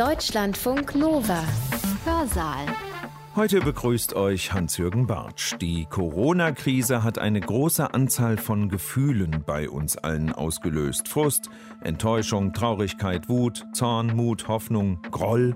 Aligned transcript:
Deutschlandfunk 0.00 0.94
Nova. 0.94 1.44
Hörsaal. 2.06 2.64
Heute 3.36 3.60
begrüßt 3.60 4.14
euch 4.14 4.50
Hans-Jürgen 4.50 5.06
Bartsch. 5.06 5.56
Die 5.60 5.84
Corona-Krise 5.84 7.04
hat 7.04 7.18
eine 7.18 7.38
große 7.38 7.92
Anzahl 7.92 8.38
von 8.38 8.70
Gefühlen 8.70 9.44
bei 9.44 9.68
uns 9.68 9.98
allen 9.98 10.32
ausgelöst. 10.32 11.06
Frust, 11.06 11.50
Enttäuschung, 11.82 12.54
Traurigkeit, 12.54 13.28
Wut, 13.28 13.66
Zorn, 13.74 14.16
Mut, 14.16 14.48
Hoffnung, 14.48 15.02
Groll. 15.10 15.54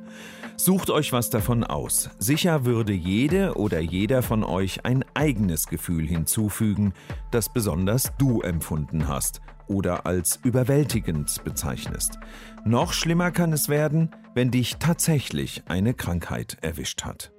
Sucht 0.56 0.90
euch 0.90 1.14
was 1.14 1.30
davon 1.30 1.64
aus. 1.64 2.10
Sicher 2.18 2.66
würde 2.66 2.92
jede 2.92 3.54
oder 3.54 3.80
jeder 3.80 4.20
von 4.20 4.44
euch 4.44 4.84
ein 4.84 5.06
eigenes 5.14 5.68
Gefühl 5.68 6.06
hinzufügen, 6.06 6.92
das 7.30 7.50
besonders 7.50 8.12
du 8.18 8.42
empfunden 8.42 9.08
hast 9.08 9.40
oder 9.68 10.06
als 10.06 10.38
überwältigend 10.42 11.42
bezeichnest. 11.44 12.18
Noch 12.64 12.92
schlimmer 12.92 13.30
kann 13.30 13.52
es 13.52 13.68
werden, 13.68 14.10
wenn 14.34 14.50
dich 14.50 14.76
tatsächlich 14.76 15.62
eine 15.66 15.94
Krankheit 15.94 16.56
erwischt 16.60 17.04
hat. 17.04 17.30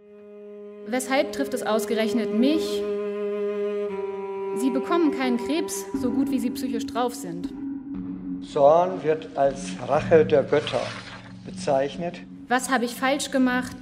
Weshalb 0.88 1.32
trifft 1.32 1.54
es 1.54 1.64
ausgerechnet 1.64 2.38
mich? 2.38 2.62
Sie 4.58 4.70
bekommen 4.70 5.12
keinen 5.12 5.38
Krebs, 5.38 5.84
so 6.02 6.12
gut 6.12 6.32
wie 6.32 6.40
sie 6.40 6.52
psychisch 6.52 6.86
drauf 6.86 7.14
sind. 7.16 7.50
Zorn 8.52 9.04
wird 9.04 9.36
als 9.36 9.72
Rache 9.88 10.26
der 10.26 10.44
Götter 10.44 10.82
bezeichnet. 11.46 12.22
Was 12.48 12.70
habe 12.70 12.86
ich 12.86 12.96
falsch 12.96 13.32
gemacht? 13.32 13.76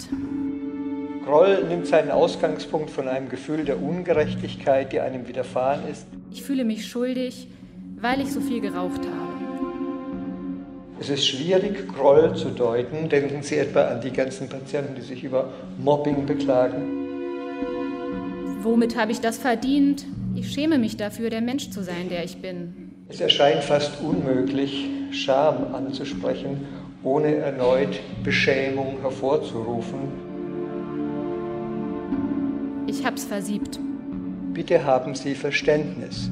Groll 1.25 1.65
nimmt 1.67 1.87
seinen 1.87 2.11
Ausgangspunkt 2.11 2.89
von 2.89 3.07
einem 3.07 3.29
Gefühl 3.29 3.65
der 3.65 3.81
Ungerechtigkeit, 3.81 4.91
die 4.91 4.99
einem 4.99 5.27
widerfahren 5.27 5.87
ist. 5.87 6.05
Ich 6.31 6.43
fühle 6.43 6.65
mich 6.65 6.87
schuldig, 6.87 7.47
weil 8.03 8.19
ich 8.19 8.31
so 8.31 8.41
viel 8.41 8.59
geraucht 8.59 8.99
habe. 8.99 9.33
Es 10.99 11.09
ist 11.09 11.25
schwierig, 11.25 11.87
Groll 11.87 12.35
zu 12.35 12.49
deuten. 12.49 13.07
Denken 13.07 13.41
Sie 13.41 13.57
etwa 13.57 13.87
an 13.87 14.01
die 14.01 14.11
ganzen 14.11 14.49
Patienten, 14.49 14.95
die 14.95 15.01
sich 15.01 15.23
über 15.23 15.49
Mobbing 15.79 16.25
beklagen. 16.25 16.99
Womit 18.61 18.97
habe 18.97 19.13
ich 19.13 19.21
das 19.21 19.37
verdient? 19.37 20.05
Ich 20.35 20.51
schäme 20.51 20.77
mich 20.77 20.97
dafür, 20.97 21.29
der 21.29 21.41
Mensch 21.41 21.69
zu 21.69 21.81
sein, 21.81 22.09
der 22.09 22.25
ich 22.25 22.37
bin. 22.37 22.91
Es 23.07 23.21
erscheint 23.21 23.63
fast 23.63 24.01
unmöglich, 24.01 24.85
Scham 25.11 25.73
anzusprechen, 25.73 26.65
ohne 27.03 27.35
erneut 27.35 27.99
Beschämung 28.23 28.97
hervorzurufen. 29.01 29.99
Ich 32.87 33.05
hab's 33.05 33.23
versiebt. 33.23 33.79
Bitte 34.53 34.83
haben 34.83 35.15
Sie 35.15 35.35
Verständnis. 35.35 36.29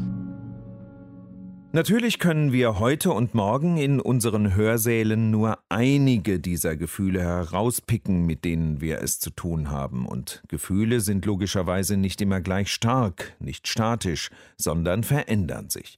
Natürlich 1.73 2.19
können 2.19 2.51
wir 2.51 2.79
heute 2.79 3.13
und 3.13 3.33
morgen 3.33 3.77
in 3.77 4.01
unseren 4.01 4.55
Hörsälen 4.55 5.31
nur 5.31 5.57
einige 5.69 6.41
dieser 6.41 6.75
Gefühle 6.75 7.21
herauspicken, 7.21 8.25
mit 8.25 8.43
denen 8.43 8.81
wir 8.81 9.01
es 9.01 9.21
zu 9.21 9.29
tun 9.29 9.71
haben. 9.71 10.05
Und 10.05 10.43
Gefühle 10.49 10.99
sind 10.99 11.25
logischerweise 11.25 11.95
nicht 11.95 12.21
immer 12.21 12.41
gleich 12.41 12.73
stark, 12.73 13.37
nicht 13.39 13.69
statisch, 13.69 14.31
sondern 14.57 15.05
verändern 15.05 15.69
sich. 15.69 15.97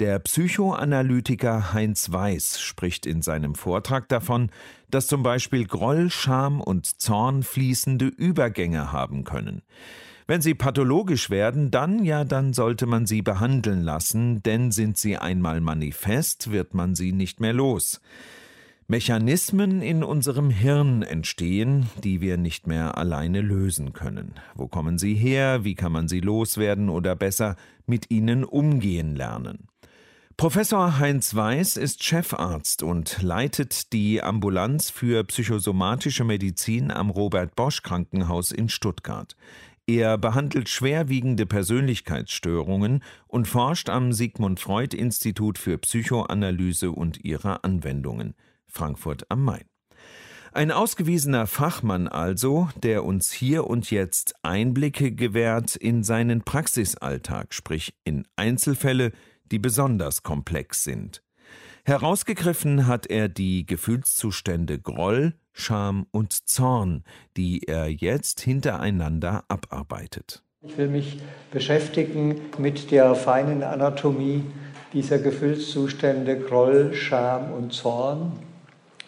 Der 0.00 0.18
Psychoanalytiker 0.18 1.72
Heinz 1.72 2.10
Weiß 2.10 2.60
spricht 2.60 3.06
in 3.06 3.22
seinem 3.22 3.54
Vortrag 3.54 4.08
davon, 4.08 4.50
dass 4.90 5.06
zum 5.06 5.22
Beispiel 5.22 5.66
Groll, 5.66 6.10
Scham 6.10 6.60
und 6.60 7.00
Zorn 7.00 7.44
fließende 7.44 8.06
Übergänge 8.06 8.90
haben 8.90 9.22
können. 9.22 9.62
Wenn 10.32 10.40
sie 10.40 10.54
pathologisch 10.54 11.28
werden, 11.28 11.70
dann 11.70 12.06
ja, 12.06 12.24
dann 12.24 12.54
sollte 12.54 12.86
man 12.86 13.04
sie 13.04 13.20
behandeln 13.20 13.82
lassen, 13.82 14.42
denn 14.42 14.70
sind 14.70 14.96
sie 14.96 15.18
einmal 15.18 15.60
manifest, 15.60 16.50
wird 16.50 16.72
man 16.72 16.94
sie 16.94 17.12
nicht 17.12 17.38
mehr 17.40 17.52
los. 17.52 18.00
Mechanismen 18.88 19.82
in 19.82 20.02
unserem 20.02 20.48
Hirn 20.48 21.02
entstehen, 21.02 21.90
die 22.02 22.22
wir 22.22 22.38
nicht 22.38 22.66
mehr 22.66 22.96
alleine 22.96 23.42
lösen 23.42 23.92
können. 23.92 24.32
Wo 24.54 24.68
kommen 24.68 24.96
sie 24.96 25.12
her? 25.12 25.64
Wie 25.64 25.74
kann 25.74 25.92
man 25.92 26.08
sie 26.08 26.20
loswerden 26.20 26.88
oder 26.88 27.14
besser 27.14 27.56
mit 27.84 28.10
ihnen 28.10 28.42
umgehen 28.42 29.14
lernen? 29.14 29.68
Professor 30.38 30.98
Heinz 30.98 31.34
Weiß 31.34 31.76
ist 31.76 32.02
Chefarzt 32.02 32.82
und 32.82 33.20
leitet 33.20 33.92
die 33.92 34.22
Ambulanz 34.22 34.88
für 34.88 35.24
psychosomatische 35.24 36.24
Medizin 36.24 36.90
am 36.90 37.10
Robert 37.10 37.54
Bosch 37.54 37.82
Krankenhaus 37.82 38.50
in 38.50 38.70
Stuttgart. 38.70 39.36
Er 39.94 40.16
behandelt 40.16 40.70
schwerwiegende 40.70 41.44
Persönlichkeitsstörungen 41.44 43.04
und 43.26 43.46
forscht 43.46 43.90
am 43.90 44.14
Sigmund 44.14 44.58
Freud 44.58 44.96
Institut 44.96 45.58
für 45.58 45.76
Psychoanalyse 45.76 46.90
und 46.90 47.22
ihre 47.22 47.62
Anwendungen, 47.62 48.34
Frankfurt 48.66 49.30
am 49.30 49.44
Main. 49.44 49.66
Ein 50.52 50.70
ausgewiesener 50.70 51.46
Fachmann 51.46 52.08
also, 52.08 52.70
der 52.82 53.04
uns 53.04 53.32
hier 53.32 53.66
und 53.66 53.90
jetzt 53.90 54.34
Einblicke 54.40 55.12
gewährt 55.12 55.76
in 55.76 56.02
seinen 56.02 56.40
Praxisalltag, 56.40 57.52
sprich 57.52 57.92
in 58.02 58.26
Einzelfälle, 58.34 59.12
die 59.44 59.58
besonders 59.58 60.22
komplex 60.22 60.84
sind. 60.84 61.22
Herausgegriffen 61.84 62.86
hat 62.86 63.08
er 63.08 63.28
die 63.28 63.66
Gefühlszustände 63.66 64.78
Groll, 64.78 65.34
Scham 65.52 66.06
und 66.12 66.48
Zorn, 66.48 67.02
die 67.36 67.64
er 67.66 67.88
jetzt 67.88 68.40
hintereinander 68.40 69.42
abarbeitet. 69.48 70.44
Ich 70.62 70.78
will 70.78 70.86
mich 70.86 71.18
beschäftigen 71.50 72.40
mit 72.56 72.92
der 72.92 73.16
feinen 73.16 73.64
Anatomie 73.64 74.44
dieser 74.92 75.18
Gefühlszustände 75.18 76.38
Groll, 76.38 76.94
Scham 76.94 77.52
und 77.52 77.72
Zorn 77.72 78.30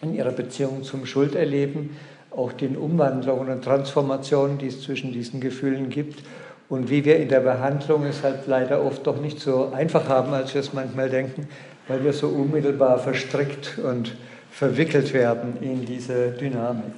in 0.01 0.13
ihrer 0.13 0.31
Beziehung 0.31 0.83
zum 0.83 1.05
Schulderleben, 1.05 1.91
auch 2.29 2.51
den 2.51 2.75
Umwandlungen 2.75 3.47
und 3.47 3.63
Transformationen, 3.63 4.57
die 4.57 4.67
es 4.67 4.81
zwischen 4.81 5.13
diesen 5.13 5.39
Gefühlen 5.39 5.89
gibt 5.89 6.25
und 6.67 6.89
wie 6.89 7.05
wir 7.05 7.15
in 7.19 7.29
der 7.29 7.39
Behandlung 7.39 8.03
es 8.03 8.21
halt 8.21 8.47
leider 8.47 8.83
oft 8.83 9.07
doch 9.07 9.21
nicht 9.21 9.39
so 9.39 9.71
einfach 9.71 10.09
haben, 10.09 10.33
als 10.33 10.53
wir 10.53 10.59
es 10.59 10.73
manchmal 10.73 11.09
denken, 11.09 11.47
weil 11.87 12.03
wir 12.03 12.13
so 12.13 12.27
unmittelbar 12.27 12.99
verstrickt 12.99 13.77
und 13.77 14.15
verwickelt 14.51 15.13
werden 15.13 15.57
in 15.61 15.85
diese 15.85 16.31
Dynamik. 16.31 16.93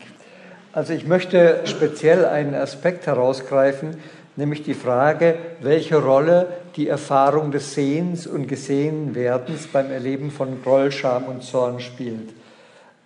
Also 0.72 0.94
ich 0.94 1.08
möchte 1.08 1.62
speziell 1.66 2.26
einen 2.26 2.54
Aspekt 2.54 3.08
herausgreifen, 3.08 3.98
nämlich 4.36 4.64
die 4.64 4.76
Frage, 4.76 5.36
welche 5.62 5.98
Rolle 5.98 6.48
die 6.76 6.88
Erfahrung 6.88 7.52
des 7.52 7.74
Sehens 7.74 8.28
und 8.28 8.48
Gesehenwerdens 8.48 9.68
beim 9.68 9.92
Erleben 9.92 10.30
von 10.30 10.62
Groll, 10.62 10.92
Scham 10.92 11.24
und 11.26 11.44
Zorn 11.44 11.80
spielt. 11.80 12.30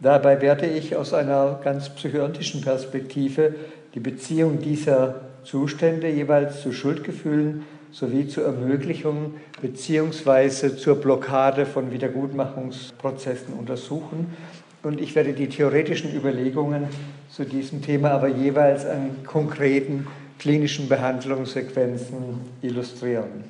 Dabei 0.01 0.41
werde 0.41 0.65
ich 0.65 0.95
aus 0.95 1.13
einer 1.13 1.61
ganz 1.63 1.89
psychontischen 1.89 2.61
Perspektive 2.61 3.55
die 3.93 3.99
Beziehung 3.99 4.59
dieser 4.59 5.21
Zustände 5.43 6.09
jeweils 6.09 6.61
zu 6.61 6.73
Schuldgefühlen 6.73 7.65
sowie 7.91 8.27
zur 8.27 8.45
Ermöglichung 8.45 9.35
bzw. 9.61 10.75
zur 10.75 10.95
Blockade 10.95 11.65
von 11.65 11.91
Wiedergutmachungsprozessen 11.91 13.53
untersuchen. 13.53 14.35
Und 14.83 14.99
ich 14.99 15.13
werde 15.15 15.33
die 15.33 15.47
theoretischen 15.47 16.15
Überlegungen 16.15 16.87
zu 17.29 17.45
diesem 17.45 17.81
Thema 17.81 18.11
aber 18.11 18.27
jeweils 18.27 18.85
an 18.85 19.23
konkreten 19.25 20.07
klinischen 20.39 20.89
Behandlungssequenzen 20.89 22.41
illustrieren, 22.61 23.43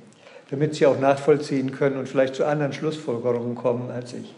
damit 0.50 0.76
Sie 0.76 0.86
auch 0.86 1.00
nachvollziehen 1.00 1.72
können 1.72 1.98
und 1.98 2.10
vielleicht 2.10 2.36
zu 2.36 2.46
anderen 2.46 2.74
Schlussfolgerungen 2.74 3.56
kommen 3.56 3.90
als 3.90 4.14
ich. 4.14 4.36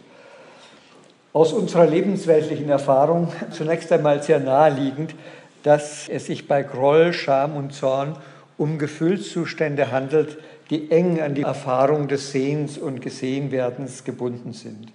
Aus 1.32 1.52
unserer 1.52 1.86
lebensweltlichen 1.86 2.68
Erfahrung 2.68 3.32
zunächst 3.50 3.90
einmal 3.90 4.22
sehr 4.22 4.38
naheliegend, 4.38 5.16
dass 5.64 6.08
es 6.08 6.26
sich 6.26 6.46
bei 6.46 6.62
Groll, 6.62 7.12
Scham 7.12 7.56
und 7.56 7.72
Zorn 7.72 8.16
um 8.56 8.78
Gefühlszustände 8.78 9.90
handelt, 9.90 10.38
die 10.70 10.90
eng 10.90 11.20
an 11.20 11.34
die 11.34 11.42
Erfahrung 11.42 12.08
des 12.08 12.32
Sehens 12.32 12.78
und 12.78 13.00
Gesehenwerdens 13.00 14.04
gebunden 14.04 14.52
sind. 14.52 14.92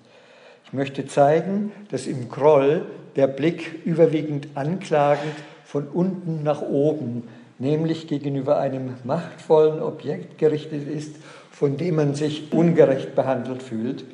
Ich 0.66 0.74
möchte 0.74 1.06
zeigen, 1.08 1.72
dass 1.90 2.08
im 2.08 2.30
Groll 2.30 2.86
der 3.16 3.28
Blick 3.28 3.86
überwiegend 3.86 4.48
anklagend 4.56 5.34
von 5.66 5.88
unten 5.88 6.44
nach 6.44 6.62
oben, 6.62 7.28
nämlich 7.58 8.08
gegenüber 8.08 8.60
einem 8.60 8.96
machtvollen 9.04 9.82
Objekt 9.82 10.38
gerichtet 10.38 10.88
ist, 10.88 11.16
von 11.52 11.78
dem 11.78 11.96
man 11.96 12.16
sich 12.16 12.54
ungerecht 12.54 13.16
behandelt 13.16 13.62
fühlt, 13.62 14.06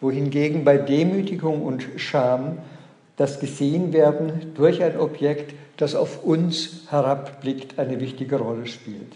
wohingegen 0.00 0.64
bei 0.64 0.78
Demütigung 0.78 1.62
und 1.62 1.86
Scham 1.96 2.58
das 3.16 3.40
Gesehenwerden 3.40 4.52
durch 4.54 4.82
ein 4.82 4.98
Objekt 4.98 5.54
das 5.78 5.94
auf 5.94 6.24
uns 6.24 6.82
herabblickt, 6.90 7.78
eine 7.78 7.98
wichtige 8.00 8.36
Rolle 8.36 8.66
spielt. 8.66 9.14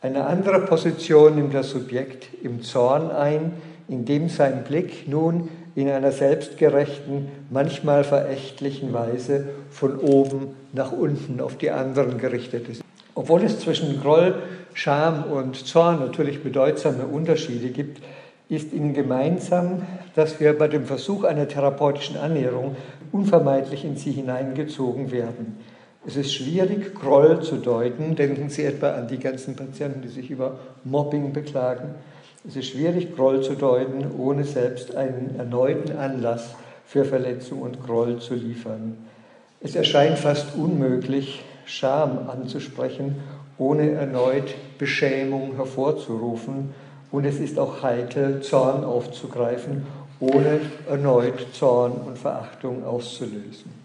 Eine 0.00 0.26
andere 0.26 0.60
Position 0.60 1.36
nimmt 1.36 1.54
das 1.54 1.70
Subjekt 1.70 2.28
im 2.42 2.62
Zorn 2.62 3.10
ein, 3.10 3.52
indem 3.88 4.28
sein 4.28 4.64
Blick 4.64 5.08
nun 5.08 5.48
in 5.74 5.88
einer 5.88 6.12
selbstgerechten, 6.12 7.28
manchmal 7.50 8.02
verächtlichen 8.02 8.92
Weise 8.92 9.48
von 9.70 9.98
oben 9.98 10.56
nach 10.72 10.92
unten 10.92 11.40
auf 11.40 11.56
die 11.56 11.70
anderen 11.70 12.18
gerichtet 12.18 12.68
ist. 12.68 12.82
Obwohl 13.14 13.42
es 13.44 13.60
zwischen 13.60 14.00
Groll, 14.00 14.42
Scham 14.74 15.24
und 15.24 15.56
Zorn 15.56 16.00
natürlich 16.00 16.42
bedeutsame 16.42 17.06
Unterschiede 17.06 17.68
gibt, 17.68 18.00
ist 18.48 18.72
ihnen 18.72 18.94
gemeinsam, 18.94 19.82
dass 20.14 20.40
wir 20.40 20.56
bei 20.56 20.68
dem 20.68 20.86
Versuch 20.86 21.24
einer 21.24 21.48
therapeutischen 21.48 22.16
Annäherung 22.16 22.76
unvermeidlich 23.12 23.84
in 23.84 23.96
sie 23.96 24.12
hineingezogen 24.12 25.10
werden. 25.10 25.56
Es 26.06 26.16
ist 26.16 26.32
schwierig, 26.32 26.94
Groll 26.94 27.42
zu 27.42 27.56
deuten. 27.56 28.16
Denken 28.16 28.48
Sie 28.48 28.64
etwa 28.64 28.92
an 28.92 29.08
die 29.08 29.18
ganzen 29.18 29.56
Patienten, 29.56 30.00
die 30.00 30.08
sich 30.08 30.30
über 30.30 30.58
Mobbing 30.84 31.32
beklagen. 31.32 31.96
Es 32.46 32.56
ist 32.56 32.68
schwierig, 32.68 33.14
Groll 33.14 33.42
zu 33.42 33.54
deuten, 33.54 34.06
ohne 34.18 34.44
selbst 34.44 34.94
einen 34.94 35.34
erneuten 35.38 35.96
Anlass 35.98 36.54
für 36.86 37.04
Verletzung 37.04 37.60
und 37.60 37.84
Groll 37.84 38.20
zu 38.20 38.34
liefern. 38.34 38.96
Es 39.60 39.74
erscheint 39.74 40.18
fast 40.18 40.54
unmöglich, 40.56 41.42
Scham 41.66 42.30
anzusprechen, 42.30 43.16
ohne 43.58 43.90
erneut 43.90 44.54
Beschämung 44.78 45.56
hervorzurufen. 45.56 46.72
Und 47.10 47.24
es 47.24 47.40
ist 47.40 47.58
auch 47.58 47.82
heikel, 47.82 48.40
Zorn 48.40 48.84
aufzugreifen, 48.84 49.86
ohne 50.20 50.60
erneut 50.88 51.54
Zorn 51.54 51.92
und 51.92 52.18
Verachtung 52.18 52.84
auszulösen. 52.84 53.78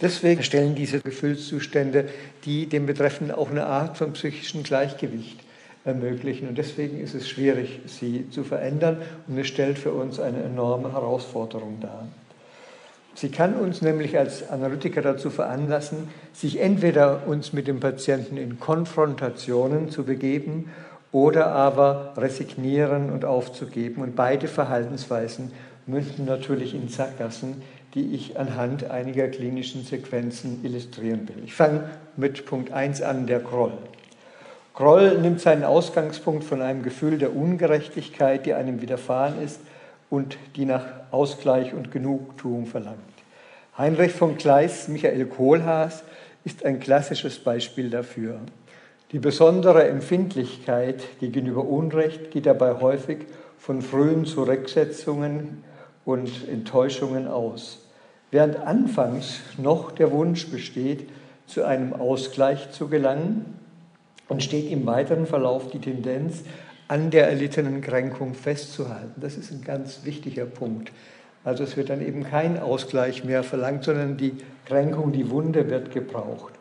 Deswegen 0.00 0.42
stellen 0.42 0.74
diese 0.74 1.00
Gefühlszustände, 1.00 2.08
die 2.44 2.66
dem 2.66 2.86
Betreffenden 2.86 3.34
auch 3.34 3.50
eine 3.50 3.66
Art 3.66 3.96
von 3.96 4.12
psychischem 4.12 4.62
Gleichgewicht 4.62 5.40
ermöglichen. 5.86 6.48
Und 6.48 6.58
deswegen 6.58 7.00
ist 7.00 7.14
es 7.14 7.28
schwierig, 7.28 7.80
sie 7.86 8.28
zu 8.30 8.44
verändern. 8.44 9.00
Und 9.26 9.38
es 9.38 9.46
stellt 9.46 9.78
für 9.78 9.92
uns 9.92 10.20
eine 10.20 10.42
enorme 10.42 10.92
Herausforderung 10.92 11.78
dar. 11.80 12.06
Sie 13.14 13.30
kann 13.30 13.54
uns 13.54 13.80
nämlich 13.80 14.18
als 14.18 14.50
Analytiker 14.50 15.00
dazu 15.00 15.30
veranlassen, 15.30 16.08
sich 16.34 16.60
entweder 16.60 17.26
uns 17.26 17.54
mit 17.54 17.66
dem 17.66 17.80
Patienten 17.80 18.36
in 18.36 18.60
Konfrontationen 18.60 19.90
zu 19.90 20.04
begeben 20.04 20.70
oder 21.12 21.46
aber 21.46 22.14
resignieren 22.16 23.10
und 23.10 23.24
aufzugeben. 23.24 24.02
Und 24.02 24.16
beide 24.16 24.48
Verhaltensweisen 24.48 25.52
münden 25.86 26.24
natürlich 26.24 26.74
in 26.74 26.88
Sackgassen, 26.88 27.62
die 27.94 28.14
ich 28.14 28.38
anhand 28.38 28.90
einiger 28.90 29.28
klinischen 29.28 29.84
Sequenzen 29.84 30.64
illustrieren 30.64 31.28
will. 31.28 31.42
Ich 31.44 31.54
fange 31.54 31.84
mit 32.16 32.44
Punkt 32.44 32.72
1 32.72 33.02
an, 33.02 33.26
der 33.26 33.40
Groll. 33.40 33.72
Groll 34.74 35.18
nimmt 35.18 35.40
seinen 35.40 35.64
Ausgangspunkt 35.64 36.44
von 36.44 36.60
einem 36.60 36.82
Gefühl 36.82 37.16
der 37.16 37.34
Ungerechtigkeit, 37.34 38.44
die 38.44 38.52
einem 38.52 38.82
widerfahren 38.82 39.42
ist 39.42 39.60
und 40.10 40.36
die 40.56 40.66
nach 40.66 40.84
Ausgleich 41.10 41.72
und 41.72 41.90
Genugtuung 41.90 42.66
verlangt. 42.66 42.98
Heinrich 43.78 44.12
von 44.12 44.36
Kleist, 44.36 44.90
Michael 44.90 45.24
Kohlhaas 45.26 46.02
ist 46.44 46.64
ein 46.66 46.78
klassisches 46.78 47.38
Beispiel 47.38 47.88
dafür. 47.88 48.40
Die 49.12 49.20
besondere 49.20 49.86
Empfindlichkeit 49.86 51.20
gegenüber 51.20 51.64
Unrecht 51.64 52.32
geht 52.32 52.46
dabei 52.46 52.80
häufig 52.80 53.18
von 53.56 53.80
frühen 53.80 54.24
Zurücksetzungen 54.24 55.62
und 56.04 56.48
Enttäuschungen 56.48 57.28
aus. 57.28 57.86
Während 58.32 58.56
anfangs 58.56 59.40
noch 59.58 59.92
der 59.92 60.10
Wunsch 60.10 60.48
besteht, 60.48 61.08
zu 61.46 61.64
einem 61.64 61.92
Ausgleich 61.92 62.72
zu 62.72 62.88
gelangen, 62.88 63.56
entsteht 64.28 64.72
im 64.72 64.84
weiteren 64.86 65.26
Verlauf 65.26 65.70
die 65.70 65.78
Tendenz, 65.78 66.42
an 66.88 67.10
der 67.10 67.28
erlittenen 67.28 67.82
Kränkung 67.82 68.34
festzuhalten. 68.34 69.20
Das 69.20 69.36
ist 69.36 69.52
ein 69.52 69.62
ganz 69.62 70.04
wichtiger 70.04 70.46
Punkt. 70.46 70.90
Also 71.44 71.62
es 71.62 71.76
wird 71.76 71.90
dann 71.90 72.04
eben 72.04 72.24
kein 72.24 72.58
Ausgleich 72.58 73.22
mehr 73.22 73.44
verlangt, 73.44 73.84
sondern 73.84 74.16
die 74.16 74.34
Kränkung, 74.64 75.12
die 75.12 75.30
Wunde 75.30 75.70
wird 75.70 75.92
gebraucht. 75.92 76.55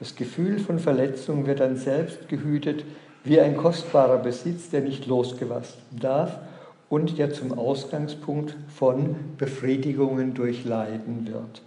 Das 0.00 0.16
Gefühl 0.16 0.58
von 0.58 0.78
Verletzung 0.78 1.46
wird 1.46 1.60
dann 1.60 1.76
selbst 1.76 2.26
gehütet 2.28 2.84
wie 3.22 3.38
ein 3.38 3.56
kostbarer 3.56 4.16
Besitz, 4.16 4.70
der 4.70 4.80
nicht 4.80 5.06
losgelassen 5.06 5.78
darf 6.00 6.38
und 6.88 7.18
der 7.18 7.34
zum 7.34 7.56
Ausgangspunkt 7.56 8.56
von 8.74 9.14
Befriedigungen 9.36 10.32
durch 10.32 10.64
Leiden 10.64 11.26
wird. 11.26 11.60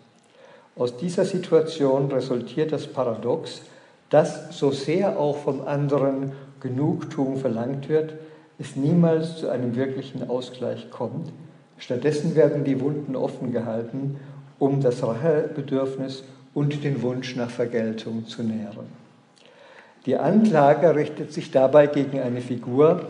Aus 0.76 0.98
dieser 0.98 1.26
Situation 1.26 2.12
resultiert 2.12 2.72
das 2.72 2.88
Paradox, 2.88 3.62
dass 4.10 4.58
so 4.58 4.72
sehr 4.72 5.20
auch 5.20 5.38
vom 5.38 5.68
anderen 5.68 6.32
Genugtuung 6.60 7.38
verlangt 7.38 7.88
wird, 7.88 8.16
es 8.58 8.76
niemals 8.76 9.38
zu 9.38 9.50
einem 9.50 9.76
wirklichen 9.76 10.28
Ausgleich 10.28 10.90
kommt. 10.90 11.32
Stattdessen 11.78 12.36
werden 12.36 12.64
die 12.64 12.82
Wunden 12.82 13.16
offen 13.16 13.52
gehalten, 13.52 14.20
um 14.58 14.82
das 14.82 15.04
Rachebedürfnis 15.04 16.24
und 16.54 16.84
den 16.84 17.02
Wunsch 17.02 17.36
nach 17.36 17.50
Vergeltung 17.50 18.28
zu 18.28 18.44
nähren. 18.44 18.88
Die 20.06 20.18
Anklage 20.18 20.96
richtet 20.96 21.32
sich 21.32 21.52
dabei 21.52 21.88
gegen 21.88 22.20
eine 22.20 22.42
Figur, 22.42 23.08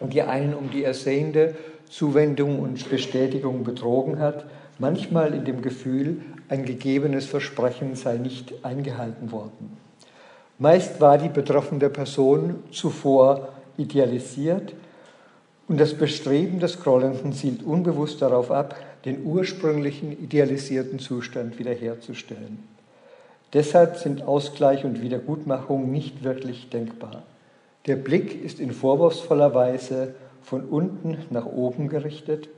die 0.00 0.22
einen 0.22 0.54
um 0.54 0.70
die 0.70 0.84
ersehende 0.84 1.56
Zuwendung 1.88 2.60
und 2.60 2.88
Bestätigung 2.90 3.64
betrogen 3.64 4.18
hat, 4.18 4.44
manchmal 4.78 5.34
in 5.34 5.44
dem 5.44 5.62
Gefühl, 5.62 6.20
ein 6.48 6.64
gegebenes 6.64 7.26
Versprechen 7.26 7.94
sei 7.94 8.16
nicht 8.16 8.64
eingehalten 8.64 9.32
worden. 9.32 9.76
Meist 10.58 11.00
war 11.00 11.18
die 11.18 11.28
betroffene 11.28 11.88
Person 11.88 12.56
zuvor 12.70 13.48
idealisiert 13.76 14.74
und 15.68 15.78
das 15.78 15.94
Bestreben 15.94 16.58
des 16.58 16.80
Grollenden 16.80 17.32
zielt 17.32 17.62
unbewusst 17.62 18.20
darauf 18.22 18.50
ab, 18.50 18.74
den 19.04 19.24
ursprünglichen 19.24 20.12
idealisierten 20.12 20.98
Zustand 20.98 21.58
wiederherzustellen. 21.58 22.62
Deshalb 23.52 23.96
sind 23.96 24.22
Ausgleich 24.22 24.84
und 24.84 25.00
Wiedergutmachung 25.00 25.90
nicht 25.90 26.22
wirklich 26.22 26.68
denkbar. 26.68 27.22
Der 27.86 27.96
Blick 27.96 28.44
ist 28.44 28.60
in 28.60 28.72
vorwurfsvoller 28.72 29.54
Weise 29.54 30.14
von 30.42 30.64
unten 30.64 31.18
nach 31.30 31.46
oben 31.46 31.88
gerichtet, 31.88 32.48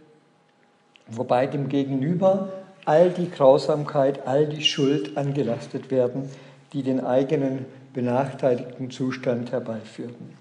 wobei 1.07 1.47
dem 1.47 1.69
Gegenüber 1.69 2.49
all 2.85 3.11
die 3.11 3.31
Grausamkeit, 3.31 4.27
all 4.27 4.47
die 4.47 4.63
Schuld 4.63 5.17
angelastet 5.17 5.91
werden, 5.91 6.29
die 6.73 6.83
den 6.83 7.05
eigenen 7.05 7.67
benachteiligten 7.93 8.91
Zustand 8.91 9.53
herbeiführten. 9.53 10.35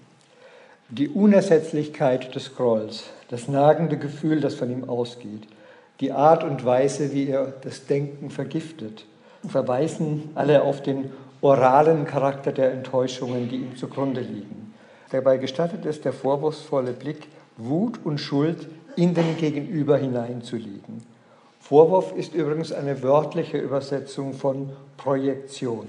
Die 0.88 1.08
Unersetzlichkeit 1.08 2.34
des 2.34 2.56
Grolls, 2.56 3.04
das 3.28 3.46
nagende 3.46 3.96
Gefühl, 3.96 4.40
das 4.40 4.54
von 4.54 4.70
ihm 4.70 4.88
ausgeht, 4.88 5.46
die 6.00 6.12
Art 6.12 6.44
und 6.44 6.64
Weise, 6.64 7.12
wie 7.12 7.28
er 7.28 7.52
das 7.62 7.86
Denken 7.86 8.30
vergiftet, 8.30 9.04
verweisen 9.46 10.30
alle 10.34 10.62
auf 10.62 10.82
den 10.82 11.10
oralen 11.40 12.06
Charakter 12.06 12.52
der 12.52 12.72
Enttäuschungen, 12.72 13.48
die 13.48 13.56
ihm 13.56 13.76
zugrunde 13.76 14.20
liegen. 14.20 14.74
Dabei 15.10 15.38
gestattet 15.38 15.84
es 15.86 16.00
der 16.00 16.12
vorwurfsvolle 16.12 16.92
Blick, 16.92 17.28
Wut 17.56 18.00
und 18.04 18.18
Schuld 18.18 18.68
in 18.96 19.14
den 19.14 19.36
Gegenüber 19.36 19.96
hineinzulegen. 19.98 21.02
Vorwurf 21.60 22.14
ist 22.16 22.34
übrigens 22.34 22.72
eine 22.72 23.02
wörtliche 23.02 23.58
Übersetzung 23.58 24.32
von 24.34 24.70
Projektion. 24.96 25.86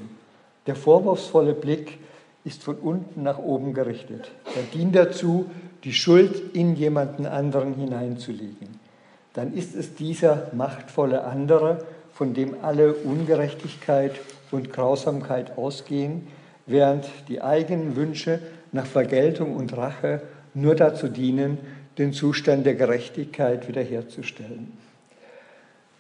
Der 0.68 0.76
vorwurfsvolle 0.76 1.54
Blick 1.54 2.00
ist 2.44 2.64
von 2.64 2.76
unten 2.76 3.24
nach 3.24 3.38
oben 3.38 3.74
gerichtet. 3.74 4.32
Er 4.56 4.64
dient 4.74 4.96
dazu, 4.96 5.50
die 5.84 5.94
Schuld 5.94 6.56
in 6.56 6.76
jemanden 6.76 7.26
anderen 7.26 7.76
hineinzulegen. 7.76 8.81
Dann 9.34 9.54
ist 9.54 9.76
es 9.76 9.96
dieser 9.96 10.50
machtvolle 10.54 11.24
andere, 11.24 11.86
von 12.14 12.34
dem 12.34 12.56
alle 12.62 12.94
Ungerechtigkeit 12.94 14.20
und 14.52 14.74
Grausamkeit 14.74 15.58
ausgehen, 15.58 16.28
während 16.66 17.06
die 17.30 17.42
eigenen 17.42 17.96
Wünsche 17.96 18.40
nach 18.72 18.86
Vergeltung 18.86 19.56
und 19.56 19.76
Rache 19.76 20.22
nur 20.54 20.76
dazu 20.76 21.08
dienen, 21.08 21.58
den 21.98 22.14
Zustand 22.14 22.66
der 22.66 22.76
Gerechtigkeit 22.76 23.68
wiederherzustellen. 23.68 24.72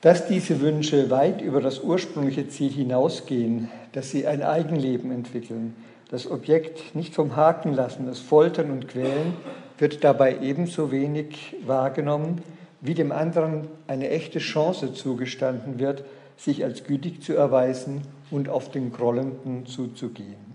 Dass 0.01 0.27
diese 0.27 0.61
Wünsche 0.61 1.09
weit 1.09 1.41
über 1.41 1.61
das 1.61 1.79
ursprüngliche 1.79 2.49
Ziel 2.49 2.71
hinausgehen, 2.71 3.69
dass 3.93 4.09
sie 4.09 4.25
ein 4.25 4.41
Eigenleben 4.41 5.11
entwickeln, 5.11 5.75
das 6.09 6.29
Objekt 6.29 6.95
nicht 6.95 7.13
vom 7.13 7.35
Haken 7.35 7.73
lassen, 7.73 8.07
das 8.07 8.19
Foltern 8.19 8.71
und 8.71 8.87
Quälen, 8.87 9.33
wird 9.77 10.03
dabei 10.03 10.37
ebenso 10.41 10.91
wenig 10.91 11.55
wahrgenommen, 11.65 12.41
wie 12.81 12.95
dem 12.95 13.11
anderen 13.11 13.67
eine 13.87 14.09
echte 14.09 14.39
Chance 14.39 14.93
zugestanden 14.93 15.79
wird, 15.79 16.03
sich 16.35 16.63
als 16.63 16.83
gütig 16.83 17.21
zu 17.21 17.33
erweisen 17.33 18.01
und 18.31 18.49
auf 18.49 18.71
den 18.71 18.91
Grollenden 18.91 19.67
zuzugehen. 19.67 20.51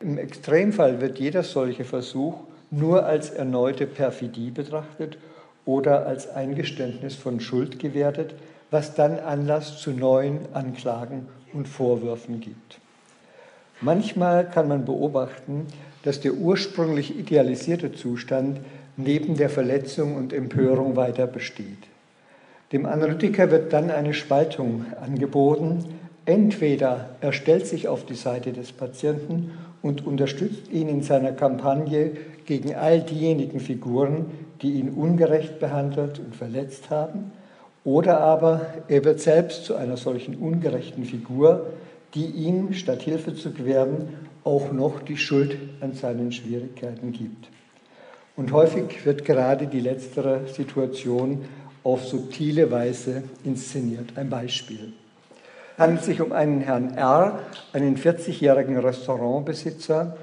Im 0.00 0.18
Extremfall 0.18 1.00
wird 1.00 1.18
jeder 1.18 1.42
solche 1.42 1.84
Versuch 1.84 2.34
nur 2.70 3.06
als 3.06 3.30
erneute 3.30 3.86
Perfidie 3.86 4.50
betrachtet 4.50 5.18
oder 5.64 6.06
als 6.06 6.28
Eingeständnis 6.28 7.14
von 7.14 7.40
Schuld 7.40 7.78
gewertet, 7.78 8.34
was 8.70 8.94
dann 8.94 9.18
Anlass 9.18 9.78
zu 9.78 9.90
neuen 9.90 10.40
Anklagen 10.52 11.26
und 11.52 11.66
Vorwürfen 11.66 12.40
gibt. 12.40 12.78
Manchmal 13.80 14.48
kann 14.48 14.68
man 14.68 14.84
beobachten, 14.84 15.66
dass 16.02 16.20
der 16.20 16.34
ursprünglich 16.34 17.18
idealisierte 17.18 17.92
Zustand 17.92 18.60
neben 18.98 19.36
der 19.36 19.48
Verletzung 19.48 20.16
und 20.16 20.32
Empörung 20.32 20.96
weiter 20.96 21.26
besteht. 21.26 21.78
Dem 22.72 22.84
Analytiker 22.84 23.50
wird 23.50 23.72
dann 23.72 23.90
eine 23.90 24.12
Spaltung 24.12 24.84
angeboten. 25.00 25.84
Entweder 26.26 27.08
er 27.22 27.32
stellt 27.32 27.66
sich 27.66 27.88
auf 27.88 28.04
die 28.04 28.14
Seite 28.14 28.52
des 28.52 28.72
Patienten 28.72 29.52
und 29.80 30.06
unterstützt 30.06 30.70
ihn 30.70 30.88
in 30.88 31.02
seiner 31.02 31.32
Kampagne 31.32 32.10
gegen 32.44 32.74
all 32.74 33.00
diejenigen 33.00 33.60
Figuren, 33.60 34.26
die 34.60 34.72
ihn 34.72 34.90
ungerecht 34.90 35.60
behandelt 35.60 36.18
und 36.18 36.34
verletzt 36.34 36.90
haben. 36.90 37.32
Oder 37.84 38.20
aber 38.20 38.66
er 38.88 39.04
wird 39.04 39.20
selbst 39.20 39.64
zu 39.64 39.76
einer 39.76 39.96
solchen 39.96 40.34
ungerechten 40.34 41.04
Figur, 41.04 41.68
die 42.14 42.26
ihm, 42.26 42.74
statt 42.74 43.02
Hilfe 43.02 43.34
zu 43.34 43.52
gewähren, 43.52 44.08
auch 44.44 44.72
noch 44.72 45.00
die 45.00 45.16
Schuld 45.16 45.56
an 45.80 45.94
seinen 45.94 46.32
Schwierigkeiten 46.32 47.12
gibt. 47.12 47.48
Und 48.38 48.52
häufig 48.52 49.04
wird 49.04 49.24
gerade 49.24 49.66
die 49.66 49.80
letztere 49.80 50.46
Situation 50.46 51.44
auf 51.82 52.04
subtile 52.04 52.70
Weise 52.70 53.24
inszeniert. 53.42 54.10
Ein 54.14 54.30
Beispiel. 54.30 54.92
Es 55.72 55.82
handelt 55.82 56.04
sich 56.04 56.20
um 56.20 56.30
einen 56.30 56.60
Herrn 56.60 56.94
R., 56.96 57.40
einen 57.72 57.96
40-jährigen 57.96 58.78
Restaurantbesitzer, 58.78 60.16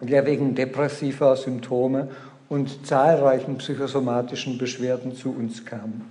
der 0.00 0.26
wegen 0.26 0.56
depressiver 0.56 1.36
Symptome 1.36 2.08
und 2.48 2.84
zahlreichen 2.84 3.58
psychosomatischen 3.58 4.58
Beschwerden 4.58 5.14
zu 5.14 5.30
uns 5.30 5.64
kam. 5.64 6.06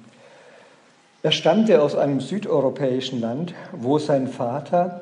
Er 1.22 1.34
stammte 1.34 1.81
aus 1.81 1.96
einem 1.96 2.22
südeuropäischen 2.22 3.20
Land, 3.20 3.53
wo 3.74 4.00
sein 4.00 4.29
Vater 4.29 5.01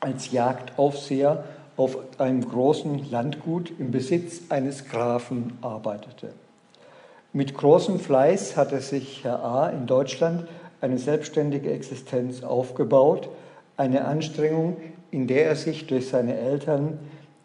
als 0.00 0.32
Jagdaufseher 0.32 1.44
auf 1.82 1.98
einem 2.18 2.48
großen 2.48 3.10
Landgut 3.10 3.72
im 3.80 3.90
Besitz 3.90 4.42
eines 4.50 4.84
Grafen 4.88 5.54
arbeitete. 5.62 6.28
Mit 7.32 7.54
großem 7.54 7.98
Fleiß 7.98 8.56
hatte 8.56 8.80
sich 8.80 9.24
Herr 9.24 9.44
A. 9.44 9.68
in 9.68 9.86
Deutschland 9.88 10.46
eine 10.80 10.98
selbstständige 10.98 11.72
Existenz 11.72 12.44
aufgebaut, 12.44 13.28
eine 13.76 14.04
Anstrengung, 14.04 14.76
in 15.10 15.26
der 15.26 15.46
er 15.46 15.56
sich 15.56 15.88
durch 15.88 16.08
seine 16.08 16.36
Eltern, 16.36 17.00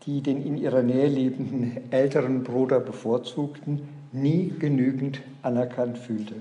die 0.06 0.22
den 0.22 0.46
in 0.46 0.56
ihrer 0.56 0.84
Nähe 0.84 1.08
lebenden 1.08 1.78
älteren 1.90 2.44
Bruder 2.44 2.80
bevorzugten, 2.80 3.90
nie 4.12 4.54
genügend 4.60 5.20
anerkannt 5.42 5.98
fühlte. 5.98 6.36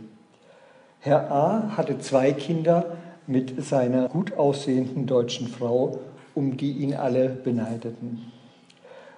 Herr 1.00 1.32
A. 1.32 1.76
hatte 1.78 1.98
zwei 1.98 2.32
Kinder 2.32 2.98
mit 3.26 3.64
seiner 3.64 4.10
gut 4.10 4.36
aussehenden 4.36 5.06
deutschen 5.06 5.48
Frau, 5.48 5.98
um 6.36 6.56
die 6.56 6.72
ihn 6.72 6.94
alle 6.94 7.28
beneideten. 7.28 8.30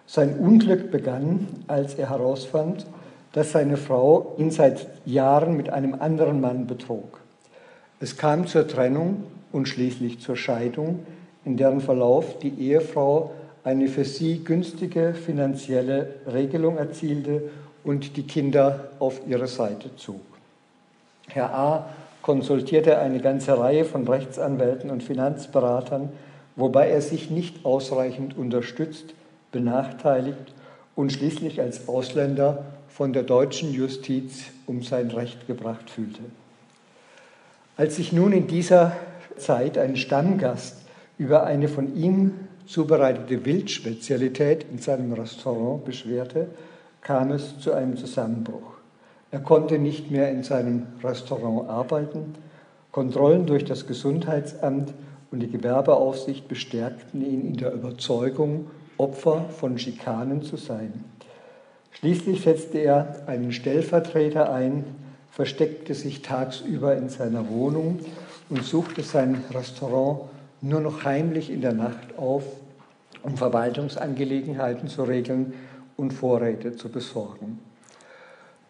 Sein 0.07 0.39
Unglück 0.39 0.91
begann, 0.91 1.47
als 1.67 1.95
er 1.97 2.09
herausfand, 2.09 2.87
dass 3.33 3.53
seine 3.53 3.77
Frau 3.77 4.35
ihn 4.39 4.51
seit 4.51 4.87
Jahren 5.05 5.55
mit 5.55 5.69
einem 5.69 5.95
anderen 5.95 6.41
Mann 6.41 6.67
betrog. 6.67 7.21
Es 8.01 8.17
kam 8.17 8.47
zur 8.47 8.67
Trennung 8.67 9.25
und 9.53 9.69
schließlich 9.69 10.21
zur 10.21 10.37
Scheidung, 10.37 11.01
in 11.45 11.57
deren 11.57 11.81
Verlauf 11.81 12.39
die 12.39 12.55
Ehefrau 12.59 13.33
eine 13.65 13.89
für 13.89 14.05
sie 14.05 14.45
günstige 14.45 15.13
finanzielle 15.13 16.15
Regelung 16.33 16.79
erzielte 16.79 17.51
und 17.85 18.17
die 18.17 18.23
Kinder 18.23 18.91
auf 18.99 19.21
ihre 19.27 19.47
Seite 19.47 19.95
zog. 19.97 20.21
Herr 21.29 21.53
A. 21.55 21.89
konsultierte 22.23 22.99
eine 22.99 23.21
ganze 23.21 23.59
Reihe 23.59 23.85
von 23.85 24.07
Rechtsanwälten 24.07 24.91
und 24.91 25.03
Finanzberatern, 25.03 26.11
wobei 26.59 26.91
er 26.91 27.01
sich 27.01 27.31
nicht 27.31 27.65
ausreichend 27.65 28.37
unterstützt, 28.37 29.15
benachteiligt 29.53 30.53
und 30.95 31.13
schließlich 31.13 31.61
als 31.61 31.89
Ausländer 31.89 32.65
von 32.89 33.13
der 33.13 33.23
deutschen 33.23 33.73
Justiz 33.73 34.47
um 34.67 34.83
sein 34.83 35.11
Recht 35.11 35.47
gebracht 35.47 35.89
fühlte. 35.89 36.21
Als 37.77 37.97
sich 37.97 38.13
nun 38.13 38.33
in 38.33 38.49
dieser 38.49 38.97
Zeit 39.37 39.79
ein 39.79 39.97
Stammgast 39.97 40.79
über 41.17 41.45
eine 41.45 41.69
von 41.69 41.97
ihm 41.97 42.33
zubereitete 42.67 43.47
Wildspezialität 43.47 44.67
in 44.71 44.79
seinem 44.79 45.13
Restaurant 45.13 45.85
beschwerte, 45.85 46.49
kam 47.01 47.31
es 47.31 47.59
zu 47.61 47.73
einem 47.73 47.97
Zusammenbruch. 47.97 48.79
Er 49.31 49.41
konnte 49.41 49.79
nicht 49.79 50.11
mehr 50.11 50.31
in 50.31 50.43
seinem 50.43 50.87
Restaurant 51.03 51.69
arbeiten. 51.69 52.35
Kontrollen 52.91 53.47
durch 53.47 53.65
das 53.65 53.87
Gesundheitsamt 53.87 54.93
und 55.31 55.41
die 55.41 55.51
Gewerbeaufsicht 55.51 56.49
bestärkten 56.49 57.25
ihn 57.25 57.47
in 57.47 57.57
der 57.57 57.73
Überzeugung, 57.73 58.71
Opfer 58.97 59.47
von 59.51 59.79
Schikanen 59.79 60.43
zu 60.43 60.57
sein. 60.57 61.05
Schließlich 61.93 62.43
setzte 62.43 62.79
er 62.79 63.25
einen 63.27 63.53
Stellvertreter 63.53 64.53
ein, 64.53 64.85
versteckte 65.31 65.95
sich 65.95 66.23
tagsüber 66.23 66.97
in 66.97 67.09
seiner 67.09 67.49
Wohnung 67.49 68.01
und 68.49 68.65
suchte 68.65 69.03
sein 69.03 69.45
Restaurant 69.53 70.23
nur 70.61 70.81
noch 70.81 71.05
heimlich 71.05 71.51
in 71.51 71.61
der 71.61 71.73
Nacht 71.73 72.19
auf, 72.19 72.43
um 73.23 73.37
Verwaltungsangelegenheiten 73.37 74.89
zu 74.89 75.05
regeln 75.05 75.55
und 75.97 76.13
Vorräte 76.13 76.77
zu 76.77 76.89
besorgen. 76.89 77.61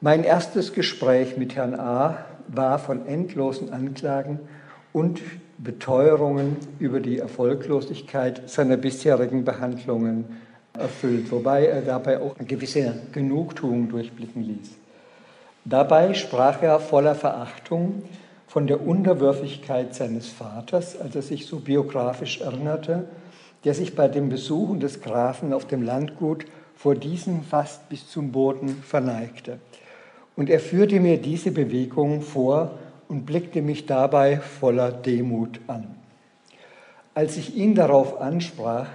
Mein 0.01 0.25
erstes 0.25 0.73
Gespräch 0.73 1.37
mit 1.37 1.57
Herrn 1.57 1.75
A. 1.75 2.19
war 2.49 2.79
von 2.79 3.07
endlosen 3.07 3.73
Anklagen 3.73 4.41
und 4.93 5.21
Beteuerungen 5.59 6.57
über 6.79 7.01
die 7.01 7.19
Erfolglosigkeit 7.19 8.49
seiner 8.49 8.77
bisherigen 8.77 9.45
Behandlungen 9.45 10.25
erfüllt, 10.73 11.31
wobei 11.33 11.67
er 11.67 11.83
dabei 11.83 12.21
auch 12.21 12.39
eine 12.39 12.47
gewisse 12.47 12.95
Genugtuung 13.13 13.89
durchblicken 13.89 14.43
ließ. 14.43 14.71
Dabei 15.65 16.15
sprach 16.15 16.63
er 16.63 16.79
voller 16.79 17.17
Verachtung 17.17 18.03
von 18.47 18.67
der 18.67 18.87
Unterwürfigkeit 18.87 19.95
seines 19.95 20.29
Vaters, 20.29 20.99
als 20.99 21.17
er 21.17 21.23
sich 21.23 21.47
so 21.47 21.59
biografisch 21.59 22.41
erinnerte, 22.41 23.05
der 23.65 23.75
sich 23.75 23.97
bei 23.97 24.09
den 24.09 24.29
Besuchen 24.29 24.81
des 24.81 25.01
Grafen 25.01 25.53
auf 25.53 25.67
dem 25.67 25.83
Landgut 25.83 26.47
vor 26.77 26.95
diesem 26.95 27.43
fast 27.43 27.89
bis 27.89 28.09
zum 28.09 28.31
Boden 28.31 28.69
verneigte. 28.69 29.59
Und 30.37 30.49
er 30.49 30.61
führte 30.61 31.01
mir 31.01 31.19
diese 31.19 31.51
Bewegung 31.51 32.23
vor 32.23 32.79
und 33.09 33.25
blickte 33.25 33.63
mich 33.63 33.87
dabei 33.87 34.39
voller 34.39 34.93
Demut 34.93 35.61
an. 35.67 35.87
Als 37.15 37.37
ich 37.37 37.57
ihn 37.57 37.75
darauf 37.75 38.21
ansprach, 38.21 38.87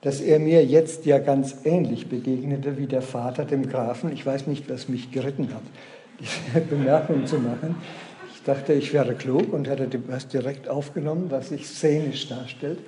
dass 0.00 0.20
er 0.20 0.38
mir 0.38 0.64
jetzt 0.64 1.04
ja 1.04 1.18
ganz 1.18 1.56
ähnlich 1.64 2.08
begegnete 2.08 2.78
wie 2.78 2.86
der 2.86 3.02
Vater 3.02 3.44
dem 3.44 3.68
Grafen. 3.68 4.12
Ich 4.12 4.24
weiß 4.24 4.46
nicht, 4.46 4.70
was 4.70 4.88
mich 4.88 5.10
geritten 5.10 5.52
hat, 5.52 5.62
diese 6.20 6.60
Bemerkung 6.64 7.26
zu 7.26 7.38
machen. 7.38 7.76
Ich 8.34 8.42
dachte, 8.44 8.72
ich 8.72 8.94
wäre 8.94 9.14
klug 9.14 9.52
und 9.52 9.68
hätte 9.68 9.86
das 9.98 10.28
direkt 10.28 10.68
aufgenommen, 10.68 11.26
was 11.28 11.50
sich 11.50 11.66
szenisch 11.68 12.28
darstellt. 12.28 12.78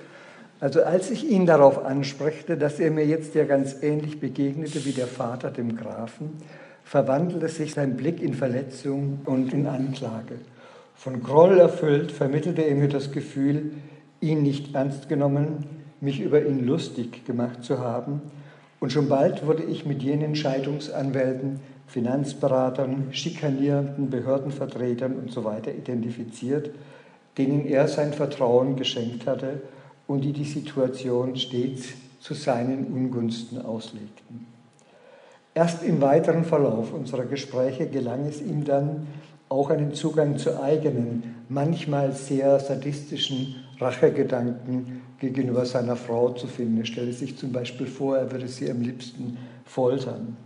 Also 0.61 0.83
als 0.83 1.11
ich 1.11 1.28
ihn 1.28 1.45
darauf 1.45 1.85
ansprechte, 1.85 2.57
dass 2.57 2.78
er 2.78 2.90
mir 2.90 3.04
jetzt 3.04 3.35
ja 3.35 3.45
ganz 3.45 3.83
ähnlich 3.83 4.21
begegnete 4.21 4.85
wie 4.85 4.92
der 4.92 5.09
Vater 5.09 5.50
dem 5.50 5.76
Grafen, 5.76 6.38
verwandelte 6.85 7.49
sich 7.49 7.75
sein 7.75 7.97
Blick 7.97 8.23
in 8.23 8.35
Verletzung 8.35 9.21
und 9.25 9.52
in 9.52 9.66
Anklage. 9.66 10.37
Von 11.03 11.21
Groll 11.21 11.59
erfüllt 11.59 12.13
vermittelte 12.13 12.63
er 12.63 12.77
mir 12.77 12.87
das 12.87 13.11
Gefühl, 13.11 13.73
ihn 14.21 14.45
nicht 14.45 14.73
ernst 14.73 15.09
genommen, 15.09 15.67
mich 16.01 16.21
über 16.21 16.47
ihn 16.47 16.65
lustig 16.65 17.25
gemacht 17.25 17.65
zu 17.65 17.81
haben. 17.81 18.23
Und 18.79 18.93
schon 18.93 19.09
bald 19.09 19.45
wurde 19.45 19.65
ich 19.65 19.85
mit 19.85 20.01
jenen 20.01 20.37
Scheidungsanwälten, 20.37 21.59
Finanzberatern, 21.89 23.09
schikanierenden 23.11 24.11
Behördenvertretern 24.11 25.17
und 25.17 25.33
so 25.33 25.45
identifiziert, 25.51 26.71
denen 27.37 27.67
er 27.67 27.89
sein 27.89 28.13
Vertrauen 28.13 28.77
geschenkt 28.77 29.27
hatte 29.27 29.61
und 30.07 30.21
die 30.21 30.33
die 30.33 30.45
Situation 30.45 31.35
stets 31.35 31.95
zu 32.21 32.35
seinen 32.35 32.87
Ungunsten 32.87 33.61
auslegten. 33.61 34.47
Erst 35.53 35.83
im 35.83 36.01
weiteren 36.01 36.45
Verlauf 36.45 36.95
unserer 36.95 37.25
Gespräche 37.25 37.89
gelang 37.89 38.25
es 38.25 38.41
ihm 38.41 38.65
dann, 38.65 39.09
auch 39.53 39.71
einen 39.71 39.95
Zugang 39.95 40.39
zu 40.39 40.61
eigenen, 40.61 41.45
manchmal 41.49 42.13
sehr 42.13 42.59
sadistischen 42.59 43.57
Rachegedanken 43.79 45.03
gegenüber 45.19 45.67
seiner 45.67 45.97
Frau 45.97 46.31
zu 46.31 46.47
finden. 46.47 46.79
Er 46.79 46.87
stelle 46.87 47.13
sich 47.13 47.37
zum 47.37 47.53
Beispiel 47.53 47.87
vor, 47.87 48.17
er 48.17 48.33
würde 48.33 48.49
sie 48.49 48.71
am 48.71 48.81
liebsten 48.81 49.37
foltern. 49.65 50.37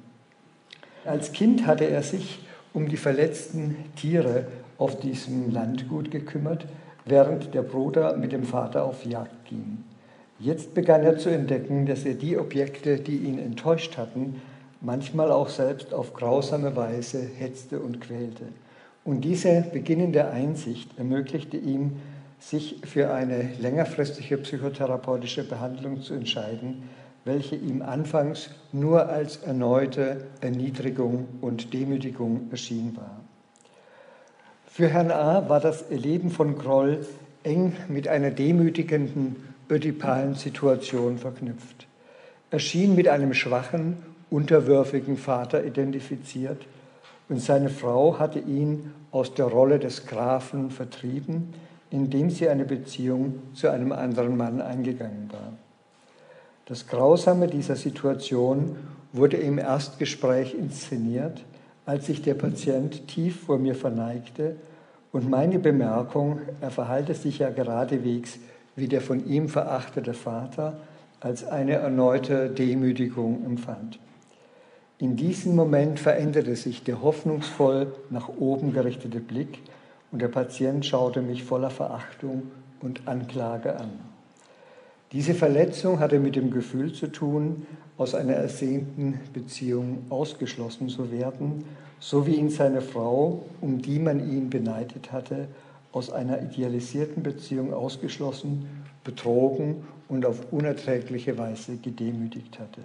Als 1.05 1.33
Kind 1.33 1.67
hatte 1.67 1.85
er 1.85 2.03
sich 2.03 2.41
um 2.75 2.89
die 2.89 2.97
verletzten 2.97 3.77
Tiere 3.97 4.47
auf 4.77 4.99
diesem 4.99 5.51
Landgut 5.53 6.11
gekümmert, 6.11 6.67
während 7.05 7.55
der 7.55 7.63
Bruder 7.63 8.17
mit 8.17 8.33
dem 8.33 8.45
Vater 8.45 8.85
auf 8.85 9.07
Jagd 9.07 9.47
ging. 9.49 9.85
Jetzt 10.39 10.75
begann 10.75 11.03
er 11.03 11.17
zu 11.17 11.31
entdecken, 11.31 11.87
dass 11.87 12.05
er 12.05 12.15
die 12.15 12.37
Objekte, 12.37 12.99
die 12.99 13.19
ihn 13.19 13.39
enttäuscht 13.39 13.97
hatten, 13.97 14.43
manchmal 14.81 15.33
auch 15.33 15.49
selbst 15.49 15.95
auf 15.95 16.13
grausame 16.13 16.77
Weise 16.77 17.23
hetzte 17.39 17.79
und 17.79 18.01
quälte. 18.01 18.45
Und 19.07 19.21
diese 19.21 19.65
beginnende 19.73 20.31
Einsicht 20.31 20.99
ermöglichte 20.99 21.57
ihm, 21.57 21.93
sich 22.41 22.81
für 22.85 23.15
eine 23.15 23.51
längerfristige 23.61 24.37
psychotherapeutische 24.37 25.45
Behandlung 25.45 26.03
zu 26.03 26.15
entscheiden, 26.15 26.83
welche 27.25 27.55
ihm 27.55 27.83
anfangs 27.83 28.51
nur 28.73 29.09
als 29.09 29.37
erneute 29.37 30.27
Erniedrigung 30.41 31.29
und 31.41 31.73
Demütigung 31.73 32.49
erschienen 32.51 32.97
war. 32.97 33.21
Für 34.67 34.89
Herrn 34.89 35.13
A. 35.13 35.49
war 35.49 35.61
das 35.61 35.83
Erleben 35.83 36.31
von 36.31 36.59
Groll 36.59 37.07
eng 37.45 37.75
mit 37.89 38.09
einer 38.09 38.33
demütigenden, 38.33 39.37
ödipalen 39.71 40.35
Situation 40.35 41.19
verknüpft. 41.19 41.87
erschien 42.51 42.97
mit 42.97 43.07
einem 43.07 43.35
schwachen, 43.35 43.99
unterwürfigen 44.31 45.17
Vater 45.17 45.65
identifiziert 45.65 46.67
und 47.29 47.41
seine 47.41 47.69
Frau 47.69 48.19
hatte 48.19 48.39
ihn 48.39 48.93
aus 49.11 49.35
der 49.35 49.47
Rolle 49.47 49.79
des 49.79 50.07
Grafen 50.07 50.71
vertrieben, 50.71 51.53
indem 51.91 52.31
sie 52.31 52.49
eine 52.49 52.65
Beziehung 52.65 53.43
zu 53.55 53.69
einem 53.69 53.93
anderen 53.93 54.37
Mann 54.37 54.61
eingegangen 54.61 55.29
war. 55.33 55.53
Das 56.67 56.87
Grausame 56.87 57.47
dieser 57.47 57.77
Situation 57.77 58.77
wurde 59.13 59.37
im 59.37 59.59
Erstgespräch 59.59 60.55
inszeniert, 60.55 61.45
als 61.85 62.07
sich 62.07 62.23
der 62.23 62.35
Patient 62.35 63.07
tief 63.07 63.45
vor 63.45 63.59
mir 63.59 63.75
verneigte 63.75 64.57
und 65.13 65.31
meine 65.31 65.59
Bemerkung, 65.59 66.41
er 66.61 66.71
verhalte 66.71 67.15
sich 67.15 67.39
ja 67.39 67.51
geradewegs 67.51 68.39
wie 68.75 68.89
der 68.89 69.01
von 69.01 69.27
ihm 69.27 69.49
verachtete 69.49 70.13
Vater, 70.13 70.77
als 71.21 71.47
eine 71.47 71.75
erneute 71.75 72.51
Demütigung 72.51 73.45
empfand. 73.45 73.99
In 74.99 75.17
diesem 75.17 75.55
Moment 75.55 76.01
veränderte 76.01 76.57
sich 76.57 76.83
der 76.83 77.03
hoffnungsvoll 77.03 77.95
nach 78.09 78.31
oben 78.31 78.73
gerichtete 78.73 79.21
Blick 79.21 79.59
und 80.11 80.23
der 80.23 80.29
Patient 80.29 80.87
schaute 80.87 81.21
mich 81.21 81.45
voller 81.45 81.69
Verachtung 81.69 82.45
und 82.81 83.07
Anklage 83.07 83.79
an. 83.79 83.91
Diese 85.13 85.35
Verletzung 85.35 86.01
hatte 86.01 86.19
mit 86.19 86.35
dem 86.35 86.51
Gefühl 86.51 86.95
zu 86.95 87.09
tun, 87.09 87.67
aus 87.99 88.15
einer 88.15 88.33
ersehnten 88.33 89.21
Beziehung 89.35 90.07
ausgeschlossen 90.09 90.89
zu 90.89 91.13
werden, 91.13 91.65
so 92.01 92.27
wie 92.27 92.37
ihn 92.37 92.49
seine 92.49 92.81
Frau, 92.81 93.45
um 93.61 93.83
die 93.83 93.99
man 93.99 94.31
ihn 94.31 94.49
beneidet 94.49 95.13
hatte, 95.13 95.49
aus 95.93 96.11
einer 96.11 96.43
idealisierten 96.43 97.23
Beziehung 97.23 97.75
ausgeschlossen, 97.75 98.67
betrogen 99.05 99.85
und 100.09 100.25
auf 100.25 100.53
unerträgliche 100.53 101.37
Weise 101.37 101.77
gedemütigt 101.77 102.59
hatte. 102.59 102.81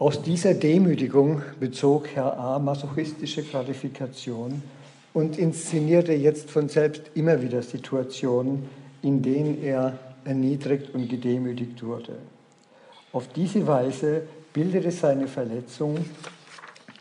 Aus 0.00 0.22
dieser 0.22 0.54
Demütigung 0.54 1.42
bezog 1.60 2.08
Herr 2.14 2.38
A. 2.38 2.58
masochistische 2.58 3.42
Gratifikation 3.42 4.62
und 5.12 5.36
inszenierte 5.36 6.14
jetzt 6.14 6.50
von 6.50 6.70
selbst 6.70 7.10
immer 7.12 7.42
wieder 7.42 7.60
Situationen, 7.60 8.66
in 9.02 9.20
denen 9.20 9.62
er 9.62 9.98
erniedrigt 10.24 10.94
und 10.94 11.10
gedemütigt 11.10 11.84
wurde. 11.84 12.14
Auf 13.12 13.28
diese 13.34 13.66
Weise 13.66 14.22
bildete 14.54 14.90
seine 14.90 15.28
Verletzung 15.28 15.98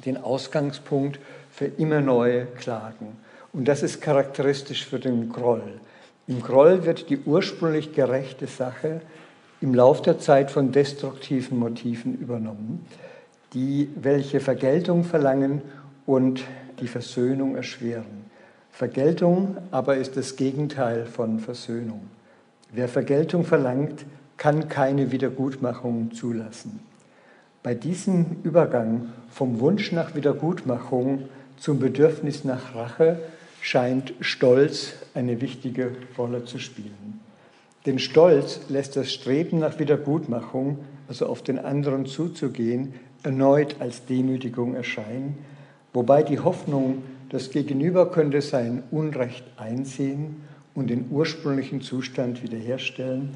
den 0.03 0.17
Ausgangspunkt 0.17 1.21
für 1.49 1.67
immer 1.67 2.01
neue 2.01 2.47
Klagen. 2.47 3.15
Und 3.53 3.69
das 3.69 3.81
ist 3.81 4.01
charakteristisch 4.01 4.85
für 4.85 4.99
den 4.99 5.29
Groll. 5.29 5.79
Im 6.27 6.41
Groll 6.41 6.83
wird 6.83 7.09
die 7.09 7.19
ursprünglich 7.19 7.93
gerechte 7.93 8.47
Sache 8.47 8.99
im 9.61 9.73
Lauf 9.73 10.01
der 10.01 10.19
Zeit 10.19 10.51
von 10.51 10.71
destruktiven 10.71 11.57
Motiven 11.57 12.15
übernommen, 12.17 12.85
die 13.53 13.89
welche 13.95 14.39
Vergeltung 14.39 15.03
verlangen 15.03 15.61
und 16.05 16.43
die 16.79 16.87
Versöhnung 16.87 17.55
erschweren. 17.55 18.29
Vergeltung 18.71 19.57
aber 19.71 19.97
ist 19.97 20.15
das 20.15 20.35
Gegenteil 20.35 21.05
von 21.05 21.39
Versöhnung. 21.39 22.01
Wer 22.71 22.87
Vergeltung 22.87 23.43
verlangt, 23.43 24.05
kann 24.37 24.69
keine 24.69 25.11
Wiedergutmachung 25.11 26.13
zulassen. 26.13 26.79
Bei 27.61 27.73
diesem 27.73 28.37
Übergang 28.43 29.09
vom 29.29 29.59
Wunsch 29.59 29.91
nach 29.91 30.15
Wiedergutmachung 30.15 31.27
zum 31.57 31.79
Bedürfnis 31.79 32.45
nach 32.45 32.73
Rache 32.73 33.19
scheint 33.59 34.13
Stolz 34.21 34.93
eine 35.13 35.41
wichtige 35.41 35.91
Rolle 36.17 36.45
zu 36.45 36.57
spielen. 36.57 37.18
Denn 37.89 37.97
Stolz 37.97 38.59
lässt 38.69 38.97
das 38.97 39.11
Streben 39.11 39.57
nach 39.57 39.79
Wiedergutmachung, 39.79 40.77
also 41.07 41.25
auf 41.25 41.41
den 41.41 41.57
anderen 41.57 42.05
zuzugehen, 42.05 42.93
erneut 43.23 43.77
als 43.79 44.05
Demütigung 44.05 44.75
erscheinen, 44.75 45.39
wobei 45.91 46.21
die 46.21 46.37
Hoffnung, 46.37 47.01
das 47.29 47.49
Gegenüber 47.49 48.11
könnte 48.11 48.43
sein 48.43 48.83
Unrecht 48.91 49.43
einsehen 49.57 50.43
und 50.75 50.91
den 50.91 51.07
ursprünglichen 51.09 51.81
Zustand 51.81 52.43
wiederherstellen, 52.43 53.35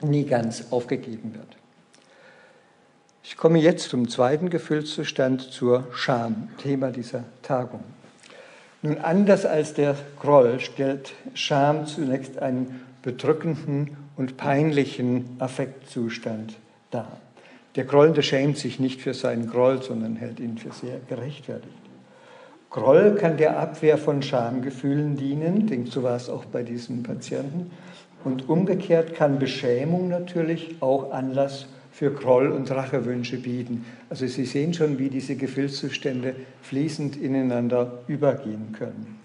nie 0.00 0.26
ganz 0.26 0.66
aufgegeben 0.70 1.34
wird. 1.34 1.56
Ich 3.24 3.36
komme 3.36 3.58
jetzt 3.58 3.88
zum 3.88 4.08
zweiten 4.08 4.48
Gefühlszustand, 4.48 5.40
zur 5.40 5.88
Scham, 5.92 6.50
Thema 6.58 6.92
dieser 6.92 7.24
Tagung. 7.42 7.82
Nun, 8.82 8.98
anders 8.98 9.46
als 9.46 9.74
der 9.74 9.94
Groll 10.20 10.58
stellt 10.58 11.14
Scham 11.34 11.86
zunächst 11.86 12.38
einen 12.40 12.80
bedrückenden 13.02 13.96
und 14.16 14.36
peinlichen 14.36 15.36
Affektzustand 15.38 16.54
dar. 16.90 17.18
Der 17.76 17.84
Grollende 17.84 18.22
schämt 18.22 18.58
sich 18.58 18.80
nicht 18.80 19.00
für 19.00 19.14
seinen 19.14 19.48
Groll, 19.48 19.82
sondern 19.82 20.16
hält 20.16 20.40
ihn 20.40 20.58
für 20.58 20.72
sehr 20.72 20.98
gerechtfertigt. 21.08 21.72
Groll 22.70 23.14
kann 23.14 23.36
der 23.36 23.58
Abwehr 23.58 23.98
von 23.98 24.22
Schamgefühlen 24.22 25.16
dienen, 25.16 25.66
denkt 25.66 25.92
so 25.92 26.02
war 26.02 26.16
es 26.16 26.28
auch 26.28 26.44
bei 26.46 26.62
diesen 26.62 27.02
Patienten. 27.02 27.70
Und 28.24 28.48
umgekehrt 28.48 29.14
kann 29.14 29.38
Beschämung 29.38 30.08
natürlich 30.08 30.76
auch 30.80 31.12
Anlass 31.12 31.66
für 31.92 32.10
Groll 32.10 32.48
und 32.48 32.70
Rachewünsche 32.70 33.36
bieten. 33.36 33.84
Also 34.08 34.26
Sie 34.26 34.46
sehen 34.46 34.74
schon, 34.74 34.98
wie 34.98 35.10
diese 35.10 35.36
Gefühlszustände 35.36 36.34
fließend 36.62 37.16
ineinander 37.16 38.00
übergehen 38.08 38.74
können. 38.76 39.20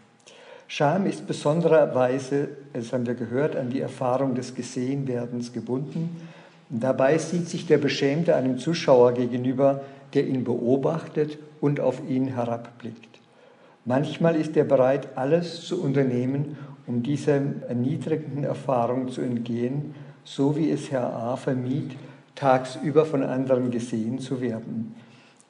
Scham 0.68 1.06
ist 1.06 1.26
besondererweise, 1.26 2.50
das 2.74 2.92
haben 2.92 3.08
wir 3.08 3.16
gehört, 3.16 3.56
an 3.56 3.70
die 3.70 3.80
Erfahrung 3.80 4.36
des 4.36 4.54
Gesehenwerdens 4.54 5.54
gebunden. 5.54 6.18
dabei 6.70 7.18
sieht 7.18 7.48
sich 7.48 7.66
der 7.66 7.78
Beschämte 7.78 8.36
einem 8.36 8.58
Zuschauer 8.58 9.14
gegenüber, 9.14 9.82
der 10.14 10.28
ihn 10.28 10.44
beobachtet 10.44 11.38
und 11.62 11.80
auf 11.80 12.02
ihn 12.10 12.28
herabblickt. 12.28 13.20
Manchmal 13.86 14.36
ist 14.36 14.58
er 14.58 14.66
bereit, 14.66 15.08
alles 15.16 15.62
zu 15.62 15.82
unternehmen, 15.82 16.58
um 16.86 17.02
dieser 17.04 17.40
erniedrigenden 17.70 18.44
Erfahrung 18.44 19.10
zu 19.10 19.22
entgehen, 19.22 19.96
so 20.26 20.58
wie 20.58 20.70
es 20.70 20.92
Herr 20.92 21.14
A. 21.14 21.38
vermied, 21.38 21.96
tagsüber 22.38 23.06
von 23.06 23.24
anderen 23.24 23.72
gesehen 23.72 24.20
zu 24.20 24.40
werden. 24.42 24.96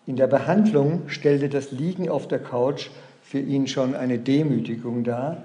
In 0.06 0.16
der 0.16 0.28
Behandlung 0.28 1.04
stellte 1.08 1.50
das 1.50 1.72
Liegen 1.72 2.10
auf 2.10 2.28
der 2.28 2.40
Couch 2.40 2.90
für 3.22 3.40
ihn 3.40 3.68
schon 3.68 3.94
eine 3.94 4.18
Demütigung 4.18 5.04
dar, 5.04 5.44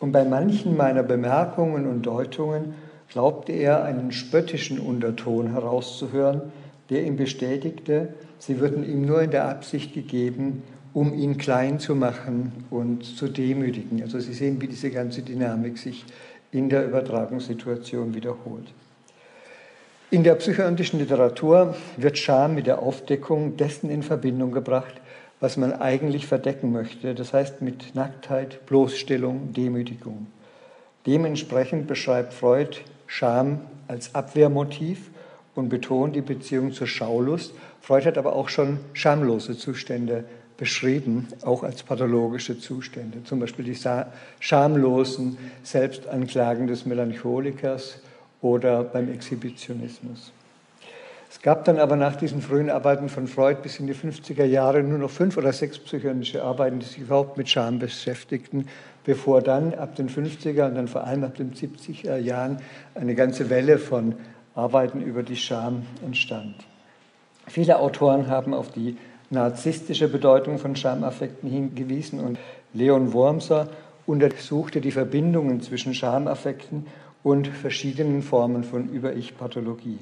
und 0.00 0.12
bei 0.12 0.24
manchen 0.24 0.76
meiner 0.76 1.02
Bemerkungen 1.02 1.86
und 1.86 2.02
Deutungen 2.02 2.74
glaubte 3.08 3.52
er 3.52 3.84
einen 3.84 4.12
spöttischen 4.12 4.78
Unterton 4.78 5.52
herauszuhören, 5.52 6.42
der 6.90 7.04
ihm 7.04 7.16
bestätigte, 7.16 8.14
sie 8.38 8.60
würden 8.60 8.84
ihm 8.88 9.06
nur 9.06 9.22
in 9.22 9.30
der 9.30 9.48
Absicht 9.48 9.94
gegeben, 9.94 10.62
um 10.92 11.12
ihn 11.12 11.38
klein 11.38 11.80
zu 11.80 11.94
machen 11.94 12.52
und 12.70 13.04
zu 13.04 13.28
demütigen. 13.28 14.02
Also 14.02 14.20
Sie 14.20 14.32
sehen, 14.32 14.60
wie 14.60 14.68
diese 14.68 14.90
ganze 14.90 15.22
Dynamik 15.22 15.76
sich 15.76 16.04
in 16.52 16.68
der 16.68 16.86
Übertragungssituation 16.86 18.14
wiederholt. 18.14 18.72
In 20.14 20.22
der 20.22 20.36
psychoanalytischen 20.36 21.00
Literatur 21.00 21.74
wird 21.96 22.18
Scham 22.18 22.54
mit 22.54 22.68
der 22.68 22.78
Aufdeckung 22.78 23.56
dessen 23.56 23.90
in 23.90 24.04
Verbindung 24.04 24.52
gebracht, 24.52 24.94
was 25.40 25.56
man 25.56 25.72
eigentlich 25.72 26.28
verdecken 26.28 26.70
möchte, 26.70 27.16
das 27.16 27.32
heißt 27.32 27.62
mit 27.62 27.96
Nacktheit, 27.96 28.64
Bloßstellung, 28.66 29.52
Demütigung. 29.52 30.28
Dementsprechend 31.04 31.88
beschreibt 31.88 32.32
Freud 32.32 32.76
Scham 33.08 33.62
als 33.88 34.14
Abwehrmotiv 34.14 35.10
und 35.56 35.68
betont 35.68 36.14
die 36.14 36.20
Beziehung 36.20 36.70
zur 36.70 36.86
Schaulust. 36.86 37.52
Freud 37.80 38.06
hat 38.06 38.16
aber 38.16 38.36
auch 38.36 38.50
schon 38.50 38.78
schamlose 38.92 39.58
Zustände 39.58 40.22
beschrieben, 40.56 41.26
auch 41.42 41.64
als 41.64 41.82
pathologische 41.82 42.56
Zustände. 42.60 43.24
Zum 43.24 43.40
Beispiel 43.40 43.64
die 43.64 43.76
schamlosen 44.38 45.38
Selbstanklagen 45.64 46.68
des 46.68 46.86
Melancholikers 46.86 47.98
oder 48.44 48.84
beim 48.84 49.10
Exhibitionismus. 49.10 50.30
Es 51.30 51.40
gab 51.40 51.64
dann 51.64 51.78
aber 51.78 51.96
nach 51.96 52.14
diesen 52.14 52.42
frühen 52.42 52.70
Arbeiten 52.70 53.08
von 53.08 53.26
Freud 53.26 53.60
bis 53.62 53.80
in 53.80 53.86
die 53.86 53.94
50er 53.94 54.44
Jahre 54.44 54.82
nur 54.82 54.98
noch 54.98 55.10
fünf 55.10 55.36
oder 55.38 55.52
sechs 55.52 55.78
psychoanalytische 55.78 56.44
Arbeiten, 56.44 56.78
die 56.78 56.86
sich 56.86 56.98
überhaupt 56.98 57.38
mit 57.38 57.48
Scham 57.48 57.78
beschäftigten, 57.78 58.68
bevor 59.04 59.40
dann 59.40 59.74
ab 59.74 59.96
den 59.96 60.10
50er 60.10 60.66
und 60.66 60.74
dann 60.74 60.88
vor 60.88 61.04
allem 61.04 61.24
ab 61.24 61.34
den 61.36 61.54
70er 61.54 62.18
Jahren 62.18 62.58
eine 62.94 63.14
ganze 63.14 63.48
Welle 63.48 63.78
von 63.78 64.14
Arbeiten 64.54 65.00
über 65.00 65.22
die 65.22 65.36
Scham 65.36 65.86
entstand. 66.04 66.54
Viele 67.46 67.78
Autoren 67.78 68.28
haben 68.28 68.52
auf 68.52 68.70
die 68.70 68.96
narzisstische 69.30 70.08
Bedeutung 70.08 70.58
von 70.58 70.76
Schamaffekten 70.76 71.50
hingewiesen 71.50 72.20
und 72.20 72.38
Leon 72.74 73.12
Wormser 73.14 73.68
untersuchte 74.06 74.80
die 74.80 74.92
Verbindungen 74.92 75.62
zwischen 75.62 75.94
Schamaffekten 75.94 76.86
und 77.24 77.48
verschiedenen 77.48 78.22
Formen 78.22 78.62
von 78.62 78.88
Über-Ich-Pathologie. 78.88 79.98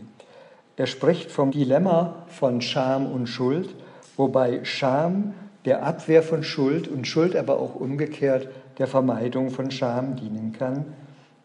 Er 0.76 0.86
spricht 0.86 1.30
vom 1.30 1.52
Dilemma 1.52 2.26
von 2.28 2.60
Scham 2.60 3.06
und 3.06 3.28
Schuld, 3.28 3.70
wobei 4.16 4.64
Scham 4.64 5.32
der 5.64 5.84
Abwehr 5.84 6.22
von 6.22 6.42
Schuld 6.42 6.88
und 6.88 7.06
Schuld 7.06 7.36
aber 7.36 7.58
auch 7.58 7.76
umgekehrt 7.76 8.48
der 8.78 8.88
Vermeidung 8.88 9.50
von 9.50 9.70
Scham 9.70 10.16
dienen 10.16 10.52
kann. 10.52 10.84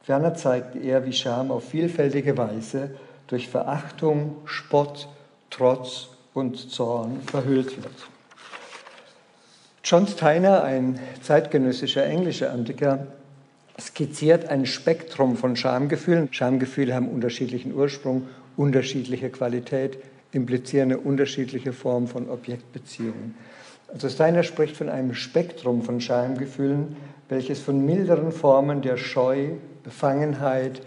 Ferner 0.02 0.34
zeigt 0.34 0.76
er, 0.76 1.06
wie 1.06 1.14
Scham 1.14 1.52
auf 1.52 1.70
vielfältige 1.70 2.38
Weise 2.38 2.92
durch 3.28 3.48
Verachtung, 3.48 4.38
Spott, 4.46 5.08
Trotz 5.50 6.08
und 6.34 6.72
Zorn 6.72 7.22
verhüllt 7.22 7.78
wird. 7.78 8.08
John 9.84 10.08
Steiner, 10.08 10.64
ein 10.64 11.00
zeitgenössischer 11.22 12.06
englischer 12.06 12.52
Antiker, 12.52 13.08
skizziert 13.80 14.50
ein 14.50 14.66
Spektrum 14.66 15.38
von 15.38 15.56
Schamgefühlen. 15.56 16.30
Schamgefühle 16.32 16.96
haben 16.96 17.10
unterschiedlichen 17.10 17.74
Ursprung, 17.74 18.28
unterschiedliche 18.56 19.30
Qualität, 19.30 19.98
implizieren 20.32 20.92
eine 20.92 21.00
unterschiedliche 21.00 21.74
Form 21.74 22.08
von 22.08 22.30
Objektbeziehungen. 22.30 23.36
Also 23.88 24.10
Steiner 24.10 24.44
spricht 24.44 24.76
von 24.76 24.90
einem 24.90 25.14
Spektrum 25.14 25.82
von 25.84 26.02
Schamgefühlen, 26.02 26.98
welches 27.30 27.60
von 27.60 27.86
milderen 27.86 28.32
Formen 28.32 28.82
der 28.82 28.98
Scheu, 28.98 29.52
Befangenheit, 29.84 30.82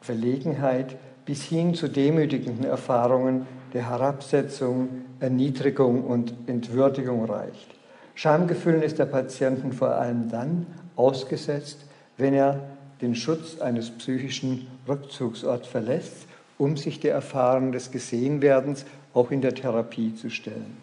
Verlegenheit 0.00 0.96
bis 1.24 1.44
hin 1.44 1.74
zu 1.74 1.88
demütigenden 1.88 2.64
Erfahrungen 2.64 3.46
der 3.72 3.88
Herabsetzung, 3.88 4.88
Erniedrigung 5.20 6.04
und 6.04 6.34
Entwürdigung 6.46 7.24
reicht. 7.24 7.74
Schamgefühlen 8.14 8.82
ist 8.82 8.98
der 8.98 9.06
Patienten 9.06 9.72
vor 9.72 9.94
allem 9.94 10.30
dann 10.30 10.66
ausgesetzt, 10.96 11.86
wenn 12.16 12.34
er 12.34 12.60
den 13.00 13.14
Schutz 13.14 13.60
eines 13.60 13.90
psychischen 13.90 14.66
Rückzugsorts 14.88 15.66
verlässt, 15.66 16.26
um 16.58 16.76
sich 16.76 17.00
der 17.00 17.12
Erfahrung 17.12 17.72
des 17.72 17.90
Gesehenwerdens 17.90 18.84
auch 19.12 19.30
in 19.30 19.40
der 19.40 19.54
Therapie 19.54 20.14
zu 20.14 20.30
stellen. 20.30 20.76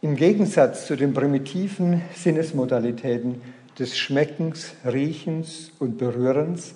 Im 0.00 0.16
Gegensatz 0.16 0.86
zu 0.86 0.96
den 0.96 1.12
primitiven 1.12 2.02
Sinnesmodalitäten 2.14 3.40
des 3.78 3.98
Schmeckens, 3.98 4.72
Riechens 4.84 5.72
und 5.78 5.98
Berührens 5.98 6.74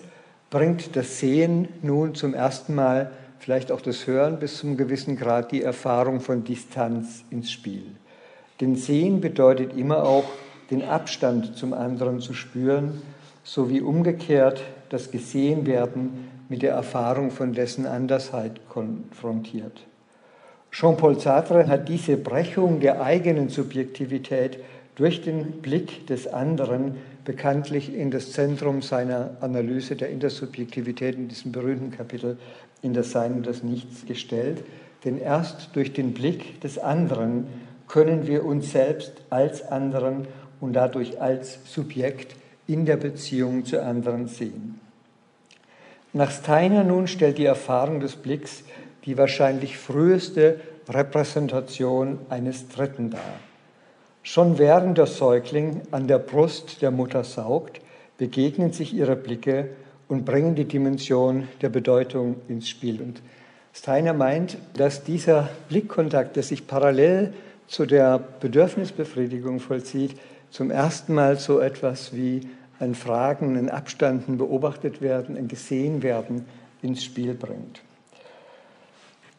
bringt 0.51 0.97
das 0.97 1.19
Sehen 1.19 1.69
nun 1.83 2.15
zum 2.15 2.35
ersten 2.35 2.75
Mal, 2.75 3.11
vielleicht 3.39 3.73
auch 3.73 3.81
das 3.81 4.07
Hören 4.07 4.39
bis 4.39 4.59
zum 4.59 4.77
gewissen 4.77 5.17
Grad, 5.17 5.51
die 5.51 5.63
Erfahrung 5.63 6.21
von 6.21 6.45
Distanz 6.45 7.25
ins 7.31 7.51
Spiel. 7.51 7.85
Denn 8.61 8.77
Sehen 8.77 9.21
bedeutet 9.21 9.77
immer 9.77 10.05
auch, 10.05 10.25
den 10.71 10.83
Abstand 10.83 11.57
zum 11.57 11.73
anderen 11.73 12.21
zu 12.21 12.35
spüren, 12.35 13.03
sowie 13.45 13.81
umgekehrt 13.81 14.63
das 14.89 15.11
Gesehenwerden 15.11 16.29
mit 16.49 16.63
der 16.63 16.75
Erfahrung 16.75 17.31
von 17.31 17.53
dessen 17.53 17.87
Andersheit 17.87 18.69
konfrontiert. 18.69 19.87
Jean-Paul 20.71 21.19
Sartre 21.21 21.67
hat 21.67 21.89
diese 21.89 22.17
Brechung 22.17 22.81
der 22.81 23.03
eigenen 23.03 23.49
Subjektivität 23.49 24.59
durch 24.95 25.23
den 25.23 25.63
Blick 25.63 26.07
des 26.07 26.27
anderen 26.27 26.97
bekanntlich 27.25 27.95
in 27.95 28.11
das 28.11 28.33
Zentrum 28.33 28.83
seiner 28.83 29.37
Analyse 29.41 29.97
der 29.97 30.11
Intersubjektivität 30.11 31.15
in 31.15 31.29
diesem 31.29 31.53
berühmten 31.53 31.91
Kapitel 31.91 32.39
in 32.83 32.95
das 32.95 33.13
Sein 33.13 33.35
und 33.35 33.47
das 33.47 33.63
Nichts 33.63 34.07
gestellt. 34.07 34.63
Denn 35.05 35.19
erst 35.19 35.75
durch 35.75 35.93
den 35.93 36.15
Blick 36.15 36.61
des 36.61 36.79
anderen 36.79 37.47
können 37.89 38.27
wir 38.27 38.45
uns 38.45 38.73
selbst 38.73 39.13
als 39.31 39.67
anderen 39.69 40.27
und 40.61 40.73
dadurch 40.75 41.21
als 41.21 41.59
Subjekt 41.65 42.35
in 42.67 42.87
der 42.87 42.97
Beziehung 42.97 43.65
zu 43.65 43.83
anderen 43.83 44.29
sehen. 44.29 44.81
Nach 46.13 46.31
Steiner 46.31 46.85
nun 46.85 47.07
stellt 47.07 47.39
die 47.39 47.47
Erfahrung 47.47 48.01
des 48.01 48.17
Blicks 48.17 48.65
die 49.05 49.19
wahrscheinlich 49.19 49.79
früheste 49.79 50.61
Repräsentation 50.89 52.19
eines 52.29 52.69
Dritten 52.69 53.11
dar. 53.11 53.21
Schon 54.23 54.59
während 54.59 54.99
der 54.99 55.07
Säugling 55.07 55.81
an 55.91 56.07
der 56.07 56.19
Brust 56.19 56.83
der 56.83 56.91
Mutter 56.91 57.25
saugt, 57.25 57.81
begegnen 58.19 58.73
sich 58.73 58.95
ihre 58.95 59.17
Blicke 59.17 59.71
und 60.09 60.25
bringen 60.25 60.55
die 60.55 60.67
Dimension 60.67 61.49
der 61.61 61.71
Bedeutung 61.71 62.37
ins 62.49 62.69
Spiel. 62.69 63.01
Und 63.01 63.21
Steiner 63.73 64.13
meint, 64.13 64.59
dass 64.75 65.03
dieser 65.03 65.49
Blickkontakt, 65.69 66.37
der 66.37 66.43
sich 66.43 66.67
parallel 66.67 67.33
zu 67.67 67.87
der 67.87 68.19
Bedürfnisbefriedigung 68.19 69.59
vollzieht, 69.59 70.15
zum 70.53 70.71
ersten 70.71 71.15
Mal 71.15 71.39
so 71.39 71.59
etwas 71.61 72.15
wie 72.15 72.43
ein 72.79 72.95
Fragen, 72.95 73.57
ein 73.57 73.71
Abstanden 73.71 74.37
beobachtet 74.37 75.01
werden, 75.01 75.37
ein 75.37 75.49
Gesehen 75.49 76.03
werden 76.03 76.45
ins 76.83 77.03
Spiel 77.03 77.35
bringt. 77.35 77.81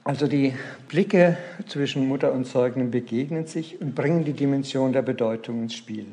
Also 0.04 0.28
die 0.28 0.54
Blicke 0.90 1.38
zwischen 1.68 2.08
Mutter 2.08 2.34
und 2.34 2.48
Säugling 2.48 2.92
begegnen 2.92 3.46
sich 3.46 3.80
und 3.80 3.96
bringen 3.96 4.26
die 4.26 4.34
Dimension 4.34 4.92
der 4.92 5.04
Bedeutung 5.04 5.64
ins 5.64 5.76
Spiel. 5.76 6.08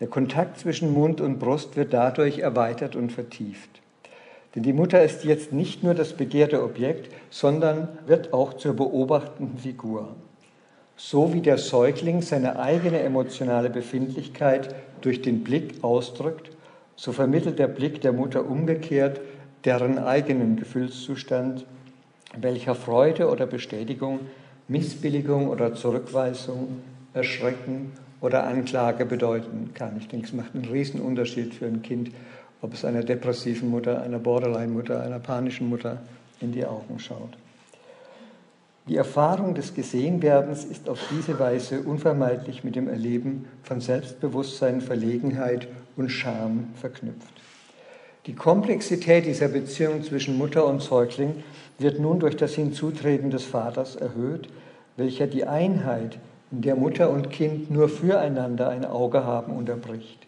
Der 0.00 0.08
Kontakt 0.08 0.58
zwischen 0.58 0.92
Mund 0.92 1.20
und 1.20 1.38
Brust 1.38 1.76
wird 1.76 1.92
dadurch 1.92 2.40
erweitert 2.40 2.96
und 2.96 3.12
vertieft. 3.12 3.80
Denn 4.54 4.64
die 4.64 4.72
Mutter 4.72 5.02
ist 5.02 5.24
jetzt 5.24 5.52
nicht 5.52 5.82
nur 5.82 5.94
das 5.94 6.14
begehrte 6.14 6.62
Objekt, 6.62 7.10
sondern 7.30 7.88
wird 8.06 8.32
auch 8.34 8.54
zur 8.54 8.74
beobachtenden 8.74 9.58
Figur. 9.58 10.14
So 11.04 11.34
wie 11.34 11.40
der 11.40 11.58
Säugling 11.58 12.22
seine 12.22 12.60
eigene 12.60 13.00
emotionale 13.00 13.70
Befindlichkeit 13.70 14.72
durch 15.00 15.20
den 15.20 15.42
Blick 15.42 15.82
ausdrückt, 15.82 16.52
so 16.94 17.10
vermittelt 17.10 17.58
der 17.58 17.66
Blick 17.66 18.00
der 18.00 18.12
Mutter 18.12 18.48
umgekehrt 18.48 19.20
deren 19.64 19.98
eigenen 19.98 20.54
Gefühlszustand 20.56 21.66
welcher 22.36 22.76
Freude 22.76 23.28
oder 23.28 23.46
Bestätigung, 23.46 24.20
Missbilligung 24.68 25.48
oder 25.48 25.74
Zurückweisung, 25.74 26.80
Erschrecken 27.14 27.92
oder 28.20 28.46
Anklage 28.46 29.04
bedeuten 29.04 29.72
kann. 29.74 29.96
Ich 29.98 30.06
denke, 30.06 30.28
es 30.28 30.32
macht 30.32 30.54
einen 30.54 30.66
Riesenunterschied 30.66 31.52
für 31.52 31.66
ein 31.66 31.82
Kind, 31.82 32.12
ob 32.62 32.74
es 32.74 32.84
einer 32.84 33.02
depressiven 33.02 33.70
Mutter, 33.70 34.00
einer 34.02 34.20
Borderline-Mutter, 34.20 35.02
einer 35.02 35.18
panischen 35.18 35.68
Mutter 35.68 36.00
in 36.40 36.52
die 36.52 36.64
Augen 36.64 37.00
schaut. 37.00 37.36
Die 38.88 38.96
Erfahrung 38.96 39.54
des 39.54 39.74
Gesehenwerdens 39.74 40.64
ist 40.64 40.88
auf 40.88 40.98
diese 41.08 41.38
Weise 41.38 41.82
unvermeidlich 41.82 42.64
mit 42.64 42.74
dem 42.74 42.88
Erleben 42.88 43.44
von 43.62 43.80
Selbstbewusstsein, 43.80 44.80
Verlegenheit 44.80 45.68
und 45.96 46.08
Scham 46.08 46.70
verknüpft. 46.74 47.32
Die 48.26 48.34
Komplexität 48.34 49.24
dieser 49.26 49.46
Beziehung 49.48 50.02
zwischen 50.02 50.36
Mutter 50.36 50.66
und 50.66 50.82
Säugling 50.82 51.44
wird 51.78 52.00
nun 52.00 52.18
durch 52.18 52.36
das 52.36 52.54
Hinzutreten 52.54 53.30
des 53.30 53.44
Vaters 53.44 53.94
erhöht, 53.94 54.48
welcher 54.96 55.28
die 55.28 55.44
Einheit, 55.44 56.18
in 56.50 56.62
der 56.62 56.74
Mutter 56.74 57.10
und 57.10 57.30
Kind 57.30 57.70
nur 57.70 57.88
füreinander 57.88 58.68
ein 58.68 58.84
Auge 58.84 59.24
haben, 59.24 59.56
unterbricht. 59.56 60.18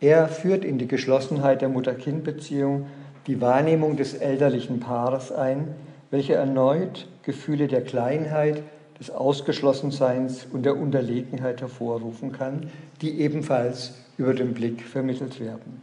Er 0.00 0.28
führt 0.28 0.64
in 0.64 0.78
die 0.78 0.88
Geschlossenheit 0.88 1.60
der 1.60 1.68
Mutter-Kind-Beziehung 1.68 2.86
die 3.26 3.40
Wahrnehmung 3.40 3.96
des 3.96 4.14
elterlichen 4.14 4.80
Paares 4.80 5.30
ein, 5.30 5.68
welche 6.10 6.34
erneut 6.34 7.06
Gefühle 7.22 7.68
der 7.68 7.82
Kleinheit, 7.82 8.62
des 9.02 9.10
Ausgeschlossenseins 9.10 10.46
und 10.52 10.64
der 10.64 10.76
Unterlegenheit 10.76 11.60
hervorrufen 11.60 12.30
kann, 12.30 12.70
die 13.00 13.20
ebenfalls 13.20 13.94
über 14.16 14.32
den 14.32 14.54
Blick 14.54 14.82
vermittelt 14.82 15.40
werden. 15.40 15.80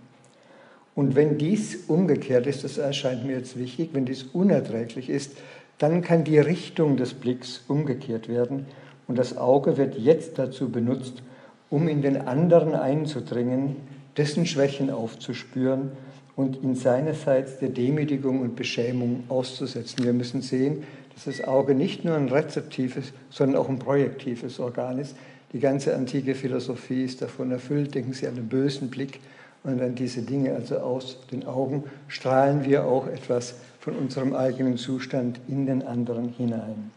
Und 0.95 1.15
wenn 1.15 1.37
dies 1.37 1.85
umgekehrt 1.87 2.47
ist, 2.47 2.63
das 2.63 2.77
erscheint 2.77 3.25
mir 3.25 3.37
jetzt 3.37 3.57
wichtig, 3.59 3.89
wenn 3.93 4.05
dies 4.05 4.23
unerträglich 4.23 5.09
ist, 5.09 5.33
dann 5.77 6.01
kann 6.01 6.23
die 6.23 6.39
Richtung 6.39 6.97
des 6.97 7.13
Blicks 7.13 7.63
umgekehrt 7.67 8.29
werden 8.29 8.65
und 9.07 9.17
das 9.17 9.37
Auge 9.37 9.77
wird 9.77 9.97
jetzt 9.97 10.37
dazu 10.39 10.69
benutzt, 10.69 11.21
um 11.69 11.87
in 11.87 12.01
den 12.01 12.17
anderen 12.17 12.73
einzudringen, 12.73 13.75
dessen 14.17 14.45
Schwächen 14.45 14.89
aufzuspüren 14.89 15.91
und 16.35 16.61
ihn 16.63 16.75
seinerseits 16.75 17.59
der 17.59 17.69
Demütigung 17.69 18.41
und 18.41 18.55
Beschämung 18.55 19.23
auszusetzen. 19.29 20.05
Wir 20.05 20.13
müssen 20.13 20.41
sehen, 20.41 20.83
dass 21.25 21.37
das 21.37 21.47
Auge 21.47 21.75
nicht 21.75 22.05
nur 22.05 22.15
ein 22.15 22.29
rezeptives, 22.29 23.11
sondern 23.29 23.61
auch 23.61 23.67
ein 23.67 23.79
projektives 23.79 24.59
Organ 24.59 24.99
ist. 24.99 25.15
Die 25.51 25.59
ganze 25.59 25.95
antike 25.95 26.33
Philosophie 26.33 27.03
ist 27.03 27.21
davon 27.21 27.51
erfüllt. 27.51 27.93
Denken 27.93 28.13
Sie 28.13 28.27
an 28.27 28.35
den 28.35 28.47
bösen 28.47 28.89
Blick, 28.89 29.19
und 29.61 29.81
an 29.81 29.95
diese 29.95 30.21
Dinge, 30.21 30.55
also 30.55 30.77
aus 30.77 31.17
den 31.31 31.45
Augen, 31.45 31.83
strahlen 32.07 32.63
wir 32.63 32.85
auch 32.85 33.07
etwas 33.07 33.55
von 33.81 33.95
unserem 33.95 34.33
eigenen 34.33 34.77
Zustand 34.77 35.41
in 35.49 35.65
den 35.65 35.83
anderen 35.85 36.29
hinein. 36.29 36.91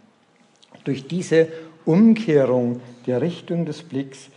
Durch 0.84 1.08
diese 1.08 1.48
Umkehrung 1.84 2.80
der 3.08 3.20
Richtung 3.20 3.66
des 3.66 3.82
Blicks 3.82 4.28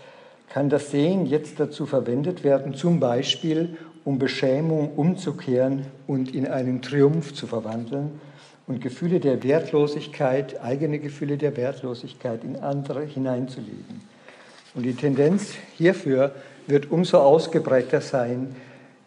kann 0.50 0.70
das 0.70 0.90
Sehen 0.90 1.28
jetzt 1.28 1.60
dazu 1.60 1.86
verwendet 1.86 2.44
werden, 2.44 2.74
zum 2.74 3.00
Beispiel 3.00 3.78
um 4.04 4.18
Beschämung 4.18 4.94
umzukehren 4.96 5.86
und 6.08 6.34
in 6.34 6.48
einen 6.48 6.82
Triumph 6.82 7.34
zu 7.34 7.46
verwandeln 7.46 8.20
und 8.68 8.82
Gefühle 8.82 9.20
der 9.20 9.44
Wertlosigkeit, 9.44 10.62
eigene 10.62 11.00
Gefühle 11.00 11.38
der 11.38 11.56
Wertlosigkeit 11.56 12.44
in 12.44 12.58
andere 12.58 13.04
hineinzulegen. 13.04 14.02
Und 14.74 14.84
die 14.84 14.96
Tendenz 14.96 15.54
hierfür 15.78 16.32
wird 16.68 16.92
umso 16.92 17.20
ausgeprägter 17.20 18.02
sein, 18.02 18.56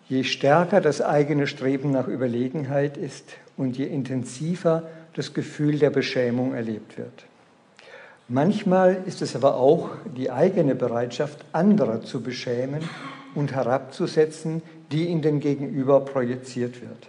je 0.09 0.25
stärker 0.25 0.81
das 0.81 1.03
eigene 1.03 1.47
Streben 1.47 1.91
nach 1.91 2.09
Überlegenheit 2.09 2.97
ist 2.97 3.37
und 3.57 3.77
je 3.77 3.87
intensiver 3.87 4.85
das 5.15 5.35
Gefühl 5.35 5.79
der 5.79 5.91
Beschämung 5.91 6.55
erlebt 6.55 6.97
wird. 6.97 7.25
Manchmal 8.29 9.03
ist 9.07 9.23
es 9.23 9.35
aber 9.35 9.57
auch 9.57 9.91
die 10.17 10.31
eigene 10.31 10.75
Bereitschaft, 10.75 11.45
anderer 11.53 12.03
zu 12.03 12.23
beschämen 12.23 12.83
und 13.35 13.53
herabzusetzen, 13.53 14.63
die 14.93 15.11
in 15.11 15.23
den 15.23 15.41
Gegenüber 15.41 16.01
projiziert 16.01 16.81
wird. 16.81 17.09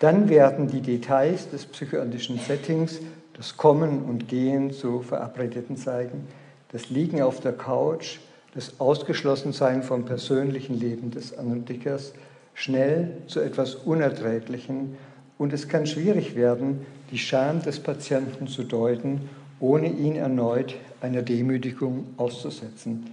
Dann 0.00 0.30
werden 0.30 0.66
die 0.66 0.80
Details 0.80 1.50
des 1.50 1.66
psychoanalytischen 1.66 2.38
Settings, 2.38 3.00
das 3.34 3.58
Kommen 3.58 4.02
und 4.02 4.28
Gehen 4.28 4.72
zu 4.72 5.02
Verabredeten 5.02 5.76
zeigen, 5.76 6.26
das 6.72 6.88
Liegen 6.88 7.20
auf 7.20 7.40
der 7.40 7.52
Couch, 7.52 8.18
das 8.54 8.80
Ausgeschlossensein 8.80 9.82
vom 9.82 10.06
persönlichen 10.06 10.80
Leben 10.80 11.10
des 11.10 11.36
Analytikers 11.36 12.14
schnell 12.54 13.12
zu 13.26 13.40
etwas 13.40 13.74
Unerträglichen 13.74 14.96
und 15.36 15.52
es 15.52 15.68
kann 15.68 15.86
schwierig 15.86 16.34
werden, 16.34 16.86
die 17.12 17.18
Scham 17.18 17.62
des 17.62 17.80
Patienten 17.80 18.46
zu 18.46 18.64
deuten, 18.64 19.28
ohne 19.60 19.88
ihn 19.88 20.16
erneut 20.16 20.76
einer 21.02 21.20
Demütigung 21.20 22.06
auszusetzen. 22.16 23.10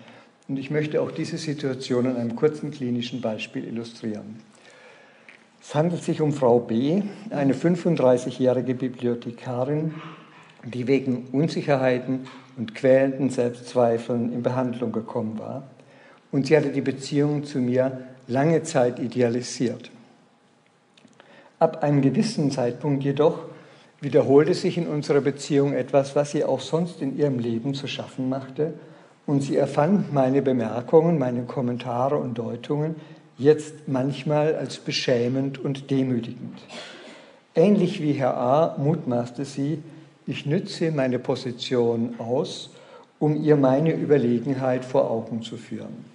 Und 0.47 0.57
ich 0.57 0.71
möchte 0.71 1.01
auch 1.01 1.11
diese 1.11 1.37
Situation 1.37 2.07
an 2.07 2.15
einem 2.15 2.37
kurzen 2.37 2.71
klinischen 2.71 3.19
Beispiel 3.19 3.65
illustrieren. 3.65 4.37
Es 5.67 5.75
handelt 5.75 6.01
sich 6.01 6.21
um 6.21 6.31
Frau 6.31 6.61
B., 6.61 7.01
eine 7.29 7.53
35-jährige 7.53 8.73
Bibliothekarin, 8.73 9.95
die 10.63 10.87
wegen 10.87 11.27
Unsicherheiten 11.33 12.21
und 12.55 12.73
quälenden 12.73 13.29
Selbstzweifeln 13.29 14.31
in 14.31 14.43
Behandlung 14.43 14.93
gekommen 14.93 15.37
war. 15.39 15.63
Und 16.31 16.47
sie 16.47 16.55
hatte 16.55 16.69
die 16.69 16.79
Beziehung 16.79 17.43
zu 17.43 17.59
mir 17.59 17.99
lange 18.29 18.63
Zeit 18.63 18.97
idealisiert. 18.99 19.91
Ab 21.59 21.83
einem 21.83 22.01
gewissen 22.01 22.49
Zeitpunkt 22.49 23.03
jedoch 23.03 23.39
wiederholte 23.99 24.53
sich 24.53 24.77
in 24.77 24.87
unserer 24.87 25.19
Beziehung 25.19 25.73
etwas, 25.73 26.15
was 26.15 26.31
sie 26.31 26.45
auch 26.45 26.61
sonst 26.61 27.01
in 27.01 27.17
ihrem 27.17 27.39
Leben 27.39 27.73
zu 27.73 27.87
schaffen 27.87 28.29
machte, 28.29 28.75
und 29.25 29.41
sie 29.41 29.57
erfand 29.57 30.13
meine 30.13 30.41
Bemerkungen, 30.41 31.19
meine 31.19 31.43
Kommentare 31.43 32.15
und 32.15 32.37
Deutungen 32.37 32.95
jetzt 33.37 33.87
manchmal 33.87 34.55
als 34.55 34.77
beschämend 34.77 35.59
und 35.59 35.91
demütigend. 35.91 36.59
Ähnlich 37.55 38.01
wie 38.01 38.13
Herr 38.13 38.37
A. 38.37 38.75
mutmaßte 38.77 39.45
sie, 39.45 39.81
ich 40.25 40.45
nütze 40.45 40.91
meine 40.91 41.19
Position 41.19 42.15
aus, 42.19 42.71
um 43.19 43.41
ihr 43.41 43.55
meine 43.55 43.93
Überlegenheit 43.93 44.85
vor 44.85 45.09
Augen 45.09 45.41
zu 45.41 45.57
führen. 45.57 46.05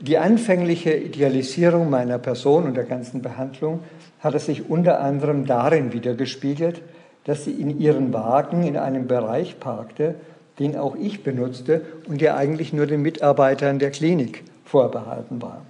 Die 0.00 0.18
anfängliche 0.18 0.94
Idealisierung 0.94 1.88
meiner 1.88 2.18
Person 2.18 2.64
und 2.64 2.74
der 2.74 2.84
ganzen 2.84 3.22
Behandlung 3.22 3.80
hatte 4.20 4.38
sich 4.38 4.68
unter 4.68 5.00
anderem 5.00 5.46
darin 5.46 5.92
wiedergespiegelt, 5.92 6.82
dass 7.24 7.44
sie 7.44 7.52
in 7.52 7.80
ihren 7.80 8.12
Wagen 8.12 8.62
in 8.62 8.76
einem 8.76 9.06
Bereich 9.06 9.58
parkte, 9.58 10.16
den 10.58 10.76
auch 10.76 10.96
ich 10.96 11.22
benutzte 11.22 11.82
und 12.08 12.20
der 12.20 12.36
eigentlich 12.36 12.72
nur 12.72 12.86
den 12.86 13.02
Mitarbeitern 13.02 13.78
der 13.78 13.90
Klinik 13.90 14.44
vorbehalten 14.64 15.40
war. 15.40 15.62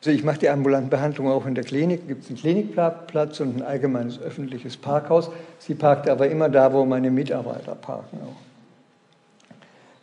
Also 0.00 0.10
ich 0.10 0.24
mache 0.24 0.38
die 0.38 0.48
ambulanten 0.48 0.88
Behandlungen 0.88 1.30
auch 1.30 1.46
in 1.46 1.54
der 1.54 1.64
Klinik. 1.64 2.08
Gibt 2.08 2.24
es 2.24 2.30
einen 2.30 2.38
Klinikplatz 2.38 3.40
und 3.40 3.58
ein 3.58 3.62
allgemeines 3.62 4.20
öffentliches 4.20 4.76
Parkhaus. 4.76 5.30
Sie 5.58 5.74
parkte 5.74 6.10
aber 6.10 6.28
immer 6.28 6.48
da, 6.48 6.72
wo 6.72 6.84
meine 6.86 7.10
Mitarbeiter 7.10 7.74
parken 7.74 8.18
auch. 8.24 9.56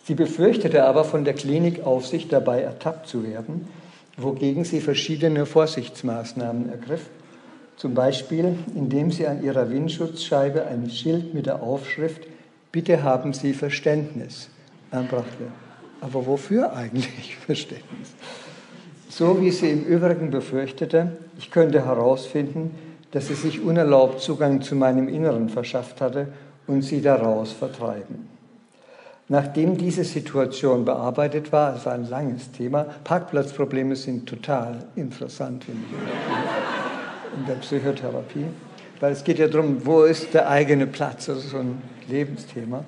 Sie 0.05 0.13
befürchtete 0.13 0.85
aber, 0.85 1.03
von 1.03 1.25
der 1.25 1.33
Klinikaufsicht 1.33 2.31
dabei 2.31 2.61
ertappt 2.61 3.07
zu 3.07 3.23
werden, 3.23 3.67
wogegen 4.15 4.63
sie 4.63 4.79
verschiedene 4.79 5.45
Vorsichtsmaßnahmen 5.45 6.69
ergriff. 6.69 7.09
Zum 7.75 7.93
Beispiel, 7.93 8.57
indem 8.75 9.11
sie 9.11 9.27
an 9.27 9.43
ihrer 9.43 9.69
Windschutzscheibe 9.69 10.65
ein 10.65 10.89
Schild 10.89 11.33
mit 11.33 11.45
der 11.45 11.61
Aufschrift 11.61 12.21
Bitte 12.71 13.01
haben 13.01 13.33
Sie 13.33 13.53
Verständnis 13.53 14.49
anbrachte. 14.91 15.45
Aber 16.01 16.25
wofür 16.25 16.73
eigentlich 16.73 17.35
Verständnis? 17.45 18.13
So 19.17 19.41
wie 19.41 19.49
sie 19.49 19.71
im 19.71 19.83
Übrigen 19.83 20.29
befürchtete, 20.29 21.17
ich 21.39 21.49
könnte 21.49 21.83
herausfinden, 21.83 22.75
dass 23.09 23.29
sie 23.29 23.33
sich 23.33 23.63
unerlaubt 23.63 24.21
Zugang 24.21 24.61
zu 24.61 24.75
meinem 24.75 25.09
Inneren 25.09 25.49
verschafft 25.49 26.01
hatte 26.01 26.27
und 26.67 26.83
sie 26.83 27.01
daraus 27.01 27.51
vertreiben. 27.51 28.29
Nachdem 29.27 29.75
diese 29.75 30.03
Situation 30.03 30.85
bearbeitet 30.85 31.51
war, 31.51 31.75
es 31.75 31.85
war 31.87 31.93
ein 31.93 32.07
langes 32.07 32.51
Thema, 32.51 32.85
Parkplatzprobleme 33.03 33.95
sind 33.95 34.29
total 34.29 34.85
interessant, 34.95 35.65
in 35.67 37.45
der 37.47 37.55
Psychotherapie, 37.55 38.45
weil 38.99 39.13
es 39.13 39.23
geht 39.23 39.39
ja 39.39 39.47
darum, 39.47 39.83
wo 39.83 40.03
ist 40.03 40.31
der 40.35 40.47
eigene 40.47 40.85
Platz, 40.85 41.27
also 41.27 41.41
so 41.41 41.57
ein 41.57 41.81
Lebensthema. 42.07 42.83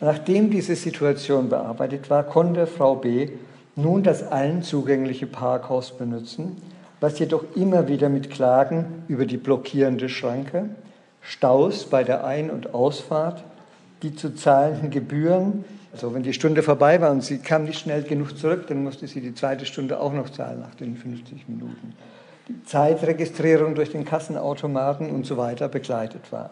Nachdem 0.00 0.50
diese 0.50 0.74
Situation 0.74 1.48
bearbeitet 1.48 2.10
war, 2.10 2.24
konnte 2.24 2.66
Frau 2.66 2.96
B 2.96 3.28
nun 3.76 4.02
das 4.02 4.22
allen 4.22 4.62
zugängliche 4.62 5.26
Parkhaus 5.26 5.96
benutzen, 5.96 6.56
was 7.00 7.18
jedoch 7.18 7.44
immer 7.54 7.88
wieder 7.88 8.08
mit 8.08 8.30
Klagen 8.30 9.04
über 9.06 9.26
die 9.26 9.36
blockierende 9.36 10.08
Schranke, 10.08 10.70
Staus 11.20 11.84
bei 11.84 12.02
der 12.02 12.24
Ein- 12.24 12.50
und 12.50 12.74
Ausfahrt, 12.74 13.44
die 14.02 14.14
zu 14.14 14.34
zahlenden 14.34 14.90
Gebühren, 14.90 15.64
also 15.92 16.14
wenn 16.14 16.22
die 16.22 16.32
Stunde 16.32 16.62
vorbei 16.62 17.00
war 17.00 17.10
und 17.10 17.22
sie 17.22 17.38
kam 17.38 17.64
nicht 17.64 17.78
schnell 17.78 18.02
genug 18.02 18.36
zurück, 18.38 18.66
dann 18.68 18.82
musste 18.82 19.06
sie 19.06 19.20
die 19.20 19.34
zweite 19.34 19.66
Stunde 19.66 20.00
auch 20.00 20.12
noch 20.12 20.30
zahlen 20.30 20.60
nach 20.60 20.74
den 20.74 20.96
50 20.96 21.48
Minuten. 21.48 21.94
Die 22.48 22.64
Zeitregistrierung 22.64 23.74
durch 23.74 23.90
den 23.90 24.04
Kassenautomaten 24.04 25.10
und 25.10 25.26
so 25.26 25.36
weiter 25.36 25.68
begleitet 25.68 26.30
war. 26.30 26.50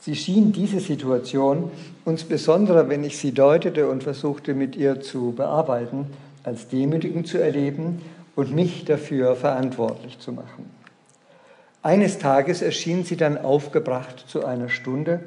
Sie 0.00 0.14
schien 0.14 0.52
diese 0.52 0.80
Situation, 0.80 1.70
insbesondere 2.04 2.88
wenn 2.88 3.02
ich 3.02 3.18
sie 3.18 3.32
deutete 3.32 3.88
und 3.88 4.04
versuchte 4.04 4.54
mit 4.54 4.76
ihr 4.76 5.00
zu 5.00 5.32
bearbeiten, 5.32 6.06
als 6.48 6.68
demütigend 6.68 7.28
zu 7.28 7.38
erleben 7.38 8.00
und 8.34 8.54
mich 8.54 8.84
dafür 8.84 9.36
verantwortlich 9.36 10.18
zu 10.18 10.32
machen. 10.32 10.70
Eines 11.82 12.18
Tages 12.18 12.62
erschien 12.62 13.04
sie 13.04 13.16
dann 13.16 13.38
aufgebracht 13.38 14.24
zu 14.26 14.44
einer 14.44 14.68
Stunde 14.68 15.20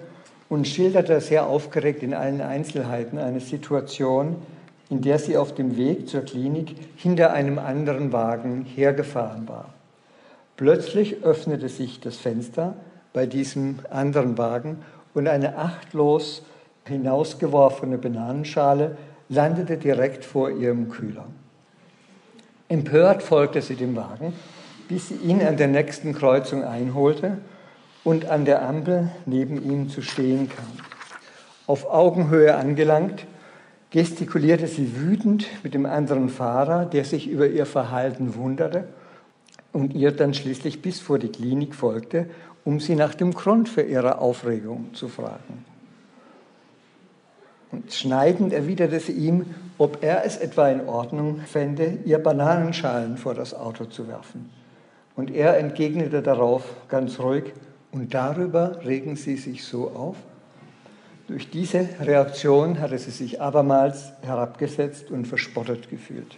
und 0.50 0.68
schilderte 0.68 1.22
sehr 1.22 1.46
aufgeregt 1.46 2.04
in 2.04 2.14
allen 2.14 2.42
Einzelheiten 2.42 3.20
eine 3.20 3.40
Situation, 3.40 4.36
in 4.90 5.02
der 5.02 5.20
sie 5.20 5.38
auf 5.38 5.54
dem 5.54 5.78
Weg 5.78 6.10
zur 6.10 6.22
Klinik 6.22 6.76
hinter 6.98 7.32
einem 7.32 7.60
anderen 7.60 8.12
Wagen 8.12 8.66
hergefahren 8.66 9.48
war. 9.48 9.74
Plötzlich 10.58 11.24
öffnete 11.24 11.70
sich 11.70 12.00
das 12.00 12.18
Fenster 12.18 12.76
bei 13.14 13.28
diesem 13.28 13.80
anderen 13.90 14.38
Wagen 14.38 14.80
und 15.14 15.28
eine 15.28 15.58
achtlos 15.58 16.44
hinausgeworfene 16.86 17.98
Bananenschale 17.98 18.98
landete 19.32 19.78
direkt 19.78 20.26
vor 20.26 20.52
ihrem 20.52 20.90
Kühler. 20.90 21.26
Empört 22.68 23.24
folgte 23.24 23.62
sie 23.62 23.76
dem 23.76 23.96
Wagen, 23.96 24.34
bis 24.90 25.08
sie 25.08 25.16
ihn 25.16 25.42
an 25.42 25.56
der 25.56 25.70
nächsten 25.70 26.14
Kreuzung 26.14 26.64
einholte 26.64 27.38
und 28.04 28.26
an 28.26 28.44
der 28.44 28.68
Ampel 28.68 29.10
neben 29.26 29.64
ihm 29.64 29.90
zu 29.90 30.02
stehen 30.02 30.50
kam. 30.50 30.68
Auf 31.66 31.90
Augenhöhe 31.90 32.56
angelangt, 32.56 33.26
gestikulierte 33.90 34.68
sie 34.68 34.98
wütend 34.98 35.48
mit 35.64 35.74
dem 35.74 35.86
anderen 35.86 36.28
Fahrer, 36.28 36.86
der 36.86 37.06
sich 37.06 37.30
über 37.30 37.48
ihr 37.48 37.66
Verhalten 37.66 38.36
wunderte 38.36 38.90
und 39.72 39.94
ihr 39.94 40.12
dann 40.12 40.34
schließlich 40.34 40.82
bis 40.82 41.00
vor 41.00 41.20
die 41.20 41.30
Klinik 41.30 41.74
folgte, 41.74 42.30
um 42.66 42.82
sie 42.82 42.96
nach 42.96 43.16
dem 43.16 43.34
Grund 43.34 43.70
für 43.70 43.82
ihre 43.82 44.20
Aufregung 44.20 44.94
zu 44.94 45.08
fragen. 45.08 45.71
Und 47.72 47.94
schneidend 47.94 48.54
erwiderte 48.54 49.00
sie 49.00 49.14
ihm, 49.14 49.46
ob 49.78 50.04
er 50.04 50.26
es 50.26 50.38
etwa 50.38 50.70
in 50.70 50.88
Ordnung 50.88 51.40
fände, 51.46 52.00
ihr 52.06 52.20
Bananenschalen 52.20 53.18
vor 53.18 53.34
das 53.34 53.54
Auto 53.54 53.86
zu 53.86 54.08
werfen. 54.08 54.50
Und 55.16 55.32
er 55.32 55.58
entgegnete 55.58 56.22
darauf 56.22 56.64
ganz 56.88 57.20
ruhig, 57.20 57.46
und 57.92 58.14
darüber 58.14 58.80
regen 58.86 59.18
Sie 59.18 59.36
sich 59.36 59.66
so 59.66 59.92
auf? 59.92 60.16
Durch 61.28 61.50
diese 61.50 61.88
Reaktion 62.02 62.80
hatte 62.80 62.98
sie 62.98 63.12
sich 63.12 63.42
abermals 63.42 64.12
herabgesetzt 64.22 65.12
und 65.12 65.28
verspottet 65.28 65.90
gefühlt. 65.90 66.38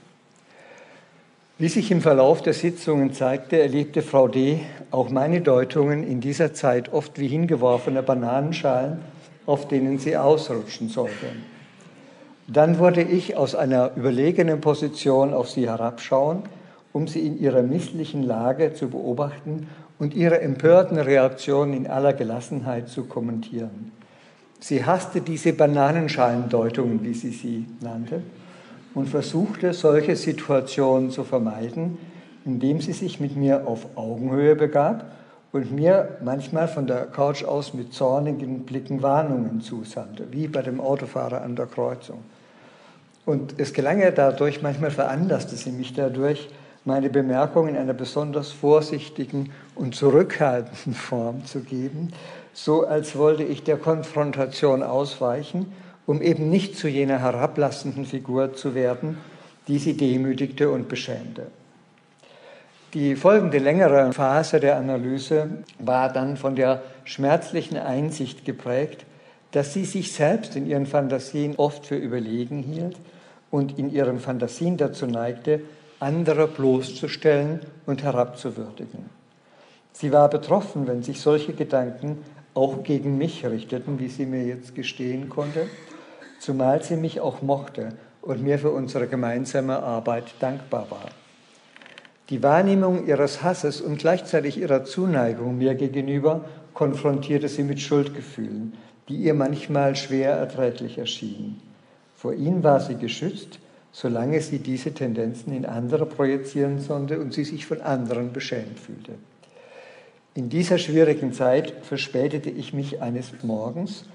Wie 1.57 1.67
sich 1.67 1.91
im 1.91 2.01
Verlauf 2.01 2.41
der 2.41 2.53
Sitzungen 2.53 3.13
zeigte, 3.13 3.59
erlebte 3.59 4.01
Frau 4.01 4.27
D. 4.27 4.59
auch 4.91 5.09
meine 5.09 5.41
Deutungen 5.41 6.03
in 6.03 6.19
dieser 6.19 6.53
Zeit 6.53 6.91
oft 6.91 7.19
wie 7.19 7.27
hingeworfene 7.27 8.03
Bananenschalen 8.03 8.99
auf 9.45 9.67
denen 9.67 9.99
sie 9.99 10.17
ausrutschen 10.17 10.89
sollte. 10.89 11.27
Dann 12.47 12.79
würde 12.79 13.01
ich 13.01 13.37
aus 13.37 13.55
einer 13.55 13.91
überlegenen 13.95 14.61
Position 14.61 15.33
auf 15.33 15.49
sie 15.49 15.69
herabschauen, 15.69 16.43
um 16.91 17.07
sie 17.07 17.25
in 17.25 17.39
ihrer 17.39 17.63
misslichen 17.63 18.23
Lage 18.23 18.73
zu 18.73 18.89
beobachten 18.89 19.67
und 19.97 20.13
ihre 20.13 20.41
empörten 20.41 20.97
Reaktionen 20.97 21.73
in 21.73 21.87
aller 21.87 22.13
Gelassenheit 22.13 22.89
zu 22.89 23.05
kommentieren. 23.05 23.91
Sie 24.59 24.85
hasste 24.85 25.21
diese 25.21 25.53
Bananenschalendeutungen, 25.53 27.03
wie 27.03 27.13
sie 27.13 27.31
sie 27.31 27.65
nannte, 27.81 28.21
und 28.93 29.09
versuchte, 29.09 29.73
solche 29.73 30.15
Situationen 30.15 31.09
zu 31.09 31.23
vermeiden, 31.23 31.97
indem 32.45 32.79
sie 32.79 32.93
sich 32.93 33.19
mit 33.19 33.35
mir 33.35 33.67
auf 33.67 33.87
Augenhöhe 33.95 34.55
begab 34.55 35.05
und 35.53 35.71
mir 35.71 36.17
manchmal 36.23 36.67
von 36.67 36.87
der 36.87 37.05
Couch 37.05 37.45
aus 37.45 37.73
mit 37.73 37.93
zornigen 37.93 38.65
Blicken 38.65 39.01
Warnungen 39.01 39.61
zusandte, 39.61 40.25
wie 40.31 40.47
bei 40.47 40.63
dem 40.63 40.81
Autofahrer 40.81 41.41
an 41.41 41.55
der 41.55 41.67
Kreuzung. 41.67 42.23
Und 43.25 43.55
es 43.59 43.71
gelang 43.71 44.01
ihr 44.01 44.11
dadurch, 44.11 44.61
manchmal 44.61 44.91
veranlasste 44.91 45.55
sie 45.55 45.71
mich 45.71 45.93
dadurch, 45.93 46.49
meine 46.85 47.09
Bemerkung 47.09 47.69
in 47.69 47.77
einer 47.77 47.93
besonders 47.93 48.51
vorsichtigen 48.51 49.51
und 49.75 49.95
zurückhaltenden 49.95 50.95
Form 50.95 51.45
zu 51.45 51.61
geben, 51.61 52.11
so 52.51 52.85
als 52.85 53.15
wollte 53.15 53.43
ich 53.43 53.63
der 53.63 53.77
Konfrontation 53.77 54.83
ausweichen, 54.83 55.71
um 56.05 56.21
eben 56.21 56.49
nicht 56.49 56.75
zu 56.75 56.89
jener 56.89 57.19
herablassenden 57.19 58.05
Figur 58.05 58.53
zu 58.53 58.75
werden, 58.75 59.17
die 59.67 59.77
sie 59.77 59.95
demütigte 59.95 60.69
und 60.69 60.89
beschämte. 60.89 61.47
Die 62.93 63.15
folgende 63.15 63.57
längere 63.57 64.13
Phase 64.13 64.59
der 64.59 64.77
Analyse 64.77 65.49
war 65.79 66.13
dann 66.13 66.37
von 66.37 66.55
der 66.55 66.83
schmerzlichen 67.05 67.75
Einsicht 67.75 68.45
geprägt, 68.45 69.07
dass 69.49 69.73
sie 69.73 69.85
sich 69.85 70.11
selbst 70.11 70.55
in 70.55 70.67
ihren 70.67 70.85
Fantasien 70.85 71.55
oft 71.55 71.87
für 71.87 71.95
überlegen 71.95 72.61
hielt 72.61 72.97
und 73.49 73.79
in 73.79 73.91
ihren 73.91 74.19
Fantasien 74.19 74.77
dazu 74.77 75.07
neigte, 75.07 75.61
andere 75.99 76.47
bloßzustellen 76.47 77.61
und 77.87 78.03
herabzuwürdigen. 78.03 79.09
Sie 79.91 80.11
war 80.11 80.29
betroffen, 80.29 80.85
wenn 80.85 81.01
sich 81.01 81.19
solche 81.19 81.53
Gedanken 81.53 82.19
auch 82.53 82.83
gegen 82.83 83.17
mich 83.17 83.43
richteten, 83.43 83.97
wie 83.97 84.07
sie 84.07 84.27
mir 84.27 84.43
jetzt 84.43 84.75
gestehen 84.75 85.29
konnte, 85.29 85.67
zumal 86.39 86.83
sie 86.83 86.97
mich 86.97 87.21
auch 87.21 87.41
mochte 87.41 87.89
und 88.21 88.43
mir 88.43 88.59
für 88.59 88.69
unsere 88.69 89.07
gemeinsame 89.07 89.81
Arbeit 89.81 90.35
dankbar 90.39 90.85
war. 90.91 91.22
Die 92.29 92.41
Wahrnehmung 92.41 93.05
ihres 93.05 93.43
Hasses 93.43 93.81
und 93.81 93.99
gleichzeitig 93.99 94.57
ihrer 94.57 94.85
Zuneigung 94.85 95.57
mir 95.57 95.75
gegenüber 95.75 96.45
konfrontierte 96.73 97.49
sie 97.49 97.63
mit 97.63 97.81
Schuldgefühlen, 97.81 98.73
die 99.09 99.15
ihr 99.15 99.33
manchmal 99.33 99.95
schwer 99.95 100.31
erträglich 100.31 100.97
erschienen. 100.97 101.61
Vor 102.15 102.33
ihnen 102.33 102.63
war 102.63 102.79
sie 102.79 102.95
geschützt, 102.95 103.59
solange 103.91 104.39
sie 104.41 104.59
diese 104.59 104.93
Tendenzen 104.93 105.53
in 105.53 105.65
andere 105.65 106.05
projizieren 106.05 106.85
konnte 106.87 107.19
und 107.19 107.33
sie 107.33 107.43
sich 107.43 107.65
von 107.65 107.81
anderen 107.81 108.31
beschämt 108.31 108.79
fühlte. 108.79 109.13
In 110.33 110.49
dieser 110.49 110.77
schwierigen 110.77 111.33
Zeit 111.33 111.73
verspätete 111.83 112.49
ich 112.49 112.73
mich 112.73 113.01
eines 113.01 113.31
Morgens, 113.43 114.05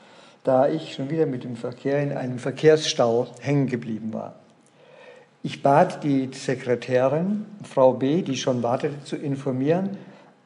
da 0.43 0.69
ich 0.69 0.95
schon 0.95 1.11
wieder 1.11 1.27
mit 1.27 1.45
dem 1.45 1.57
Verkehr 1.57 2.03
in 2.03 2.13
einem 2.13 2.39
Verkehrsstau 2.39 3.29
hängen 3.41 3.67
geblieben 3.67 4.13
war. 4.13 4.35
Ich 5.43 5.63
bat 5.63 6.03
die 6.03 6.31
Sekretärin, 6.33 7.47
Frau 7.63 7.93
B., 7.93 8.23
die 8.23 8.37
schon 8.37 8.63
wartete, 8.63 9.05
zu 9.05 9.17
informieren, 9.17 9.97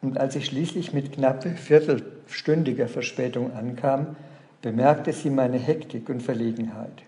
und 0.02 0.18
als 0.18 0.34
ich 0.36 0.46
schließlich 0.46 0.92
mit 0.92 1.12
knapp 1.12 1.44
viertelstündiger 1.44 2.88
Verspätung 2.88 3.52
ankam, 3.52 4.16
bemerkte 4.60 5.12
sie 5.12 5.30
meine 5.30 5.58
Hektik 5.58 6.08
und 6.08 6.22
Verlegenheit. 6.22 7.02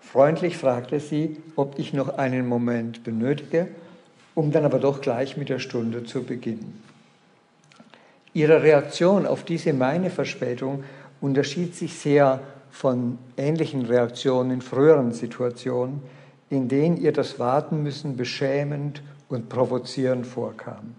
Freundlich 0.00 0.56
fragte 0.56 1.00
sie, 1.00 1.36
ob 1.56 1.78
ich 1.78 1.92
noch 1.92 2.16
einen 2.16 2.46
Moment 2.46 3.04
benötige, 3.04 3.68
um 4.34 4.52
dann 4.52 4.64
aber 4.64 4.78
doch 4.78 5.00
gleich 5.00 5.36
mit 5.36 5.48
der 5.48 5.58
Stunde 5.58 6.04
zu 6.04 6.22
beginnen. 6.22 6.82
Ihre 8.32 8.62
Reaktion 8.62 9.26
auf 9.26 9.42
diese 9.42 9.72
meine 9.72 10.10
Verspätung 10.10 10.84
unterschied 11.20 11.74
sich 11.74 11.98
sehr 11.98 12.40
von 12.70 13.18
ähnlichen 13.36 13.84
Reaktionen 13.84 14.52
in 14.52 14.62
früheren 14.62 15.12
Situationen, 15.12 16.02
in 16.50 16.68
denen 16.68 16.96
ihr 16.96 17.12
das 17.12 17.38
Warten 17.38 17.82
müssen 17.82 18.16
beschämend 18.16 19.02
und 19.28 19.48
provozierend 19.48 20.26
vorkam. 20.26 20.94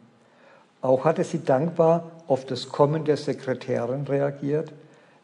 Auch 0.82 1.06
hatte 1.06 1.24
sie 1.24 1.44
dankbar 1.44 2.12
auf 2.28 2.46
das 2.46 2.70
Kommen 2.70 3.04
der 3.04 3.18
Sekretärin 3.18 4.04
reagiert, 4.04 4.72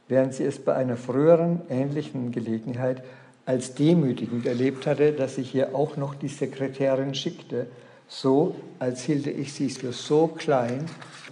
während 0.07 0.33
sie 0.33 0.43
es 0.43 0.59
bei 0.59 0.73
einer 0.73 0.97
früheren 0.97 1.61
ähnlichen 1.69 2.31
Gelegenheit 2.31 3.03
als 3.45 3.75
demütigend 3.75 4.45
erlebt 4.45 4.87
hatte, 4.87 5.13
dass 5.13 5.37
ich 5.37 5.53
ihr 5.53 5.75
auch 5.75 5.97
noch 5.97 6.15
die 6.15 6.27
Sekretärin 6.27 7.13
schickte, 7.13 7.67
so 8.07 8.55
als 8.79 9.03
hielte 9.03 9.31
ich 9.31 9.53
sie 9.53 9.69
für 9.69 9.93
so 9.93 10.27
klein 10.27 10.85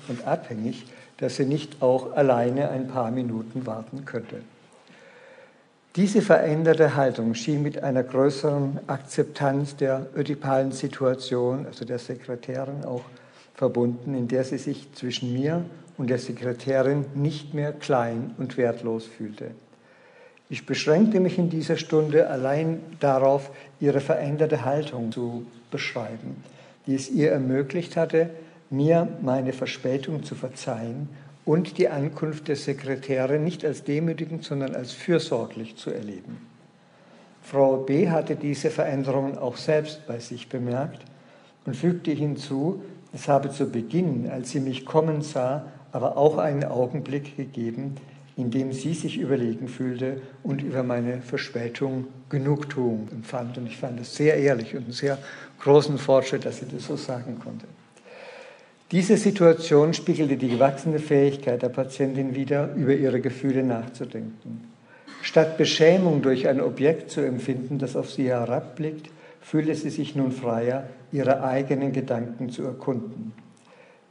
und 0.08 0.26
abhängig, 0.26 0.86
dass 1.18 1.38
sie 1.38 1.46
nicht 1.46 1.82
auch 1.82 2.16
alleine 2.16 2.70
ein 2.70 2.88
paar 2.88 3.12
Minuten 3.12 3.66
warten 3.66 4.06
könnte. 4.06 4.42
Diese 5.96 6.24
veränderte 6.24 6.96
Haltung 6.96 7.36
schien 7.36 7.62
mit 7.62 7.84
einer 7.84 8.02
größeren 8.02 8.80
Akzeptanz 8.88 9.76
der 9.76 10.08
ödipalen 10.16 10.72
Situation, 10.72 11.68
also 11.68 11.86
der 11.86 12.00
Sekretärin, 12.00 12.84
auch 12.84 13.04
verbunden, 13.54 14.16
in 14.16 14.28
der 14.28 14.44
sie 14.44 14.58
sich 14.58 14.92
zwischen 14.96 15.34
mir 15.34 15.64
und 16.00 16.10
der 16.10 16.18
Sekretärin 16.18 17.06
nicht 17.14 17.54
mehr 17.54 17.72
klein 17.74 18.34
und 18.40 18.58
wertlos 18.58 19.06
fühlte. 19.06 19.52
Ich 20.50 20.66
beschränkte 20.66 21.20
mich 21.20 21.38
in 21.38 21.52
dieser 21.52 21.78
Stunde 21.78 22.28
allein 22.28 22.80
darauf, 23.00 23.52
ihre 23.80 24.00
veränderte 24.00 24.66
Haltung 24.66 25.12
zu 25.12 25.46
beschreiben, 25.70 26.44
die 26.88 26.96
es 26.96 27.08
ihr 27.12 27.32
ermöglicht 27.32 27.98
hatte, 27.98 28.32
mir 28.72 29.08
meine 29.22 29.54
Verspätung 29.54 30.24
zu 30.24 30.34
verzeihen 30.34 31.08
und 31.46 31.78
die 31.78 31.90
Ankunft 31.90 32.48
der 32.48 32.56
Sekretärin 32.56 33.44
nicht 33.44 33.66
als 33.66 33.84
demütigend, 33.84 34.44
sondern 34.44 34.76
als 34.76 34.94
fürsorglich 34.94 35.76
zu 35.76 35.92
erleben. 35.92 36.38
Frau 37.42 37.78
B. 37.78 38.10
hatte 38.10 38.36
diese 38.36 38.70
Veränderungen 38.70 39.38
auch 39.38 39.58
selbst 39.58 40.08
bei 40.08 40.20
sich 40.20 40.48
bemerkt 40.48 41.02
und 41.66 41.76
fügte 41.76 42.12
hinzu, 42.12 42.82
es 43.14 43.28
habe 43.28 43.52
zu 43.52 43.70
Beginn, 43.70 44.30
als 44.32 44.52
sie 44.52 44.60
mich 44.60 44.86
kommen 44.86 45.22
sah, 45.22 45.66
aber 45.92 46.18
auch 46.18 46.38
einen 46.38 46.64
Augenblick 46.64 47.36
gegeben, 47.38 47.96
in 48.36 48.50
dem 48.50 48.74
sie 48.74 48.94
sich 48.94 49.20
überlegen 49.20 49.68
fühlte 49.68 50.22
und 50.42 50.64
über 50.64 50.82
meine 50.82 51.22
Verspätung 51.22 52.08
Genugtuung 52.30 53.08
empfand. 53.12 53.58
Und 53.58 53.68
ich 53.68 53.78
fand 53.78 54.00
es 54.00 54.16
sehr 54.16 54.36
ehrlich 54.38 54.76
und 54.76 54.86
einen 54.86 54.94
sehr 54.94 55.20
großen 55.60 56.00
Fortschritt, 56.00 56.46
dass 56.46 56.58
sie 56.58 56.66
das 56.66 56.88
so 56.88 56.96
sagen 56.96 57.40
konnte. 57.40 57.68
Diese 58.94 59.18
Situation 59.18 59.96
spiegelte 59.96 60.38
die 60.38 60.50
gewachsene 60.50 61.00
Fähigkeit 61.00 61.64
der 61.64 61.70
Patientin 61.70 62.36
wider, 62.36 62.76
über 62.76 62.94
ihre 62.94 63.22
Gefühle 63.22 63.64
nachzudenken. 63.64 64.70
Statt 65.24 65.58
Beschämung 65.58 66.22
durch 66.22 66.48
ein 66.48 66.62
Objekt 66.62 67.10
zu 67.10 67.22
empfinden, 67.22 67.80
das 67.80 67.96
auf 67.96 68.12
sie 68.12 68.28
herabblickt, 68.28 69.10
fühlte 69.42 69.74
sie 69.74 69.90
sich 69.90 70.16
nun 70.16 70.32
freier, 70.32 70.88
ihre 71.12 71.44
eigenen 71.44 71.92
Gedanken 71.92 72.52
zu 72.52 72.62
erkunden. 72.66 73.34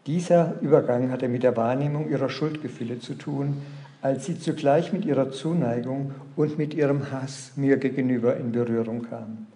Dieser 0.08 0.54
Übergang 0.62 1.12
hatte 1.12 1.28
mit 1.28 1.44
der 1.44 1.56
Wahrnehmung 1.56 2.10
ihrer 2.10 2.28
Schuldgefühle 2.28 2.98
zu 2.98 3.14
tun, 3.14 3.58
als 4.00 4.26
sie 4.26 4.36
zugleich 4.36 4.92
mit 4.92 5.04
ihrer 5.04 5.30
Zuneigung 5.30 6.10
und 6.34 6.58
mit 6.58 6.74
ihrem 6.74 7.12
Hass 7.12 7.52
mir 7.54 7.76
gegenüber 7.76 8.36
in 8.36 8.50
Berührung 8.50 9.02
kam. 9.08 9.46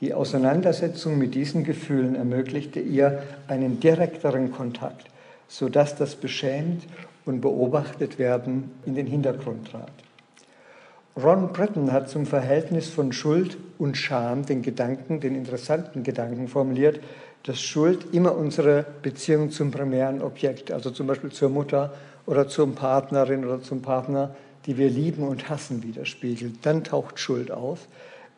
Die 0.00 0.12
Auseinandersetzung 0.12 1.18
mit 1.18 1.34
diesen 1.34 1.64
Gefühlen 1.64 2.14
ermöglichte 2.14 2.80
ihr 2.80 3.22
einen 3.46 3.80
direkteren 3.80 4.52
Kontakt, 4.52 5.06
sodass 5.48 5.96
das 5.96 6.16
beschämt 6.16 6.84
und 7.24 7.40
beobachtet 7.40 8.18
werden 8.18 8.72
in 8.84 8.94
den 8.94 9.06
Hintergrund 9.06 9.70
trat. 9.70 9.92
Ron 11.16 11.52
Breton 11.52 11.92
hat 11.92 12.08
zum 12.08 12.26
Verhältnis 12.26 12.88
von 12.88 13.12
Schuld 13.12 13.56
und 13.78 13.96
Scham 13.96 14.44
den 14.46 14.62
Gedanken, 14.62 15.20
den 15.20 15.36
interessanten 15.36 16.02
Gedanken 16.02 16.48
formuliert, 16.48 16.98
dass 17.44 17.60
Schuld 17.60 18.12
immer 18.12 18.34
unsere 18.34 18.84
Beziehung 19.02 19.50
zum 19.50 19.70
primären 19.70 20.22
Objekt, 20.22 20.72
also 20.72 20.90
zum 20.90 21.06
Beispiel 21.06 21.30
zur 21.30 21.50
Mutter 21.50 21.94
oder 22.26 22.48
zum 22.48 22.74
Partnerin 22.74 23.44
oder 23.44 23.62
zum 23.62 23.80
Partner, 23.80 24.34
die 24.66 24.76
wir 24.76 24.88
lieben 24.88 25.22
und 25.22 25.48
hassen, 25.48 25.84
widerspiegelt. 25.84 26.54
Dann 26.62 26.82
taucht 26.82 27.20
Schuld 27.20 27.52
auf, 27.52 27.86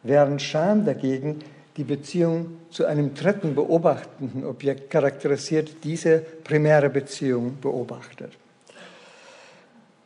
während 0.07 0.43
Scham 0.43 0.85
dagegen 0.85 1.41
die 1.77 1.85
Beziehung 1.85 2.59
zu 2.71 2.87
einem 2.87 3.15
dritten 3.15 3.55
beobachtenden 3.55 4.45
Objekt 4.45 4.91
charakterisiert, 4.91 5.85
diese 5.85 6.19
primäre 6.19 6.89
Beziehung 6.89 7.59
beobachtet. 7.61 8.33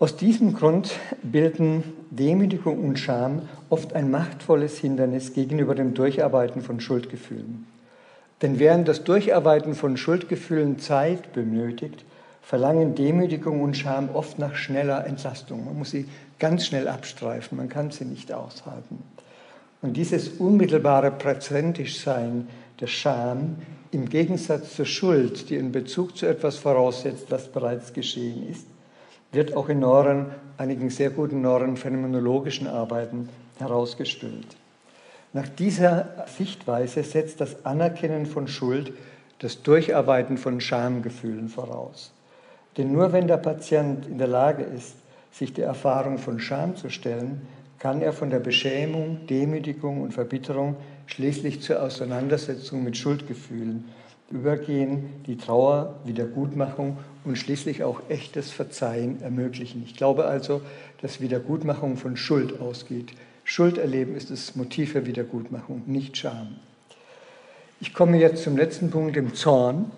Aus 0.00 0.16
diesem 0.16 0.54
Grund 0.54 0.92
bilden 1.22 1.84
Demütigung 2.10 2.82
und 2.82 2.98
Scham 2.98 3.42
oft 3.68 3.92
ein 3.92 4.10
machtvolles 4.10 4.78
Hindernis 4.78 5.34
gegenüber 5.34 5.74
dem 5.74 5.92
Durcharbeiten 5.92 6.62
von 6.62 6.80
Schuldgefühlen. 6.80 7.66
Denn 8.40 8.58
während 8.58 8.88
das 8.88 9.04
Durcharbeiten 9.04 9.74
von 9.74 9.98
Schuldgefühlen 9.98 10.78
Zeit 10.78 11.34
benötigt, 11.34 12.06
verlangen 12.40 12.94
Demütigung 12.94 13.60
und 13.62 13.76
Scham 13.76 14.08
oft 14.14 14.38
nach 14.38 14.54
schneller 14.54 15.06
Entlastung. 15.06 15.66
Man 15.66 15.78
muss 15.78 15.90
sie 15.90 16.08
ganz 16.38 16.64
schnell 16.64 16.88
abstreifen, 16.88 17.58
man 17.58 17.68
kann 17.68 17.90
sie 17.90 18.06
nicht 18.06 18.32
aushalten. 18.32 19.04
Und 19.82 19.96
dieses 19.96 20.28
unmittelbare 20.28 21.10
Präsentischsein 21.10 22.48
der 22.80 22.86
Scham 22.86 23.56
im 23.92 24.08
Gegensatz 24.08 24.76
zur 24.76 24.86
Schuld, 24.86 25.50
die 25.50 25.58
einen 25.58 25.72
Bezug 25.72 26.16
zu 26.16 26.26
etwas 26.26 26.56
voraussetzt, 26.56 27.30
was 27.30 27.48
bereits 27.48 27.92
geschehen 27.92 28.48
ist, 28.48 28.66
wird 29.32 29.56
auch 29.56 29.68
in 29.68 29.80
Neuren, 29.80 30.26
einigen 30.58 30.90
sehr 30.90 31.10
guten 31.10 31.40
Neuren 31.40 31.76
phänomenologischen 31.76 32.66
Arbeiten 32.66 33.28
herausgestellt. 33.58 34.56
Nach 35.32 35.48
dieser 35.48 36.26
Sichtweise 36.36 37.02
setzt 37.04 37.40
das 37.40 37.64
Anerkennen 37.64 38.26
von 38.26 38.48
Schuld 38.48 38.92
das 39.38 39.62
Durcharbeiten 39.62 40.36
von 40.36 40.60
Schamgefühlen 40.60 41.48
voraus. 41.48 42.12
Denn 42.76 42.92
nur 42.92 43.12
wenn 43.12 43.26
der 43.26 43.38
Patient 43.38 44.06
in 44.06 44.18
der 44.18 44.26
Lage 44.26 44.62
ist, 44.62 44.94
sich 45.32 45.52
der 45.52 45.66
Erfahrung 45.66 46.18
von 46.18 46.40
Scham 46.40 46.76
zu 46.76 46.90
stellen, 46.90 47.46
kann 47.80 48.02
er 48.02 48.12
von 48.12 48.30
der 48.30 48.38
Beschämung, 48.38 49.26
Demütigung 49.26 50.02
und 50.02 50.12
Verbitterung 50.12 50.76
schließlich 51.06 51.62
zur 51.62 51.82
Auseinandersetzung 51.82 52.84
mit 52.84 52.96
Schuldgefühlen 52.96 53.86
übergehen, 54.30 55.08
die 55.26 55.36
Trauer, 55.36 55.96
Wiedergutmachung 56.04 56.98
und 57.24 57.36
schließlich 57.36 57.82
auch 57.82 58.02
echtes 58.08 58.52
Verzeihen 58.52 59.20
ermöglichen. 59.22 59.82
Ich 59.84 59.96
glaube 59.96 60.26
also, 60.26 60.60
dass 61.00 61.20
Wiedergutmachung 61.20 61.96
von 61.96 62.16
Schuld 62.16 62.60
ausgeht. 62.60 63.12
Schuld 63.44 63.78
erleben 63.78 64.14
ist 64.14 64.30
das 64.30 64.54
Motiv 64.54 64.92
für 64.92 65.06
Wiedergutmachung, 65.06 65.82
nicht 65.86 66.16
Scham. 66.16 66.56
Ich 67.80 67.94
komme 67.94 68.18
jetzt 68.18 68.44
zum 68.44 68.56
letzten 68.56 68.90
Punkt, 68.90 69.16
dem 69.16 69.34
Zorn. 69.34 69.90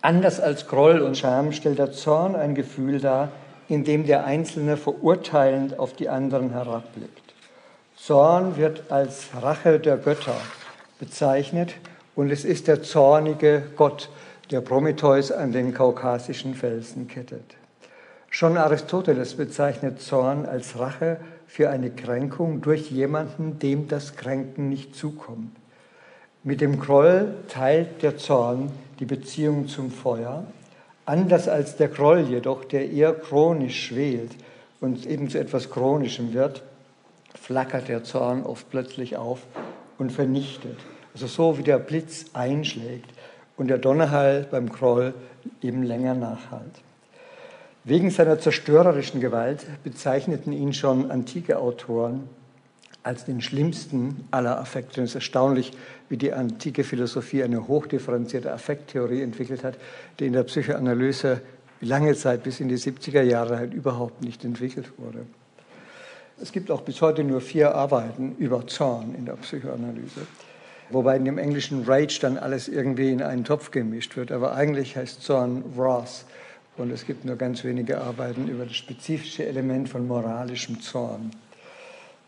Anders 0.00 0.38
als 0.38 0.68
Groll 0.68 1.00
und 1.00 1.18
Scham 1.18 1.52
stellt 1.52 1.80
der 1.80 1.92
Zorn 1.92 2.36
ein 2.36 2.54
Gefühl 2.54 3.00
dar, 3.00 3.32
in 3.68 3.84
dem 3.84 4.06
der 4.06 4.24
Einzelne 4.24 4.76
verurteilend 4.76 5.78
auf 5.78 5.92
die 5.94 6.08
anderen 6.08 6.50
herabblickt. 6.50 7.34
Zorn 7.96 8.56
wird 8.56 8.90
als 8.90 9.28
Rache 9.40 9.78
der 9.78 9.96
Götter 9.96 10.36
bezeichnet 10.98 11.74
und 12.14 12.30
es 12.30 12.44
ist 12.44 12.68
der 12.68 12.82
zornige 12.82 13.62
Gott, 13.76 14.10
der 14.50 14.60
Prometheus 14.60 15.32
an 15.32 15.52
den 15.52 15.72
kaukasischen 15.72 16.54
Felsen 16.54 17.08
kettet. 17.08 17.56
Schon 18.28 18.56
Aristoteles 18.56 19.34
bezeichnet 19.34 20.00
Zorn 20.02 20.44
als 20.44 20.78
Rache 20.78 21.18
für 21.46 21.70
eine 21.70 21.90
Kränkung 21.90 22.60
durch 22.60 22.90
jemanden, 22.90 23.58
dem 23.58 23.88
das 23.88 24.16
Kränken 24.16 24.68
nicht 24.68 24.96
zukommt. 24.96 25.56
Mit 26.42 26.60
dem 26.60 26.80
Groll 26.80 27.32
teilt 27.48 28.02
der 28.02 28.18
Zorn 28.18 28.70
die 28.98 29.06
Beziehung 29.06 29.68
zum 29.68 29.90
Feuer, 29.90 30.44
anders 31.06 31.48
als 31.48 31.76
der 31.76 31.88
Groll 31.88 32.20
jedoch, 32.20 32.64
der 32.64 32.90
eher 32.90 33.14
chronisch 33.14 33.86
schwelt 33.86 34.32
und 34.80 35.06
eben 35.06 35.28
zu 35.28 35.38
etwas 35.38 35.70
Chronischem 35.70 36.34
wird, 36.34 36.62
flackert 37.34 37.88
der 37.88 38.04
Zorn 38.04 38.44
oft 38.44 38.70
plötzlich 38.70 39.16
auf 39.16 39.40
und 39.98 40.10
vernichtet. 40.10 40.78
Also 41.12 41.26
so 41.26 41.58
wie 41.58 41.62
der 41.62 41.78
Blitz 41.78 42.26
einschlägt 42.32 43.10
und 43.56 43.68
der 43.68 43.78
Donnerhall 43.78 44.46
beim 44.50 44.68
Groll 44.68 45.14
eben 45.62 45.82
länger 45.82 46.14
nachhalt. 46.14 46.74
Wegen 47.84 48.10
seiner 48.10 48.38
zerstörerischen 48.38 49.20
Gewalt 49.20 49.66
bezeichneten 49.84 50.52
ihn 50.52 50.72
schon 50.72 51.10
antike 51.10 51.58
Autoren 51.58 52.28
als 53.04 53.26
den 53.26 53.40
schlimmsten 53.40 54.26
aller 54.30 54.58
Affekte. 54.58 55.00
Und 55.00 55.04
es 55.04 55.10
ist 55.10 55.16
erstaunlich, 55.16 55.72
wie 56.08 56.16
die 56.16 56.32
antike 56.32 56.84
Philosophie 56.84 57.44
eine 57.44 57.68
hochdifferenzierte 57.68 58.52
Affekttheorie 58.52 59.22
entwickelt 59.22 59.62
hat, 59.62 59.76
die 60.18 60.26
in 60.26 60.32
der 60.32 60.42
Psychoanalyse 60.44 61.40
lange 61.80 62.14
Zeit 62.14 62.42
bis 62.42 62.60
in 62.60 62.68
die 62.68 62.78
70er 62.78 63.22
Jahre 63.22 63.58
halt 63.58 63.74
überhaupt 63.74 64.22
nicht 64.22 64.44
entwickelt 64.44 64.98
wurde. 64.98 65.26
Es 66.40 66.50
gibt 66.50 66.70
auch 66.70 66.80
bis 66.80 67.00
heute 67.00 67.22
nur 67.22 67.40
vier 67.40 67.74
Arbeiten 67.74 68.34
über 68.38 68.66
Zorn 68.66 69.14
in 69.14 69.26
der 69.26 69.34
Psychoanalyse, 69.34 70.26
wobei 70.90 71.16
in 71.16 71.26
dem 71.26 71.38
englischen 71.38 71.84
Rage 71.84 72.18
dann 72.20 72.38
alles 72.38 72.68
irgendwie 72.68 73.12
in 73.12 73.22
einen 73.22 73.44
Topf 73.44 73.70
gemischt 73.70 74.16
wird. 74.16 74.32
Aber 74.32 74.54
eigentlich 74.54 74.96
heißt 74.96 75.22
Zorn 75.22 75.62
Wrath 75.76 76.24
und 76.76 76.90
es 76.90 77.06
gibt 77.06 77.24
nur 77.24 77.36
ganz 77.36 77.62
wenige 77.64 78.00
Arbeiten 78.00 78.48
über 78.48 78.64
das 78.64 78.74
spezifische 78.74 79.46
Element 79.46 79.88
von 79.88 80.08
moralischem 80.08 80.80
Zorn. 80.80 81.30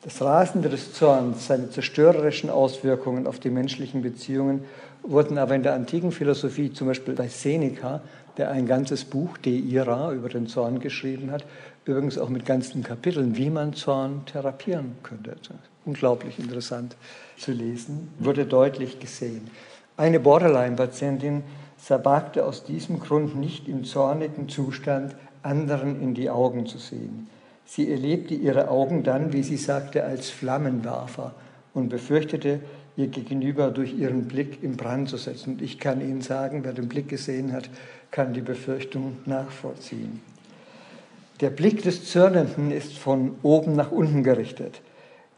Das 0.06 0.22
Rasende 0.22 0.68
des 0.68 0.92
Zorns, 0.92 1.48
seine 1.48 1.68
zerstörerischen 1.68 2.48
Auswirkungen 2.48 3.26
auf 3.26 3.40
die 3.40 3.50
menschlichen 3.50 4.02
Beziehungen 4.02 4.62
wurden 5.02 5.36
aber 5.36 5.56
in 5.56 5.64
der 5.64 5.74
antiken 5.74 6.12
Philosophie, 6.12 6.72
zum 6.72 6.86
Beispiel 6.86 7.14
bei 7.14 7.26
Seneca, 7.26 8.02
der 8.36 8.52
ein 8.52 8.68
ganzes 8.68 9.04
Buch, 9.04 9.36
De 9.36 9.58
Ira, 9.58 10.12
über 10.12 10.28
den 10.28 10.46
Zorn 10.46 10.78
geschrieben 10.78 11.32
hat, 11.32 11.44
übrigens 11.86 12.18
auch 12.18 12.28
mit 12.28 12.46
ganzen 12.46 12.84
Kapiteln, 12.84 13.36
wie 13.36 13.50
man 13.50 13.74
Zorn 13.74 14.24
therapieren 14.26 14.92
könnte. 15.02 15.34
Unglaublich 15.84 16.38
interessant 16.38 16.94
zu 17.36 17.50
lesen, 17.50 18.08
wurde 18.20 18.46
deutlich 18.46 19.00
gesehen. 19.00 19.50
Eine 19.96 20.20
Borderline-Patientin 20.20 21.42
sabagte 21.78 22.44
aus 22.44 22.62
diesem 22.62 23.00
Grund 23.00 23.34
nicht 23.34 23.66
im 23.66 23.82
zornigen 23.82 24.48
Zustand, 24.48 25.16
anderen 25.42 26.00
in 26.00 26.14
die 26.14 26.30
Augen 26.30 26.66
zu 26.66 26.78
sehen. 26.78 27.26
Sie 27.66 27.90
erlebte 27.90 28.34
ihre 28.34 28.70
Augen 28.70 29.02
dann, 29.02 29.32
wie 29.32 29.42
sie 29.42 29.56
sagte, 29.56 30.04
als 30.04 30.30
Flammenwerfer 30.30 31.34
und 31.74 31.88
befürchtete, 31.88 32.60
ihr 32.96 33.08
Gegenüber 33.08 33.70
durch 33.70 33.92
ihren 33.98 34.26
Blick 34.26 34.62
in 34.62 34.76
Brand 34.76 35.08
zu 35.08 35.16
setzen. 35.16 35.54
Und 35.54 35.62
ich 35.62 35.78
kann 35.78 36.00
Ihnen 36.00 36.22
sagen, 36.22 36.64
wer 36.64 36.72
den 36.72 36.88
Blick 36.88 37.08
gesehen 37.08 37.52
hat, 37.52 37.68
kann 38.10 38.32
die 38.32 38.40
Befürchtung 38.40 39.18
nachvollziehen. 39.26 40.22
Der 41.40 41.50
Blick 41.50 41.82
des 41.82 42.06
Zürnenden 42.06 42.70
ist 42.70 42.96
von 42.96 43.34
oben 43.42 43.74
nach 43.74 43.90
unten 43.90 44.22
gerichtet. 44.22 44.80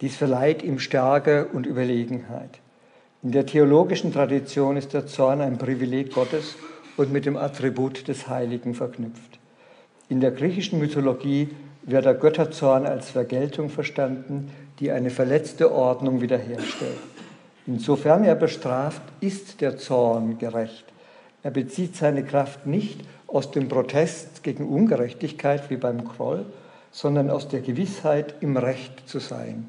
Dies 0.00 0.14
verleiht 0.14 0.62
ihm 0.62 0.78
Stärke 0.78 1.46
und 1.46 1.66
Überlegenheit. 1.66 2.60
In 3.24 3.32
der 3.32 3.46
theologischen 3.46 4.12
Tradition 4.12 4.76
ist 4.76 4.94
der 4.94 5.08
Zorn 5.08 5.40
ein 5.40 5.58
Privileg 5.58 6.12
Gottes 6.12 6.54
und 6.96 7.12
mit 7.12 7.26
dem 7.26 7.36
Attribut 7.36 8.06
des 8.06 8.28
Heiligen 8.28 8.74
verknüpft. 8.74 9.40
In 10.08 10.20
der 10.20 10.30
griechischen 10.30 10.78
Mythologie 10.78 11.48
wird 11.90 12.04
der 12.04 12.14
Götterzorn 12.14 12.86
als 12.86 13.10
Vergeltung 13.10 13.70
verstanden, 13.70 14.50
die 14.78 14.90
eine 14.90 15.10
verletzte 15.10 15.72
Ordnung 15.72 16.20
wiederherstellt. 16.20 16.98
Insofern 17.66 18.24
er 18.24 18.34
bestraft, 18.34 19.02
ist 19.20 19.60
der 19.60 19.76
Zorn 19.78 20.38
gerecht. 20.38 20.84
Er 21.42 21.50
bezieht 21.50 21.96
seine 21.96 22.24
Kraft 22.24 22.66
nicht 22.66 23.00
aus 23.26 23.50
dem 23.50 23.68
Protest 23.68 24.42
gegen 24.42 24.68
Ungerechtigkeit 24.68 25.70
wie 25.70 25.76
beim 25.76 26.06
Kroll, 26.06 26.46
sondern 26.90 27.30
aus 27.30 27.48
der 27.48 27.60
Gewissheit, 27.60 28.34
im 28.40 28.56
Recht 28.56 29.08
zu 29.08 29.18
sein. 29.18 29.66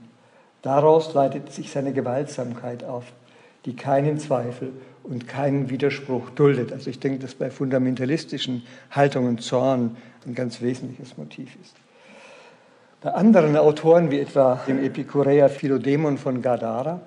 Daraus 0.61 1.13
leitet 1.13 1.51
sich 1.53 1.71
seine 1.71 1.93
Gewaltsamkeit 1.93 2.83
auf, 2.83 3.05
die 3.65 3.75
keinen 3.75 4.19
Zweifel 4.19 4.71
und 5.03 5.27
keinen 5.27 5.69
Widerspruch 5.69 6.29
duldet. 6.31 6.71
Also 6.73 6.89
ich 6.89 6.99
denke, 6.99 7.19
dass 7.19 7.33
bei 7.33 7.49
fundamentalistischen 7.49 8.63
Haltungen 8.91 9.37
Zorn 9.37 9.97
ein 10.25 10.35
ganz 10.35 10.61
wesentliches 10.61 11.17
Motiv 11.17 11.57
ist. 11.61 11.75
Bei 13.01 13.13
anderen 13.13 13.55
Autoren, 13.55 14.11
wie 14.11 14.19
etwa 14.19 14.59
dem 14.67 14.83
Epikureer 14.83 15.47
Philodemon 15.47 16.17
von 16.17 16.41
Gadara, 16.41 16.99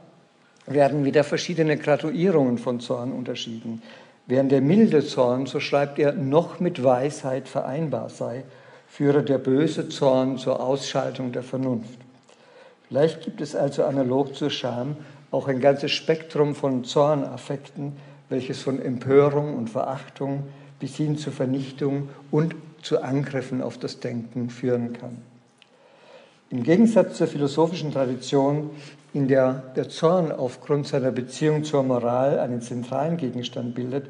werden 0.67 1.05
wieder 1.05 1.23
verschiedene 1.23 1.77
Graduierungen 1.77 2.57
von 2.57 2.81
Zorn 2.81 3.13
unterschieden. 3.13 3.83
Während 4.27 4.53
der 4.53 4.63
milde 4.63 5.05
Zorn, 5.05 5.45
so 5.45 5.61
schreibt 5.61 5.99
er, 5.99 6.15
noch 6.15 6.61
mit 6.61 6.83
Weisheit 6.83 7.47
vereinbar 7.47 8.09
sei, 8.09 8.45
führe 8.89 9.23
der 9.23 9.37
böse 9.37 9.91
Zorn 9.91 10.39
zur 10.39 10.61
Ausschaltung 10.61 11.31
der 11.31 11.43
Vernunft. 11.43 11.99
Vielleicht 12.89 13.23
gibt 13.23 13.43
es 13.43 13.55
also 13.55 13.85
analog 13.85 14.35
zur 14.35 14.49
Scham 14.49 14.97
auch 15.31 15.47
ein 15.47 15.61
ganzes 15.61 15.91
Spektrum 15.91 16.55
von 16.55 16.85
Zornaffekten, 16.85 17.97
welches 18.31 18.63
von 18.63 18.81
Empörung 18.81 19.59
und 19.59 19.69
Verachtung 19.69 20.45
bis 20.81 20.97
hin 20.97 21.19
zur 21.19 21.35
Vernichtung 21.35 22.09
und 22.31 22.55
zu 22.81 23.03
Angriffen 23.03 23.61
auf 23.61 23.77
das 23.77 24.01
Denken 24.01 24.49
führen 24.49 24.95
kann. 24.95 25.32
Im 26.53 26.65
Gegensatz 26.65 27.17
zur 27.17 27.29
philosophischen 27.29 27.93
Tradition, 27.93 28.69
in 29.15 29.27
der 29.27 29.63
der 29.75 29.89
Zorn 29.89 30.31
aufgrund 30.31 30.87
seiner 30.87 31.11
Beziehung 31.11 31.65
zur 31.65 31.83
Moral 31.83 32.39
einen 32.39 32.61
zentralen 32.61 33.17
Gegenstand 33.17 33.75
bildet, 33.75 34.09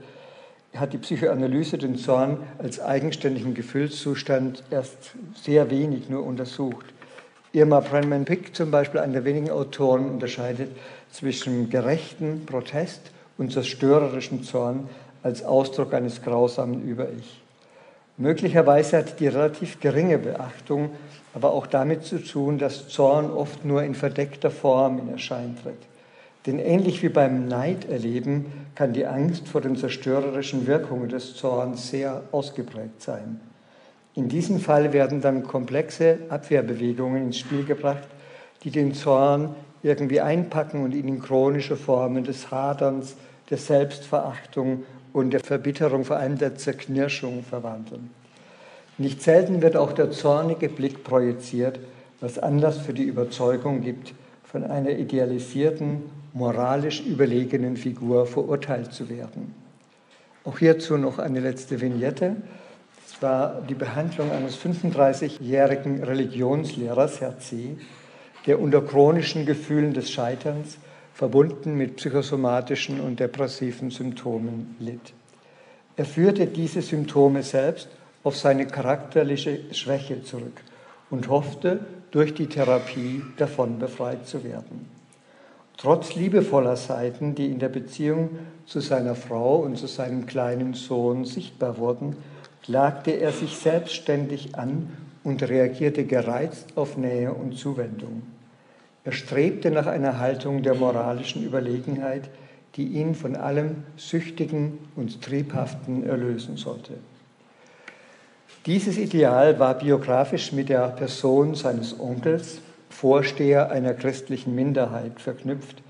hat 0.75 0.93
die 0.93 0.99
Psychoanalyse 0.99 1.79
den 1.79 1.95
Zorn 1.95 2.39
als 2.59 2.81
eigenständigen 2.81 3.55
Gefühlszustand 3.55 4.65
erst 4.73 5.13
sehr 5.41 5.71
wenig 5.71 6.09
nur 6.09 6.25
untersucht. 6.27 6.87
Irma 7.53 7.79
Brenman 7.79 8.25
Pick 8.25 8.57
zum 8.57 8.73
Beispiel, 8.73 8.99
einer 8.99 9.13
der 9.13 9.25
wenigen 9.25 9.53
Autoren, 9.53 10.11
unterscheidet 10.11 10.71
zwischen 11.13 11.71
gerechten 11.71 12.45
Protest 12.45 13.13
und 13.39 13.53
zerstörerischem 13.53 14.43
Zorn 14.43 14.89
als 15.23 15.45
Ausdruck 15.45 15.95
eines 15.95 16.23
grausamen 16.23 16.83
Über-Ich. 16.83 17.41
Möglicherweise 18.17 18.99
hat 18.99 19.21
die 19.21 19.29
relativ 19.29 19.79
geringe 19.79 20.19
Beachtung 20.19 20.91
aber 21.35 21.53
auch 21.53 21.67
damit 21.67 22.05
zu 22.05 22.19
tun, 22.19 22.59
dass 22.59 22.89
Zorn 22.89 23.31
oft 23.31 23.65
nur 23.65 23.83
in 23.83 23.95
verdeckter 23.95 24.51
Form 24.51 24.99
in 24.99 25.09
Erschein 25.09 25.57
tritt. 25.63 25.79
Denn 26.47 26.59
ähnlich 26.59 27.03
wie 27.03 27.09
beim 27.09 27.47
Neiderleben 27.47 28.47
kann 28.75 28.93
die 28.93 29.07
Angst 29.07 29.49
vor 29.49 29.61
den 29.61 29.77
zerstörerischen 29.77 30.67
Wirkungen 30.67 31.09
des 31.09 31.37
Zorns 31.37 31.91
sehr 31.91 32.23
ausgeprägt 32.33 33.01
sein. 33.01 33.41
In 34.15 34.29
diesem 34.29 34.61
Fall 34.61 34.93
werden 34.93 35.21
dann 35.21 35.45
komplexe 35.45 36.19
Abwehrbewegungen 36.29 37.23
ins 37.23 37.39
Spiel 37.39 37.65
gebracht, 37.65 38.09
die 38.65 38.71
den 38.71 38.93
Zorn 38.93 39.55
irgendwie 39.83 40.21
einpacken 40.21 40.85
und 40.85 40.95
ihn 40.95 41.09
in 41.09 41.23
chronische 41.23 41.77
Formen 41.77 42.25
des 42.25 42.51
Haderns, 42.51 43.17
der 43.49 43.59
Selbstverachtung 43.59 44.85
und 45.13 45.31
der 45.31 45.41
Verbitterung, 45.41 46.05
vor 46.05 46.17
allem 46.17 46.39
der 46.39 46.57
Zerknirschung 46.57 47.43
verwandeln. 47.43 48.11
Nicht 49.03 49.21
selten 49.21 49.63
wird 49.63 49.77
auch 49.77 49.91
der 49.91 50.13
zornige 50.13 50.69
Blick 50.69 51.03
projiziert, 51.03 51.81
was 52.21 52.39
Anlass 52.39 52.79
für 52.79 52.95
die 52.95 53.03
Überzeugung 53.03 53.81
gibt, 53.81 54.15
von 54.45 54.63
einer 54.63 54.91
idealisierten, 54.91 56.03
moralisch 56.33 57.05
überlegenen 57.05 57.77
Figur 57.77 58.27
verurteilt 58.27 58.93
zu 58.93 59.09
werden. 59.09 59.57
Auch 60.45 60.61
hierzu 60.61 60.99
noch 60.99 61.19
eine 61.19 61.41
letzte 61.41 61.81
Vignette. 61.81 62.37
Es 63.05 63.21
war 63.21 63.63
die 63.69 63.75
Behandlung 63.75 64.31
eines 64.31 64.57
35-jährigen 64.57 66.05
Religionslehrers, 66.05 67.21
Herr 67.21 67.41
C., 67.41 67.77
der 68.47 68.61
unter 68.61 68.83
chronischen 68.83 69.47
Gefühlen 69.47 69.95
des 69.95 70.13
Scheiterns 70.13 70.79
verbunden 71.13 71.77
mit 71.77 71.97
psychosomatischen 71.97 73.01
und 73.01 73.19
depressiven 73.19 73.91
Symptomen 73.91 74.77
litt. 74.79 75.13
Er 75.97 76.05
führte 76.05 76.47
diese 76.47 76.83
Symptome 76.83 77.43
selbst 77.43 77.89
auf 78.25 78.37
seine 78.37 78.67
charakterliche 78.67 79.73
Schwäche 79.73 80.23
zurück 80.23 80.63
und 81.11 81.29
hoffte, 81.29 81.81
durch 82.11 82.35
die 82.35 82.47
Therapie 82.47 83.23
davon 83.39 83.79
befreit 83.79 84.27
zu 84.27 84.45
werden. 84.45 84.87
Trotz 85.79 86.15
liebevoller 86.15 86.77
Seiten, 86.77 87.35
die 87.35 87.47
in 87.47 87.59
der 87.59 87.71
Beziehung 87.71 88.31
zu 88.67 88.81
seiner 88.81 89.15
Frau 89.15 89.57
und 89.57 89.77
zu 89.79 89.87
seinem 89.87 90.27
kleinen 90.27 90.75
Sohn 90.75 91.25
sichtbar 91.25 91.79
wurden, 91.79 92.17
klagte 92.63 93.13
er 93.13 93.33
sich 93.33 93.57
selbstständig 93.57 94.55
an 94.57 94.91
und 95.25 95.43
reagierte 95.43 96.05
gereizt 96.05 96.77
auf 96.77 96.97
Nähe 96.97 97.33
und 97.33 97.57
Zuwendung. 97.57 98.23
Er 99.05 99.13
strebte 99.13 99.71
nach 99.71 99.87
einer 99.87 100.19
Haltung 100.19 100.63
der 100.63 100.75
moralischen 100.75 101.45
Überlegenheit, 101.45 102.31
die 102.77 102.87
ihn 102.87 103.15
von 103.15 103.35
allem 103.35 103.85
Süchtigen 103.97 104.79
und 104.95 105.23
Triebhaften 105.23 106.07
erlösen 106.07 106.57
sollte. 106.57 106.95
Dieses 108.67 108.97
Ideal 108.97 109.59
war 109.59 109.77
biografisch 109.77 110.53
mit 110.53 110.69
der 110.69 110.87
Person 110.91 111.57
seines 111.57 111.99
Onkels, 111.99 112.61
Vorsteher 112.91 113.73
einer 113.73 113.93
christlichen 113.95 114.55
Minderheit, 114.55 115.21
verknüpft, 115.21 115.83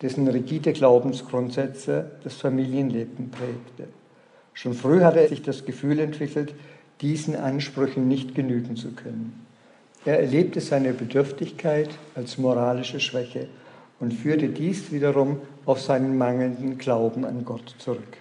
dessen 0.00 0.28
rigide 0.28 0.72
Glaubensgrundsätze 0.72 2.12
das 2.22 2.34
Familienleben 2.34 3.30
prägte. 3.30 3.92
Schon 4.54 4.74
früh 4.74 5.00
hatte 5.00 5.20
er 5.20 5.28
sich 5.28 5.42
das 5.42 5.64
Gefühl 5.64 5.98
entwickelt, 5.98 6.54
diesen 7.00 7.34
Ansprüchen 7.34 8.06
nicht 8.06 8.36
genügen 8.36 8.76
zu 8.76 8.92
können. 8.92 9.44
Er 10.04 10.20
erlebte 10.20 10.60
seine 10.60 10.92
Bedürftigkeit 10.92 11.90
als 12.14 12.38
moralische 12.38 13.00
Schwäche 13.00 13.48
und 13.98 14.14
führte 14.14 14.50
dies 14.50 14.92
wiederum 14.92 15.40
auf 15.66 15.80
seinen 15.80 16.16
mangelnden 16.16 16.78
Glauben 16.78 17.24
an 17.24 17.44
Gott 17.44 17.74
zurück. 17.78 18.18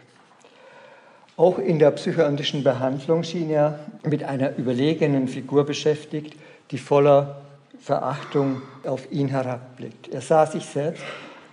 Auch 1.40 1.58
in 1.58 1.80
der 1.80 1.92
psychoanalytischen 1.92 2.66
Behandlung 2.66 3.24
schien 3.24 3.50
er 3.50 3.80
mit 4.04 4.26
einer 4.26 4.58
überlegenen 4.58 5.30
Figur 5.30 5.66
beschäftigt, 5.66 6.36
die 6.70 6.78
voller 6.78 7.40
Verachtung 7.80 8.62
auf 8.86 9.10
ihn 9.10 9.30
herabblickt. 9.30 10.10
Er 10.10 10.20
sah 10.20 10.46
sich 10.46 10.66
selbst 10.66 11.02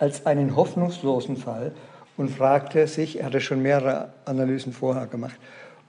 als 0.00 0.26
einen 0.26 0.56
hoffnungslosen 0.56 1.36
Fall 1.36 1.70
und 2.16 2.32
fragte 2.32 2.88
sich, 2.88 3.20
er 3.20 3.26
hatte 3.26 3.40
schon 3.40 3.62
mehrere 3.62 4.08
Analysen 4.24 4.72
vorher 4.72 5.06
gemacht, 5.06 5.36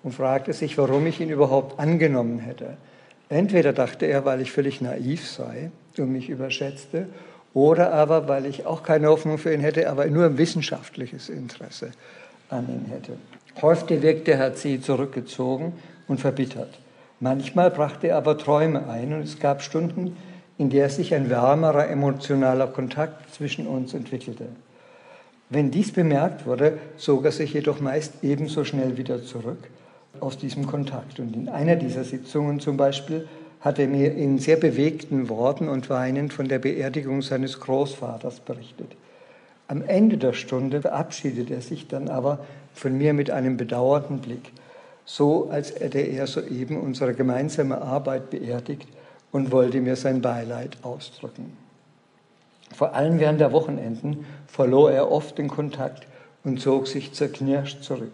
und 0.04 0.14
fragte 0.14 0.54
sich, 0.54 0.78
warum 0.78 1.08
ich 1.08 1.20
ihn 1.20 1.32
überhaupt 1.32 1.80
angenommen 1.80 2.38
hätte. 2.38 2.78
Entweder 3.30 3.74
dachte 3.74 4.06
er, 4.06 4.26
weil 4.26 4.41
ich 4.41 4.52
völlig 4.52 4.80
naiv 4.80 5.28
sei 5.28 5.72
und 5.98 6.12
mich 6.12 6.30
überschätzte, 6.30 7.08
oder 7.56 7.93
aber, 7.93 8.28
weil 8.28 8.45
ich 8.45 8.68
auch 8.68 8.84
keine 8.84 9.08
Hoffnung 9.08 9.39
für 9.39 9.52
ihn 9.52 9.62
hätte, 9.62 9.89
aber 9.89 10.06
nur 10.06 10.26
ein 10.26 10.38
wissenschaftliches 10.38 11.30
Interesse 11.30 11.89
an 12.52 12.68
ihn 12.70 12.86
hätte. 12.91 13.14
Häufig 13.62 14.01
wirkte 14.01 14.38
Herr 14.38 14.53
C. 14.53 14.80
zurückgezogen 14.80 15.74
und 16.08 16.20
verbittert. 16.20 16.80
Manchmal 17.20 17.72
brachte 17.72 18.10
er 18.10 18.18
aber 18.18 18.38
Träume 18.38 18.88
ein 18.88 19.14
und 19.14 19.22
es 19.22 19.39
gab 19.39 19.64
Stunden, 19.64 20.16
in 20.60 20.70
der 20.70 20.89
sich 20.89 21.16
ein 21.16 21.30
wärmerer 21.30 21.89
emotionaler 21.89 22.68
Kontakt 22.68 23.34
zwischen 23.34 23.66
uns 23.66 23.93
entwickelte. 23.93 24.45
Wenn 25.49 25.72
dies 25.72 25.91
bemerkt 25.91 26.45
wurde, 26.45 26.78
zog 26.97 27.26
er 27.26 27.32
sich 27.32 27.53
jedoch 27.53 27.80
meist 27.80 28.24
ebenso 28.24 28.64
schnell 28.64 28.97
wieder 28.97 29.24
zurück 29.24 29.70
aus 30.20 30.38
diesem 30.38 30.68
Kontakt. 30.68 31.20
Und 31.20 31.36
in 31.36 31.49
einer 31.49 31.76
dieser 31.76 32.03
Sitzungen 32.03 32.60
zum 32.60 32.78
Beispiel 32.78 33.28
hat 33.62 33.80
er 33.80 33.88
mir 33.88 34.14
in 34.14 34.38
sehr 34.38 34.58
bewegten 34.58 35.30
Worten 35.30 35.70
und 35.70 35.89
Weinen 35.89 36.30
von 36.30 36.47
der 36.47 36.60
Beerdigung 36.60 37.22
seines 37.22 37.60
Großvaters 37.60 38.41
berichtet. 38.41 38.95
Am 39.68 39.82
Ende 39.82 40.18
der 40.18 40.34
Stunde 40.34 40.82
verabschiedet 40.82 41.49
er 41.49 41.62
sich 41.62 41.88
dann 41.88 42.08
aber 42.08 42.39
von 42.78 42.97
mir 42.97 43.13
mit 43.13 43.32
einem 43.32 43.57
bedauernden 43.57 44.19
Blick, 44.19 44.51
so 45.05 45.49
als 45.49 45.80
hätte 45.80 45.99
er 45.99 46.28
soeben 46.28 46.80
unsere 46.80 47.13
gemeinsame 47.13 47.82
Arbeit 47.82 48.30
beerdigt 48.30 48.88
und 49.32 49.51
wollte 49.51 49.82
mir 49.82 49.95
sein 49.95 50.21
Beileid 50.21 50.78
ausdrücken. 50.84 51.55
Vor 52.75 52.93
allem 52.93 53.19
während 53.19 53.39
der 53.39 53.53
Wochenenden 53.53 54.25
verlor 54.47 54.91
er 54.91 55.11
oft 55.11 55.38
den 55.38 55.47
Kontakt 55.47 56.07
und 56.43 56.59
zog 56.59 56.88
sich 56.88 57.13
zerknirscht 57.13 57.84
zurück. 57.84 58.11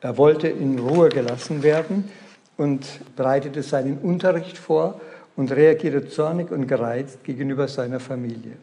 Er 0.00 0.16
wollte 0.16 0.48
in 0.48 0.78
Ruhe 0.78 1.08
gelassen 1.08 1.62
werden 1.62 2.10
und 2.56 2.86
bereitete 3.16 3.62
seinen 3.62 3.98
Unterricht 3.98 4.58
vor 4.58 5.00
und 5.36 5.52
reagierte 5.52 6.08
zornig 6.08 6.50
und 6.50 6.66
gereizt 6.66 7.24
gegenüber 7.24 7.68
seiner 7.68 8.00
Familie. 8.00 8.56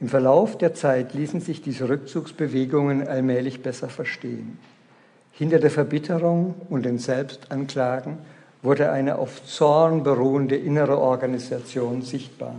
Im 0.00 0.08
Verlauf 0.08 0.56
der 0.56 0.74
Zeit 0.74 1.14
ließen 1.14 1.40
sich 1.40 1.60
diese 1.60 1.88
Rückzugsbewegungen 1.88 3.08
allmählich 3.08 3.62
besser 3.62 3.88
verstehen. 3.88 4.58
Hinter 5.32 5.58
der 5.58 5.70
Verbitterung 5.70 6.54
und 6.68 6.84
den 6.84 6.98
Selbstanklagen 6.98 8.18
wurde 8.62 8.90
eine 8.92 9.18
auf 9.18 9.44
Zorn 9.44 10.02
beruhende 10.02 10.56
innere 10.56 10.98
Organisation 10.98 12.02
sichtbar. 12.02 12.54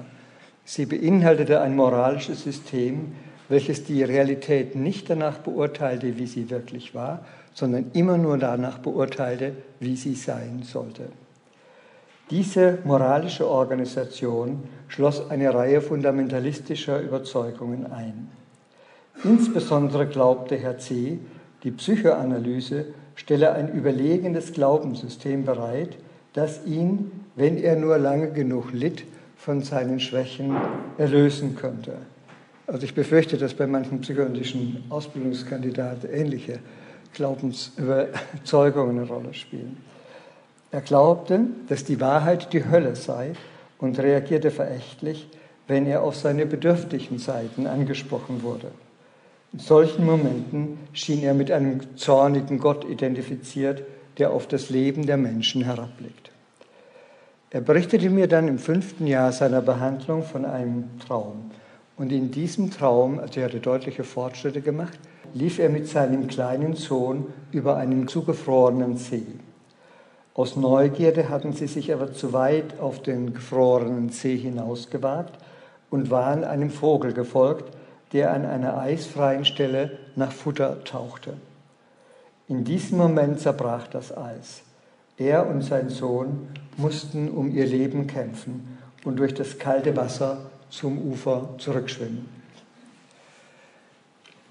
Sie 0.65 0.85
beinhaltete 0.85 1.61
ein 1.61 1.75
moralisches 1.75 2.43
System, 2.43 3.13
welches 3.47 3.83
die 3.83 4.03
Realität 4.03 4.75
nicht 4.75 5.09
danach 5.09 5.39
beurteilte, 5.39 6.17
wie 6.17 6.27
sie 6.27 6.49
wirklich 6.49 6.93
war, 6.93 7.25
sondern 7.53 7.91
immer 7.93 8.17
nur 8.17 8.37
danach 8.37 8.77
beurteilte, 8.79 9.53
wie 9.79 9.95
sie 9.95 10.13
sein 10.13 10.61
sollte. 10.63 11.03
Diese 12.29 12.77
moralische 12.83 13.47
Organisation 13.47 14.63
schloss 14.87 15.29
eine 15.31 15.51
Reihe 15.53 15.81
fundamentalistischer 15.81 17.01
Überzeugungen 17.01 17.91
ein. 17.91 18.29
Insbesondere 19.23 20.05
glaubte 20.05 20.55
Herr 20.55 20.77
C., 20.77 21.19
die 21.63 21.71
Psychoanalyse 21.71 22.85
stelle 23.15 23.51
ein 23.53 23.73
überlegenes 23.73 24.53
Glaubenssystem 24.53 25.43
bereit, 25.43 25.97
das 26.33 26.65
ihn, 26.65 27.11
wenn 27.35 27.57
er 27.57 27.75
nur 27.75 27.97
lange 27.97 28.31
genug 28.31 28.71
litt, 28.73 29.05
von 29.35 29.63
seinen 29.63 29.99
Schwächen 29.99 30.55
erlösen 30.97 31.55
könnte. 31.55 31.93
Also 32.67 32.83
ich 32.83 32.93
befürchte, 32.93 33.37
dass 33.37 33.55
bei 33.55 33.65
manchen 33.65 34.01
psychoanalytischen 34.01 34.83
Ausbildungskandidaten 34.89 36.09
ähnliche 36.11 36.59
Glaubensüberzeugungen 37.13 38.99
eine 38.99 39.07
Rolle 39.07 39.33
spielen. 39.33 39.77
Er 40.71 40.81
glaubte, 40.81 41.41
dass 41.67 41.83
die 41.83 41.99
Wahrheit 41.99 42.53
die 42.53 42.63
Hölle 42.65 42.95
sei 42.95 43.33
und 43.79 43.97
reagierte 43.97 44.51
verächtlich, 44.51 45.27
wenn 45.67 45.87
er 45.87 46.03
auf 46.03 46.15
seine 46.15 46.45
bedürftigen 46.45 47.17
Seiten 47.17 47.65
angesprochen 47.65 48.43
wurde. 48.43 48.71
In 49.51 49.59
solchen 49.59 50.05
Momenten 50.05 50.77
schien 50.93 51.23
er 51.23 51.33
mit 51.33 51.51
einem 51.51 51.97
zornigen 51.97 52.59
Gott 52.59 52.85
identifiziert, 52.85 53.83
der 54.19 54.31
auf 54.31 54.47
das 54.47 54.69
Leben 54.69 55.07
der 55.07 55.17
Menschen 55.17 55.63
herabblickt. 55.63 56.31
Er 57.49 57.61
berichtete 57.61 58.11
mir 58.11 58.27
dann 58.27 58.47
im 58.47 58.59
fünften 58.59 59.07
Jahr 59.07 59.31
seiner 59.31 59.61
Behandlung 59.61 60.21
von 60.21 60.45
einem 60.45 60.99
Traum. 60.99 61.49
Und 61.97 62.11
in 62.11 62.29
diesem 62.29 62.69
Traum, 62.69 63.17
also 63.17 63.39
er 63.39 63.47
hatte 63.47 63.59
deutliche 63.59 64.03
Fortschritte 64.03 64.61
gemacht, 64.61 64.99
lief 65.33 65.57
er 65.57 65.69
mit 65.69 65.87
seinem 65.87 66.27
kleinen 66.27 66.75
Sohn 66.75 67.25
über 67.51 67.75
einen 67.77 68.07
zugefrorenen 68.07 68.97
See. 68.97 69.25
Aus 70.39 70.55
Neugierde 70.55 71.27
hatten 71.27 71.51
sie 71.51 71.67
sich 71.67 71.91
aber 71.91 72.13
zu 72.13 72.31
weit 72.31 72.79
auf 72.79 73.01
den 73.01 73.33
gefrorenen 73.33 74.07
See 74.07 74.37
hinausgewagt 74.37 75.37
und 75.89 76.11
waren 76.11 76.45
einem 76.45 76.69
Vogel 76.69 77.11
gefolgt, 77.11 77.75
der 78.13 78.31
an 78.31 78.45
einer 78.45 78.77
eisfreien 78.77 79.43
Stelle 79.43 79.99
nach 80.15 80.31
Futter 80.31 80.81
tauchte. 80.85 81.33
In 82.47 82.63
diesem 82.63 82.99
Moment 82.99 83.41
zerbrach 83.41 83.87
das 83.87 84.15
Eis. 84.15 84.61
Er 85.17 85.45
und 85.45 85.61
sein 85.61 85.89
Sohn 85.89 86.47
mussten 86.77 87.29
um 87.29 87.53
ihr 87.53 87.65
Leben 87.65 88.07
kämpfen 88.07 88.77
und 89.03 89.19
durch 89.19 89.33
das 89.33 89.59
kalte 89.59 89.97
Wasser 89.97 90.37
zum 90.69 90.99
Ufer 91.11 91.49
zurückschwimmen. 91.57 92.29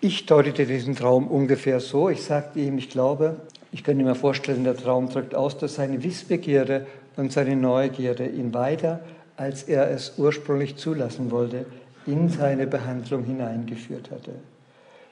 Ich 0.03 0.27
deutete 0.27 0.67
diesen 0.67 0.95
Traum 0.95 1.29
ungefähr 1.29 1.81
so. 1.81 2.11
Ich 2.11 2.25
sagte 2.25 2.61
ihm, 2.61 2.77
ich 2.77 2.91
glaube, 2.91 3.41
ich 3.71 3.85
könnte 3.85 4.05
mir 4.05 4.15
vorstellen, 4.15 4.65
der 4.65 4.77
Traum 4.77 5.09
drückt 5.09 5.35
aus, 5.35 5.59
dass 5.59 5.75
seine 5.75 6.03
Wissbegierde 6.03 6.87
und 7.17 7.33
seine 7.33 7.57
Neugierde 7.57 8.27
ihn 8.27 8.55
weiter, 8.55 9.01
als 9.37 9.63
er 9.65 9.91
es 9.91 10.15
ursprünglich 10.19 10.77
zulassen 10.77 11.31
wollte, 11.31 11.67
in 12.07 12.29
seine 12.29 12.67
Behandlung 12.67 13.25
hineingeführt 13.25 14.11
hatte. 14.11 14.33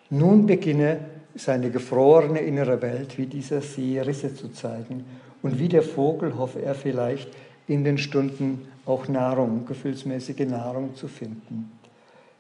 Nun 0.09 0.47
beginne 0.47 1.01
seine 1.35 1.71
gefrorene 1.71 2.41
innere 2.41 2.81
Welt 2.81 3.19
wie 3.19 3.27
dieser 3.27 3.61
See 3.61 4.01
Risse 4.01 4.35
zu 4.35 4.49
zeigen 4.49 5.05
und 5.43 5.59
wie 5.59 5.69
der 5.69 5.83
Vogel 5.83 6.37
hoffe 6.39 6.63
er 6.63 6.75
vielleicht 6.75 7.29
in 7.69 7.85
den 7.85 7.99
Stunden 7.99 8.69
auch 8.87 9.09
Nahrung, 9.09 9.67
gefühlsmäßige 9.67 10.47
Nahrung 10.49 10.95
zu 10.95 11.09
finden. 11.09 11.73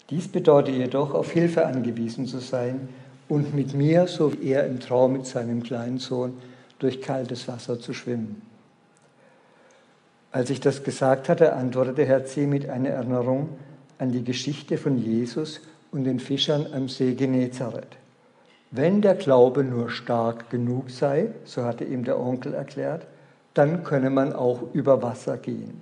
Dies 0.09 0.29
bedeutet 0.29 0.77
jedoch, 0.77 1.13
auf 1.13 1.33
Hilfe 1.33 1.67
angewiesen 1.67 2.27
zu 2.27 2.39
sein 2.39 2.89
und 3.29 3.55
mit 3.55 3.75
mir, 3.75 4.07
so 4.07 4.33
wie 4.33 4.51
er 4.51 4.67
im 4.67 4.81
Traum 4.81 5.15
mit 5.15 5.27
seinem 5.27 5.63
kleinen 5.63 5.99
Sohn, 5.99 6.35
durch 6.79 7.01
kaltes 7.01 7.49
Wasser 7.49 7.81
zu 7.81 7.93
schwimmen. 7.93 8.43
Als 10.31 10.51
ich 10.51 10.61
das 10.61 10.85
gesagt 10.85 11.29
hatte, 11.29 11.55
antwortete 11.55 12.05
Herr 12.05 12.25
C. 12.25 12.47
mit 12.47 12.69
einer 12.69 12.91
Erinnerung 12.91 13.49
an 13.99 14.13
die 14.13 14.23
Geschichte 14.23 14.77
von 14.77 14.99
Jesus 14.99 15.61
und 15.91 16.05
den 16.05 16.21
Fischern 16.21 16.67
am 16.73 16.89
See 16.89 17.15
Genezareth. 17.15 17.97
Wenn 18.71 19.01
der 19.01 19.15
Glaube 19.15 19.65
nur 19.65 19.89
stark 19.89 20.51
genug 20.51 20.91
sei, 20.91 21.29
so 21.45 21.65
hatte 21.65 21.85
ihm 21.85 22.05
der 22.05 22.21
Onkel 22.21 22.53
erklärt, 22.53 23.07
dann 23.55 23.85
könne 23.85 24.11
man 24.11 24.35
auch 24.35 24.61
über 24.75 25.03
Wasser 25.03 25.39
gehen. 25.39 25.81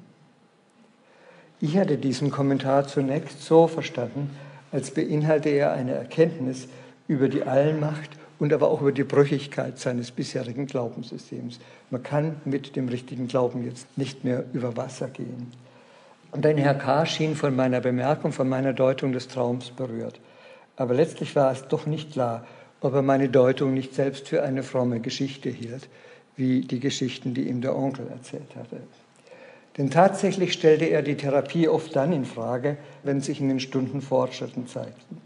Ich 1.60 1.76
hatte 1.76 1.96
diesen 1.96 2.30
Kommentar 2.30 2.86
zunächst 2.86 3.42
so 3.42 3.66
verstanden, 3.66 4.30
als 4.70 4.92
beinhalte 4.92 5.48
er 5.48 5.72
eine 5.72 5.94
Erkenntnis 5.94 6.68
über 7.08 7.28
die 7.28 7.42
Allmacht 7.42 8.10
und 8.38 8.52
aber 8.52 8.68
auch 8.68 8.80
über 8.80 8.92
die 8.92 9.04
Brüchigkeit 9.04 9.78
seines 9.78 10.10
bisherigen 10.10 10.66
Glaubenssystems. 10.66 11.60
Man 11.90 12.02
kann 12.02 12.36
mit 12.44 12.76
dem 12.76 12.88
richtigen 12.88 13.28
Glauben 13.28 13.64
jetzt 13.64 13.86
nicht 13.96 14.24
mehr 14.24 14.44
über 14.52 14.76
Wasser 14.76 15.08
gehen. 15.08 15.52
Und 16.32 16.44
ein 16.44 16.58
Herr 16.58 16.74
K. 16.74 17.06
schien 17.06 17.36
von 17.36 17.54
meiner 17.54 17.80
Bemerkung, 17.80 18.32
von 18.32 18.48
meiner 18.48 18.72
Deutung 18.72 19.12
des 19.12 19.28
Traums 19.28 19.70
berührt. 19.70 20.18
Aber 20.76 20.94
letztlich 20.94 21.36
war 21.36 21.52
es 21.52 21.68
doch 21.68 21.86
nicht 21.86 22.12
klar, 22.12 22.44
ob 22.80 22.94
er 22.94 23.02
meine 23.02 23.28
Deutung 23.28 23.72
nicht 23.72 23.94
selbst 23.94 24.28
für 24.28 24.42
eine 24.42 24.62
fromme 24.62 25.00
Geschichte 25.00 25.48
hielt, 25.48 25.88
wie 26.36 26.62
die 26.62 26.80
Geschichten, 26.80 27.34
die 27.34 27.48
ihm 27.48 27.60
der 27.60 27.76
Onkel 27.76 28.08
erzählt 28.08 28.56
hatte. 28.56 28.80
Denn 29.78 29.90
tatsächlich 29.90 30.52
stellte 30.52 30.86
er 30.86 31.02
die 31.02 31.16
Therapie 31.16 31.68
oft 31.68 31.94
dann 31.94 32.12
in 32.12 32.24
Frage, 32.24 32.76
wenn 33.02 33.20
sich 33.20 33.40
in 33.40 33.48
den 33.48 33.60
Stunden 33.60 34.02
Fortschritten 34.02 34.66
zeigten. 34.66 35.20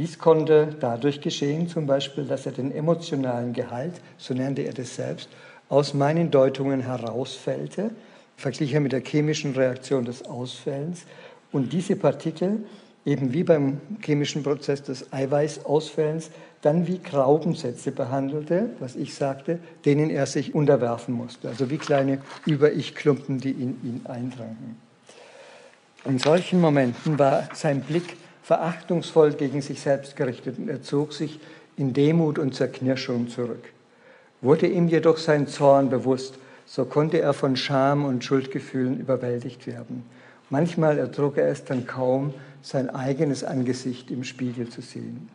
Dies 0.00 0.18
konnte 0.18 0.74
dadurch 0.80 1.20
geschehen, 1.20 1.68
zum 1.68 1.86
Beispiel, 1.86 2.24
dass 2.24 2.46
er 2.46 2.52
den 2.52 2.74
emotionalen 2.74 3.52
Gehalt, 3.52 4.00
so 4.16 4.32
nannte 4.32 4.62
er 4.62 4.72
das 4.72 4.96
selbst, 4.96 5.28
aus 5.68 5.92
meinen 5.92 6.30
Deutungen 6.30 6.80
herausfällte, 6.80 7.90
verglichen 8.38 8.82
mit 8.82 8.92
der 8.92 9.02
chemischen 9.02 9.54
Reaktion 9.54 10.06
des 10.06 10.24
Ausfällens, 10.24 11.04
und 11.52 11.74
diese 11.74 11.96
Partikel, 11.96 12.64
eben 13.04 13.34
wie 13.34 13.44
beim 13.44 13.78
chemischen 14.02 14.42
Prozess 14.42 14.82
des 14.82 15.12
Eiweißausfällens, 15.12 16.30
dann 16.62 16.86
wie 16.86 16.98
Graubensätze 16.98 17.92
behandelte, 17.92 18.70
was 18.78 18.96
ich 18.96 19.12
sagte, 19.14 19.58
denen 19.84 20.08
er 20.08 20.24
sich 20.24 20.54
unterwerfen 20.54 21.12
musste. 21.12 21.50
Also 21.50 21.68
wie 21.68 21.76
kleine 21.76 22.22
Über-Ich-Klumpen, 22.46 23.38
die 23.38 23.50
in 23.50 23.78
ihn 23.84 24.00
eindrangen. 24.04 24.80
In 26.06 26.18
solchen 26.18 26.58
Momenten 26.58 27.18
war 27.18 27.50
sein 27.52 27.82
Blick 27.82 28.16
verachtungsvoll 28.50 29.34
gegen 29.34 29.62
sich 29.62 29.80
selbst 29.80 30.16
gerichtet 30.16 30.58
und 30.58 30.68
er 30.68 30.82
zog 30.82 31.12
sich 31.12 31.38
in 31.76 31.92
Demut 31.92 32.36
und 32.36 32.52
Zerknirschung 32.52 33.28
zurück. 33.28 33.62
Wurde 34.40 34.66
ihm 34.66 34.88
jedoch 34.88 35.18
sein 35.18 35.46
Zorn 35.46 35.88
bewusst, 35.88 36.34
so 36.66 36.84
konnte 36.84 37.20
er 37.20 37.32
von 37.32 37.54
Scham 37.54 38.04
und 38.04 38.24
Schuldgefühlen 38.24 38.98
überwältigt 38.98 39.68
werden. 39.68 40.02
Manchmal 40.48 40.98
ertrug 40.98 41.36
er 41.36 41.46
es 41.46 41.64
dann 41.64 41.86
kaum, 41.86 42.34
sein 42.60 42.90
eigenes 42.90 43.44
Angesicht 43.44 44.10
im 44.10 44.24
Spiegel 44.24 44.68
zu 44.68 44.80
sehen. 44.80 45.28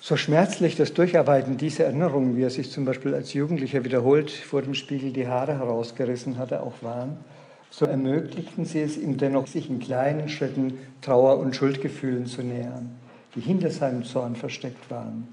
So 0.00 0.16
schmerzlich 0.16 0.76
das 0.76 0.94
Durcharbeiten 0.94 1.56
dieser 1.56 1.86
Erinnerungen, 1.86 2.36
wie 2.36 2.44
er 2.44 2.50
sich 2.50 2.70
zum 2.70 2.84
Beispiel 2.84 3.12
als 3.12 3.32
Jugendlicher 3.32 3.84
wiederholt 3.84 4.30
vor 4.30 4.62
dem 4.62 4.74
Spiegel 4.74 5.12
die 5.12 5.26
Haare 5.26 5.58
herausgerissen 5.58 6.38
hatte, 6.38 6.62
auch 6.62 6.80
waren, 6.80 7.16
so 7.70 7.84
ermöglichten 7.84 8.64
sie 8.64 8.80
es 8.80 8.96
ihm 8.96 9.18
dennoch, 9.18 9.46
sich 9.46 9.68
in 9.68 9.78
kleinen 9.78 10.28
Schritten 10.28 10.78
Trauer 11.02 11.38
und 11.38 11.54
Schuldgefühlen 11.54 12.26
zu 12.26 12.42
nähern, 12.42 12.90
die 13.34 13.40
hinter 13.40 13.70
seinem 13.70 14.04
Zorn 14.04 14.36
versteckt 14.36 14.90
waren. 14.90 15.28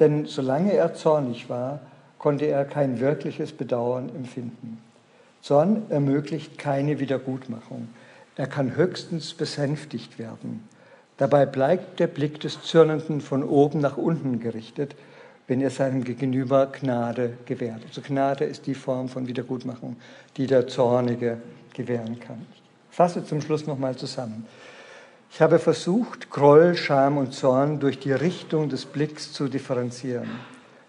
Denn 0.00 0.26
solange 0.26 0.72
er 0.72 0.94
zornig 0.94 1.48
war, 1.48 1.80
konnte 2.18 2.46
er 2.46 2.64
kein 2.64 3.00
wirkliches 3.00 3.52
Bedauern 3.52 4.08
empfinden. 4.10 4.78
Zorn 5.40 5.82
ermöglicht 5.90 6.56
keine 6.56 7.00
Wiedergutmachung. 7.00 7.88
Er 8.36 8.46
kann 8.46 8.76
höchstens 8.76 9.34
besänftigt 9.34 10.18
werden. 10.18 10.68
Dabei 11.16 11.46
bleibt 11.46 12.00
der 12.00 12.06
Blick 12.06 12.40
des 12.40 12.62
Zürnenden 12.62 13.20
von 13.20 13.42
oben 13.42 13.80
nach 13.80 13.96
unten 13.96 14.40
gerichtet, 14.40 14.94
wenn 15.46 15.60
er 15.60 15.70
seinem 15.70 16.04
Gegenüber 16.04 16.66
Gnade 16.66 17.34
gewährt. 17.46 17.82
Also 17.86 18.00
Gnade 18.00 18.44
ist 18.44 18.66
die 18.66 18.74
Form 18.74 19.08
von 19.08 19.26
Wiedergutmachung, 19.26 19.96
die 20.36 20.46
der 20.46 20.66
Zornige 20.68 21.38
gewähren 21.74 22.20
kann. 22.20 22.46
Ich 22.90 22.96
fasse 22.96 23.24
zum 23.24 23.40
Schluss 23.40 23.66
nochmal 23.66 23.96
zusammen. 23.96 24.46
Ich 25.30 25.40
habe 25.40 25.58
versucht, 25.58 26.30
Groll, 26.30 26.76
Scham 26.76 27.16
und 27.16 27.32
Zorn 27.32 27.80
durch 27.80 27.98
die 27.98 28.12
Richtung 28.12 28.68
des 28.68 28.84
Blicks 28.84 29.32
zu 29.32 29.48
differenzieren. 29.48 30.28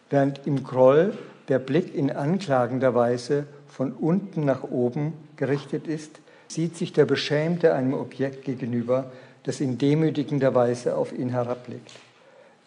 Während 0.09 0.45
im 0.45 0.63
Groll 0.63 1.17
der 1.47 1.59
Blick 1.59 1.95
in 1.95 2.11
anklagender 2.11 2.93
Weise 2.93 3.45
von 3.67 3.93
unten 3.93 4.45
nach 4.45 4.63
oben 4.63 5.13
gerichtet 5.37 5.87
ist, 5.87 6.19
sieht 6.47 6.77
sich 6.77 6.93
der 6.93 7.05
Beschämte 7.05 7.73
einem 7.73 7.93
Objekt 7.93 8.43
gegenüber, 8.43 9.11
das 9.43 9.59
in 9.59 9.77
demütigender 9.77 10.53
Weise 10.53 10.95
auf 10.95 11.11
ihn 11.13 11.29
herabblickt. 11.29 11.91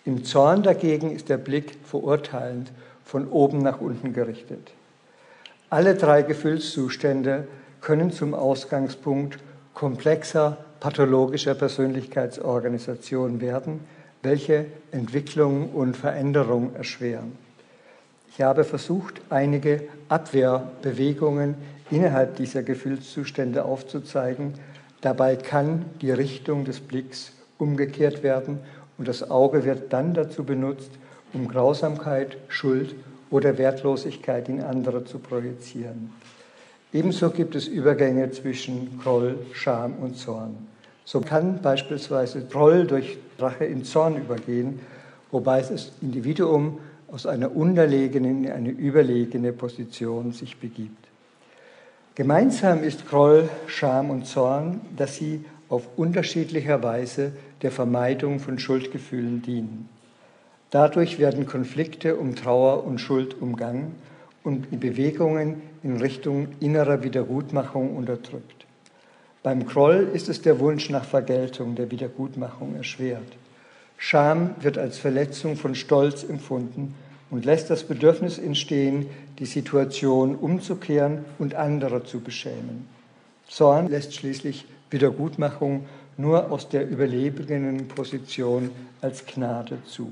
Im 0.07 0.25
Zorn 0.25 0.63
dagegen 0.63 1.11
ist 1.11 1.29
der 1.29 1.37
Blick 1.37 1.79
verurteilend 1.83 2.71
von 3.05 3.29
oben 3.29 3.59
nach 3.59 3.81
unten 3.81 4.13
gerichtet. 4.13 4.71
Alle 5.69 5.97
drei 5.97 6.23
Gefühlszustände 6.23 7.49
können 7.81 8.13
zum 8.13 8.33
Ausgangspunkt 8.33 9.41
komplexer 9.75 10.59
pathologischer 10.79 11.57
Persönlichkeitsorganisation 11.57 13.41
werden, 13.41 13.81
welche 14.23 14.67
Entwicklung 14.93 15.71
und 15.71 15.97
Veränderung 15.97 16.77
erschweren. 16.77 17.33
Ich 18.31 18.43
habe 18.43 18.63
versucht, 18.63 19.21
einige 19.29 19.89
Abwehrbewegungen 20.09 21.57
innerhalb 21.91 22.37
dieser 22.37 22.63
Gefühlszustände 22.63 23.65
aufzuzeigen. 23.65 24.55
Dabei 25.01 25.35
kann 25.35 25.85
die 26.01 26.13
Richtung 26.13 26.65
des 26.65 26.79
Blicks 26.79 27.33
umgekehrt 27.59 28.23
werden 28.23 28.61
und 28.99 29.09
das 29.09 29.31
Auge 29.31 29.65
wird 29.65 29.93
dann 29.93 30.15
dazu 30.15 30.45
benutzt, 30.45 30.91
um 31.33 31.49
Grausamkeit, 31.49 32.37
Schuld 32.49 32.95
oder 33.31 33.59
Wertlosigkeit 33.59 34.49
in 34.49 34.63
andere 34.63 35.05
zu 35.05 35.19
projizieren. 35.19 36.13
Ebenso 36.93 37.31
gibt 37.31 37.55
es 37.55 37.67
Übergänge 37.67 38.31
zwischen 38.31 39.01
Groll, 39.03 39.39
Scham 39.53 39.95
und 39.97 40.17
Zorn. 40.17 40.57
So 41.05 41.21
kann 41.21 41.61
beispielsweise 41.61 42.45
Groll 42.47 42.87
durch 42.87 43.19
Rache 43.39 43.65
in 43.65 43.85
Zorn 43.85 44.17
übergehen, 44.17 44.81
wobei 45.31 45.61
das 45.61 45.93
Individuum 46.01 46.79
aus 47.09 47.27
einer 47.27 47.55
unterlegenen 47.55 48.45
in 48.45 48.51
eine 48.51 48.71
überlegene 48.71 49.53
Position 49.53 50.33
sich 50.33 50.59
begibt. 50.59 51.07
Gemeinsam 52.15 52.83
ist 52.83 53.09
Groll, 53.09 53.49
Scham 53.67 54.11
und 54.11 54.27
Zorn, 54.27 54.81
dass 54.97 55.17
sie 55.17 55.45
auf 55.69 55.87
unterschiedlicher 55.97 56.83
Weise 56.83 57.33
der 57.63 57.71
Vermeidung 57.71 58.41
von 58.41 58.59
Schuldgefühlen 58.59 59.43
dienen. 59.43 59.89
Dadurch 60.71 61.19
werden 61.19 61.47
Konflikte 61.47 62.17
um 62.17 62.35
Trauer 62.35 62.85
und 62.85 63.01
Schuld 63.01 63.41
umgangen 63.41 63.95
und 64.43 64.81
Bewegungen 64.81 65.63
in 65.83 65.97
Richtung 65.97 66.49
innerer 66.61 67.03
Wiedergutmachung 67.03 67.97
unterdrückt. 67.97 68.67
Beim 69.43 69.65
Groll 69.65 70.09
ist 70.13 70.29
es 70.29 70.43
der 70.43 70.59
Wunsch 70.59 70.91
nach 70.91 71.05
Vergeltung, 71.05 71.77
der 71.77 71.91
Wiedergutmachung 71.91 72.75
erschwert. 72.75 73.37
Scham 73.97 74.57
wird 74.61 74.77
als 74.77 74.99
Verletzung 74.99 75.57
von 75.57 75.75
Stolz 75.75 76.25
empfunden 76.25 76.95
und 77.31 77.45
lässt 77.45 77.71
das 77.71 77.85
Bedürfnis 77.85 78.39
entstehen, 78.39 79.07
die 79.39 79.47
Situation 79.47 80.35
umzukehren 80.35 81.25
und 81.39 81.55
andere 81.55 82.05
zu 82.05 82.21
beschämen. 82.21 82.89
Zorn 83.49 83.89
lässt 83.89 84.15
schließlich 84.15 84.67
Wiedergutmachung 84.91 85.87
nur 86.17 86.51
aus 86.51 86.69
der 86.69 86.89
überlebenden 86.89 87.89
Position 87.89 88.71
als 89.01 89.25
Gnade 89.27 89.79
zu. 89.85 90.11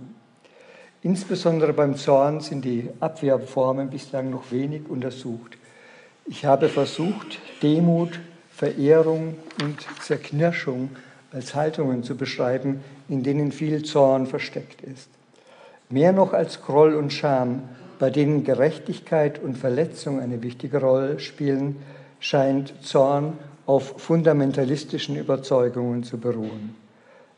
Insbesondere 1.02 1.72
beim 1.72 1.96
Zorn 1.96 2.40
sind 2.40 2.64
die 2.64 2.88
Abwehrformen 3.00 3.90
bislang 3.90 4.30
noch 4.30 4.50
wenig 4.50 4.88
untersucht. 4.88 5.58
Ich 6.26 6.44
habe 6.46 6.68
versucht, 6.68 7.38
Demut, 7.62 8.20
Verehrung 8.50 9.36
und 9.62 9.84
Zerknirschung 10.00 10.90
als 11.32 11.54
Haltungen 11.54 12.04
zu 12.04 12.16
beschreiben, 12.16 12.80
in 13.08 13.22
denen 13.22 13.52
viel 13.52 13.82
Zorn 13.82 14.26
versteckt 14.26 14.80
ist. 14.80 15.08
Mehr 15.90 16.12
noch 16.12 16.32
als 16.32 16.62
Groll 16.62 16.94
und 16.94 17.12
Scham, 17.12 17.62
bei 17.98 18.08
denen 18.10 18.44
Gerechtigkeit 18.44 19.42
und 19.42 19.58
Verletzung 19.58 20.20
eine 20.20 20.42
wichtige 20.42 20.80
Rolle 20.80 21.18
spielen, 21.20 21.76
scheint 22.20 22.72
Zorn 22.82 23.34
auf 23.66 23.94
fundamentalistischen 24.00 25.16
Überzeugungen 25.16 26.04
zu 26.04 26.18
beruhen. 26.18 26.74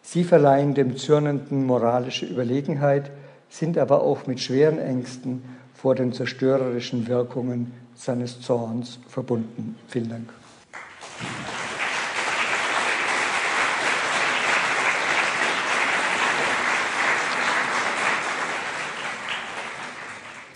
Sie 0.02 0.24
verleihen 0.24 0.74
dem 0.74 0.96
Zürnenden 0.96 1.66
moralische 1.66 2.26
Überlegenheit, 2.26 3.10
sind 3.48 3.78
aber 3.78 4.02
auch 4.02 4.26
mit 4.26 4.40
schweren 4.40 4.78
Ängsten 4.78 5.42
vor 5.74 5.94
den 5.94 6.12
zerstörerischen 6.12 7.06
Wirkungen 7.06 7.72
seines 7.94 8.40
Zorns 8.40 8.98
verbunden. 9.08 9.76
Vielen 9.88 10.08
Dank. 10.08 10.28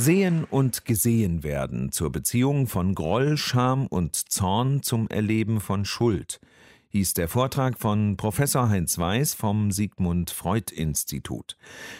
Sehen 0.00 0.44
und 0.44 0.86
gesehen 0.86 1.42
werden 1.42 1.92
zur 1.92 2.10
Beziehung 2.10 2.66
von 2.66 2.94
Groll, 2.94 3.36
Scham 3.36 3.86
und 3.86 4.16
Zorn 4.16 4.82
zum 4.82 5.10
Erleben 5.10 5.60
von 5.60 5.84
Schuld. 5.84 6.40
hieß 6.88 7.12
der 7.12 7.28
Vortrag 7.28 7.78
von 7.78 8.16
Professor 8.16 8.70
Heinz 8.70 8.96
Weiß 8.96 9.34
vom 9.34 9.70
Sigmund 9.70 10.30
Freud 10.30 10.74
Institut. 10.74 11.58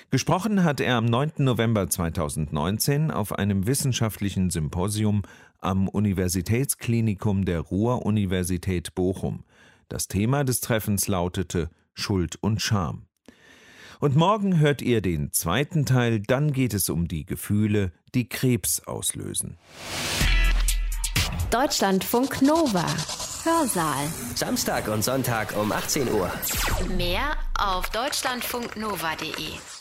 Gesprochen 0.09 0.65
hat 0.65 0.81
er 0.81 0.97
am 0.97 1.05
9. 1.05 1.33
November 1.41 1.91
2019 1.91 3.11
auf 3.11 3.35
einem 3.35 3.67
wissenschaftlichen 3.67 4.49
Symposium 4.49 5.21
am 5.59 5.87
Universitätsklinikum 5.87 7.45
der 7.45 7.61
Ruhr-Universität 7.61 8.95
Bochum. 8.95 9.45
Das 9.91 10.09
Thema 10.09 10.45
des 10.45 10.63
Treffens 10.63 11.07
lautete 11.07 11.69
Schuld 11.93 12.37
und 12.41 12.63
Scham. 12.63 13.10
Und 14.01 14.17
morgen 14.17 14.59
hört 14.59 14.81
ihr 14.81 15.03
den 15.03 15.31
zweiten 15.33 15.85
Teil, 15.85 16.21
dann 16.21 16.53
geht 16.53 16.73
es 16.73 16.89
um 16.89 17.07
die 17.07 17.27
Gefühle, 17.27 17.93
die 18.15 18.29
Krebs 18.29 18.81
auslösen. 18.87 19.59
Deutschlandfunk 21.51 22.41
Nova. 22.41 22.87
Hörsaal. 23.45 24.07
Samstag 24.35 24.89
und 24.89 25.05
Sonntag 25.05 25.55
um 25.57 25.71
18 25.71 26.11
Uhr. 26.13 26.31
Mehr 26.97 27.37
auf 27.59 27.91
deutschlandfunknova.de. 27.91 29.80